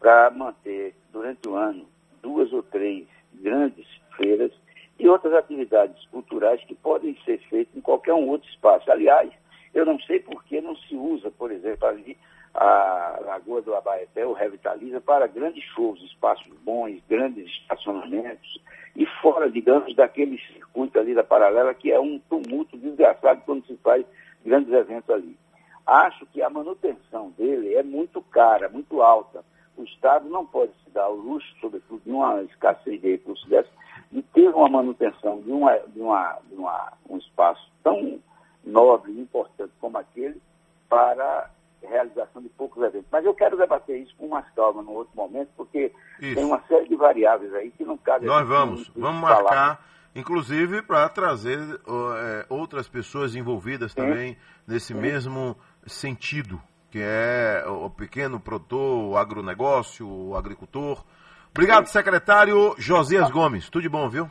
para 0.00 0.30
manter, 0.30 0.94
durante 1.12 1.48
o 1.48 1.54
ano, 1.54 1.86
duas 2.22 2.52
ou 2.52 2.62
três 2.62 3.06
grandes 3.34 3.86
feiras 4.16 4.52
e 4.98 5.08
outras 5.08 5.34
atividades 5.34 6.04
culturais 6.06 6.62
que 6.64 6.74
podem 6.74 7.16
ser 7.24 7.38
feitas 7.48 7.74
em 7.76 7.80
qualquer 7.80 8.14
um 8.14 8.28
outro 8.28 8.48
espaço. 8.48 8.90
Aliás, 8.90 9.30
eu 9.74 9.84
não 9.84 9.98
sei 10.00 10.20
por 10.20 10.42
que 10.44 10.60
não 10.60 10.76
se 10.76 10.94
usa, 10.94 11.30
por 11.30 11.50
exemplo, 11.50 11.86
ali 11.88 12.16
a 12.54 13.18
Lagoa 13.24 13.60
do 13.60 13.74
Abaeté, 13.74 14.24
o 14.24 14.32
Revitaliza, 14.32 15.00
para 15.00 15.26
grandes 15.26 15.64
shows, 15.74 16.00
espaços 16.02 16.46
bons, 16.64 17.02
grandes 17.08 17.46
estacionamentos, 17.46 18.60
e 18.94 19.04
fora, 19.20 19.50
digamos, 19.50 19.94
daquele 19.96 20.38
circuito 20.38 20.98
ali 20.98 21.14
da 21.14 21.24
paralela, 21.24 21.74
que 21.74 21.90
é 21.90 21.98
um 21.98 22.18
tumulto 22.30 22.76
desgraçado 22.78 23.42
quando 23.44 23.66
se 23.66 23.76
faz 23.78 24.06
grandes 24.44 24.72
eventos 24.72 25.10
ali. 25.10 25.36
Acho 25.84 26.24
que 26.26 26.40
a 26.40 26.48
manutenção 26.48 27.30
dele 27.30 27.74
é 27.74 27.82
muito 27.82 28.22
cara, 28.22 28.68
muito 28.68 29.02
alta. 29.02 29.44
O 29.76 29.82
Estado 29.82 30.28
não 30.28 30.46
pode 30.46 30.72
se 30.84 30.90
dar 30.90 31.08
o 31.08 31.16
luxo, 31.16 31.46
sobretudo 31.60 32.00
de 32.04 32.10
uma 32.10 32.40
escassez 32.44 33.00
de 33.00 33.10
recursos 33.10 33.48
dessa, 33.48 33.68
de 34.12 34.22
ter 34.22 34.48
uma 34.48 34.68
manutenção 34.68 35.40
de, 35.40 35.50
uma, 35.50 35.76
de, 35.76 36.00
uma, 36.00 36.38
de 36.48 36.54
uma, 36.54 36.92
um 37.10 37.18
espaço 37.18 37.68
tão 37.82 38.20
nobre 38.64 39.10
e 39.12 39.20
importante 39.20 39.72
como 39.80 39.98
aquele 39.98 40.40
para 40.88 41.50
realização 41.86 42.42
de 42.42 42.48
poucos 42.50 42.82
eventos. 42.82 43.06
Mas 43.10 43.24
eu 43.24 43.34
quero 43.34 43.56
debater 43.56 43.98
isso 44.00 44.14
com 44.16 44.28
mais 44.28 44.48
calma 44.54 44.82
num 44.82 44.92
outro 44.92 45.14
momento, 45.16 45.50
porque 45.56 45.92
Isso. 46.20 46.34
tem 46.34 46.44
uma 46.44 46.60
série 46.68 46.88
de 46.88 46.96
variáveis 46.96 47.52
aí 47.54 47.70
que 47.70 47.84
não 47.84 47.96
cabe 47.96 48.26
a 48.26 48.28
Nós 48.28 48.48
vamos, 48.48 48.88
vamos 48.94 49.20
falar. 49.20 49.42
marcar, 49.42 49.86
inclusive 50.14 50.82
para 50.82 51.08
trazer 51.08 51.58
é, 51.58 52.46
outras 52.48 52.88
pessoas 52.88 53.34
envolvidas 53.34 53.94
também 53.94 54.36
nesse 54.66 54.94
mesmo 54.94 55.56
sentido, 55.86 56.60
que 56.90 57.00
é 57.02 57.64
o 57.66 57.90
pequeno 57.90 58.38
produtor, 58.40 59.10
o 59.10 59.16
agronegócio, 59.16 60.08
o 60.08 60.36
agricultor. 60.36 61.04
Obrigado, 61.50 61.86
secretário 61.86 62.74
Josias 62.78 63.30
Gomes. 63.30 63.68
Tudo 63.68 63.82
de 63.82 63.88
bom, 63.88 64.08
viu? 64.08 64.26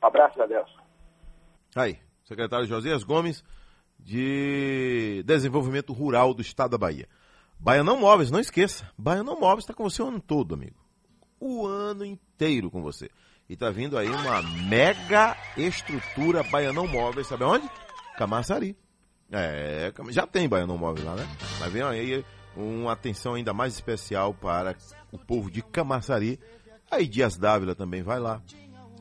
Abraço, 0.00 0.40
Adelson. 0.42 0.78
Aí, 1.76 1.98
secretário 2.24 2.66
Josias 2.66 3.04
Gomes, 3.04 3.44
de 3.98 5.22
Desenvolvimento 5.26 5.92
Rural 5.92 6.32
do 6.32 6.42
Estado 6.42 6.70
da 6.72 6.78
Bahia. 6.78 7.08
Baianão 7.58 7.98
Móveis, 7.98 8.30
não 8.30 8.38
esqueça. 8.38 8.88
Baianão 8.96 9.38
Móveis 9.38 9.64
está 9.64 9.74
com 9.74 9.82
você 9.82 10.02
o 10.02 10.08
ano 10.08 10.20
todo, 10.20 10.54
amigo. 10.54 10.76
O 11.40 11.66
ano 11.66 12.04
inteiro 12.04 12.70
com 12.70 12.82
você. 12.82 13.10
E 13.48 13.56
tá 13.56 13.70
vindo 13.70 13.96
aí 13.96 14.08
uma 14.08 14.42
mega 14.42 15.36
estrutura 15.56 16.42
Baianão 16.42 16.86
Móveis, 16.86 17.26
sabe 17.26 17.44
onde? 17.44 17.68
Camaçari. 18.16 18.76
É, 19.30 19.92
já 20.10 20.26
tem 20.26 20.48
Baianão 20.48 20.78
Móveis 20.78 21.04
lá, 21.04 21.14
né? 21.16 21.28
Mas 21.58 21.72
vem 21.72 21.82
aí 21.82 22.24
uma 22.56 22.92
atenção 22.92 23.34
ainda 23.34 23.52
mais 23.52 23.74
especial 23.74 24.32
para 24.34 24.76
o 25.12 25.18
povo 25.18 25.50
de 25.50 25.62
Camaçari. 25.62 26.38
Aí 26.90 27.06
Dias 27.06 27.36
Dávila 27.36 27.74
também 27.74 28.02
vai 28.02 28.18
lá. 28.18 28.42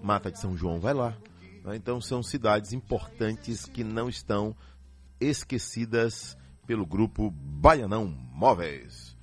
Mata 0.02 0.32
de 0.32 0.40
São 0.40 0.56
João 0.56 0.80
vai 0.80 0.94
lá. 0.94 1.15
né? 1.64 1.76
Então 1.76 1.99
são 2.02 2.22
cidades 2.22 2.74
importantes 2.74 3.65
que 3.65 3.84
não 3.84 4.10
estão 4.10 4.56
esquecidas 5.19 6.38
pelo 6.65 6.85
grupo 6.85 7.31
Baianão 7.31 8.14
Móveis. 8.34 9.15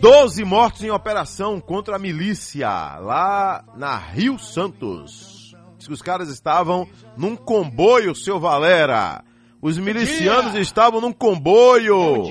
Doze 0.00 0.44
mortos 0.44 0.82
em 0.82 0.90
operação 0.90 1.60
contra 1.60 1.96
a 1.96 1.98
milícia 1.98 2.68
lá 2.98 3.64
na 3.76 3.96
Rio 3.96 4.38
Santos. 4.38 5.54
Diz 5.76 5.86
que 5.86 5.92
os 5.92 6.02
caras 6.02 6.28
estavam 6.28 6.88
num 7.16 7.36
comboio, 7.36 8.14
seu 8.14 8.38
Valera. 8.38 9.24
Os 9.60 9.78
milicianos 9.78 10.54
estavam 10.54 11.00
num 11.00 11.12
comboio. 11.12 12.24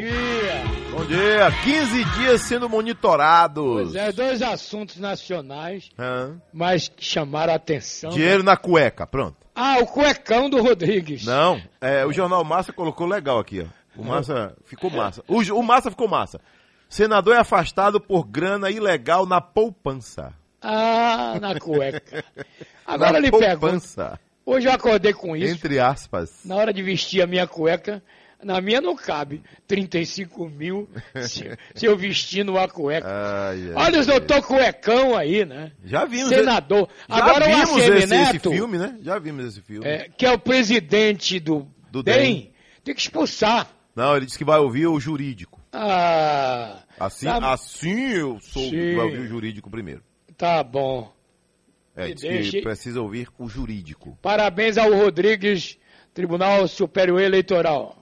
Bom 1.02 1.07
dia. 1.07 1.49
Bom 1.49 1.52
Bom 1.52 1.61
dia. 1.61 1.61
15 1.64 2.06
dias 2.19 2.41
sendo 2.41 2.69
monitorados. 2.69 3.91
Pois 3.91 3.95
é, 3.95 4.11
dois 4.11 4.41
assuntos 4.41 4.98
nacionais, 4.98 5.90
mas 6.53 6.88
que 6.90 7.03
chamaram 7.03 7.53
a 7.53 7.56
atenção. 7.56 8.11
Dinheiro 8.11 8.44
na 8.44 8.56
cueca, 8.56 9.07
pronto. 9.07 9.38
Ah, 9.56 9.80
o 9.80 9.88
cuecão 9.88 10.49
do 10.49 10.61
Rodrigues. 10.61 11.26
Não, 11.26 11.61
é, 11.80 12.06
o 12.06 12.14
Jornal 12.14 12.44
Massa 12.44 12.72
colocou 12.72 13.07
legal 13.07 13.40
aqui, 13.40 13.61
ó. 13.61 13.82
O 13.99 14.06
Massa 14.06 14.56
ficou 14.64 14.90
massa. 14.90 15.23
O, 15.28 15.41
o 15.41 15.64
Massa 15.64 15.90
ficou 15.90 16.07
massa. 16.07 16.40
Senador 16.88 17.36
é 17.36 17.40
afastado 17.40 17.99
por 17.99 18.26
grana 18.26 18.69
ilegal 18.69 19.26
na 19.26 19.41
poupança. 19.41 20.34
Ah, 20.61 21.38
na 21.41 21.60
cueca. 21.60 22.23
Agora 22.86 23.19
na 23.19 23.32
pergunto. 23.32 23.60
poupança. 23.60 24.19
Hoje 24.45 24.68
eu 24.68 24.72
acordei 24.72 25.14
com 25.14 25.36
isso. 25.36 25.53
Entre 25.53 25.80
aspas. 25.80 26.41
Na 26.45 26.56
hora 26.56 26.73
de 26.73 26.82
vestir 26.82 27.22
a 27.22 27.28
minha 27.28 27.45
cueca, 27.48 28.02
na 28.43 28.59
minha 28.61 28.80
não 28.81 28.95
cabe 28.95 29.41
35 29.68 30.49
mil 30.49 30.89
se, 31.27 31.43
se 31.76 31.85
eu 31.85 31.95
vestir 31.97 32.43
numa 32.45 32.68
cueca. 32.68 33.07
Ai, 33.07 33.69
ai, 33.69 33.73
Olha 33.76 33.99
os 33.99 34.07
doutor 34.07 34.41
cuecão 34.43 35.15
aí, 35.15 35.45
né? 35.45 35.72
Já 35.84 36.05
vimos. 36.05 36.30
Senador. 36.30 36.89
Já 37.09 37.15
Agora 37.15 37.45
o 37.45 37.49
vimos 37.49 37.69
ACM 37.69 37.80
esse, 37.81 37.97
esse 37.97 38.07
Neto, 38.07 38.51
filme, 38.51 38.77
né? 38.77 38.97
Já 39.01 39.19
vimos 39.19 39.45
esse 39.45 39.61
filme. 39.61 39.88
é, 39.88 40.09
que 40.09 40.26
é 40.26 40.31
o 40.31 40.39
presidente 40.39 41.39
do, 41.39 41.68
Do 41.91 42.01
DEM, 42.03 42.15
DEM. 42.15 42.51
tem 42.84 42.95
que 42.95 43.01
expulsar. 43.01 43.68
Não, 43.95 44.15
ele 44.15 44.26
disse 44.26 44.38
que 44.38 44.45
vai 44.45 44.59
ouvir 44.59 44.88
o 44.88 44.99
jurídico. 44.99 45.59
Ah, 45.73 46.84
Assim, 46.99 47.26
Tá- 47.26 47.53
assim 47.53 48.09
eu 48.11 48.39
sou 48.41 48.63
Sim. 48.63 48.69
que 48.72 48.95
vai 48.95 49.05
ouvir 49.05 49.19
o 49.19 49.27
jurídico 49.27 49.69
primeiro. 49.69 50.01
tá 50.38 50.63
bom. 50.63 51.11
É, 51.95 52.07
Me 52.07 52.13
disse 52.13 52.27
deixe- 52.27 52.51
que 52.57 52.61
precisa 52.61 53.01
ouvir 53.01 53.27
o 53.38 53.49
jurídico. 53.49 54.18
Parabéns 54.22 54.77
ao 54.77 54.93
Rodrigues, 54.93 55.77
Tribunal 56.13 56.65
Superior 56.68 57.19
Eleitoral. 57.22 58.01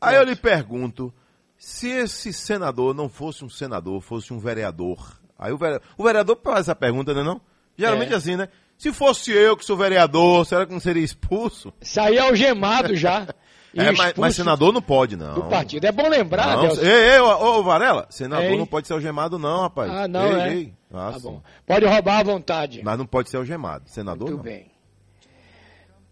Aí 0.00 0.16
eu 0.16 0.22
lhe 0.24 0.36
pergunto, 0.36 1.12
se 1.56 1.88
esse 1.88 2.32
senador 2.32 2.94
não 2.94 3.08
fosse 3.08 3.44
um 3.44 3.48
senador, 3.50 4.00
fosse 4.00 4.32
um 4.32 4.38
vereador. 4.38 5.18
Aí 5.38 5.52
o 5.52 5.58
vereador, 5.58 5.86
o 5.96 6.02
vereador 6.04 6.38
faz 6.42 6.60
essa 6.60 6.74
pergunta, 6.74 7.12
né 7.14 7.22
não? 7.22 7.40
Geralmente 7.76 8.12
É. 8.12 8.16
assim, 8.16 8.36
né? 8.36 8.48
Se 8.78 8.92
fosse 8.92 9.32
eu 9.32 9.56
que 9.56 9.64
sou 9.64 9.76
vereador, 9.76 10.44
será 10.44 10.66
que 10.66 10.72
não 10.72 10.80
seria 10.80 11.02
expulso? 11.02 11.72
Saiu 11.80 12.22
algemado 12.24 12.94
já. 12.94 13.26
É, 13.78 13.92
mas, 13.92 14.14
mas 14.16 14.34
senador 14.34 14.72
não 14.72 14.80
pode, 14.80 15.16
não. 15.18 15.34
do 15.34 15.42
partido. 15.50 15.84
É 15.84 15.92
bom 15.92 16.08
lembrar, 16.08 16.56
Não, 16.56 16.64
ei, 16.82 17.10
ei, 17.12 17.20
ô, 17.20 17.58
ô, 17.58 17.62
Varela, 17.62 18.06
senador 18.08 18.46
Ei. 18.52 18.56
não 18.56 18.64
pode 18.64 18.86
ser 18.86 18.94
algemado 18.94 19.38
não, 19.38 19.60
rapaz. 19.60 19.90
Ah, 19.92 20.08
não, 20.08 20.32
ei, 20.32 20.40
é? 20.40 20.54
ei. 20.54 20.74
Ah, 20.94 21.10
Tá 21.12 21.18
bom. 21.18 21.42
Pode 21.66 21.84
roubar 21.84 22.20
à 22.20 22.22
vontade. 22.22 22.80
Mas 22.82 22.96
não 22.96 23.04
pode 23.04 23.28
ser 23.28 23.36
algemado. 23.36 23.84
Senador 23.86 24.30
Muito 24.30 24.36
não. 24.38 24.42
bem. 24.44 24.70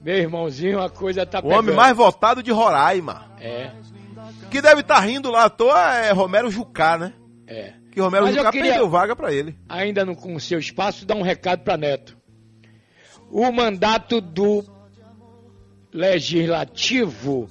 Meu 0.05 0.16
irmãozinho, 0.18 0.81
a 0.82 0.90
coisa 0.90 1.24
tá 1.24 1.40
O 1.40 1.47
homem 1.47 1.60
pegando. 1.62 1.76
mais 1.76 1.97
votado 1.97 2.43
de 2.43 2.51
Roraima. 2.52 3.26
É, 3.40 3.70
Que 4.51 4.60
deve 4.60 4.82
estar 4.82 5.01
rindo 5.01 5.31
lá 5.31 5.44
à 5.44 5.51
toa 5.51 5.94
é 5.97 6.12
Romero 6.12 6.51
Jucá, 6.51 6.98
né? 6.98 7.12
é. 7.47 7.72
Que 7.90 8.01
Romero 8.01 8.24
Mas 8.26 8.35
Jucá 8.35 8.51
queria- 8.51 8.70
perdeu 8.72 8.89
vaga 8.90 9.14
pra 9.14 9.32
ele. 9.32 9.56
Ainda 9.68 10.05
no, 10.05 10.16
com 10.16 10.35
o 10.35 10.40
seu 10.40 10.59
espaço, 10.59 11.06
dar 11.06 11.14
um 11.14 11.22
recado 11.22 11.60
para 11.62 11.76
Neto. 11.76 12.16
O 13.31 13.51
mandato 13.52 14.20
do 14.20 14.64
Legislativo 15.93 17.48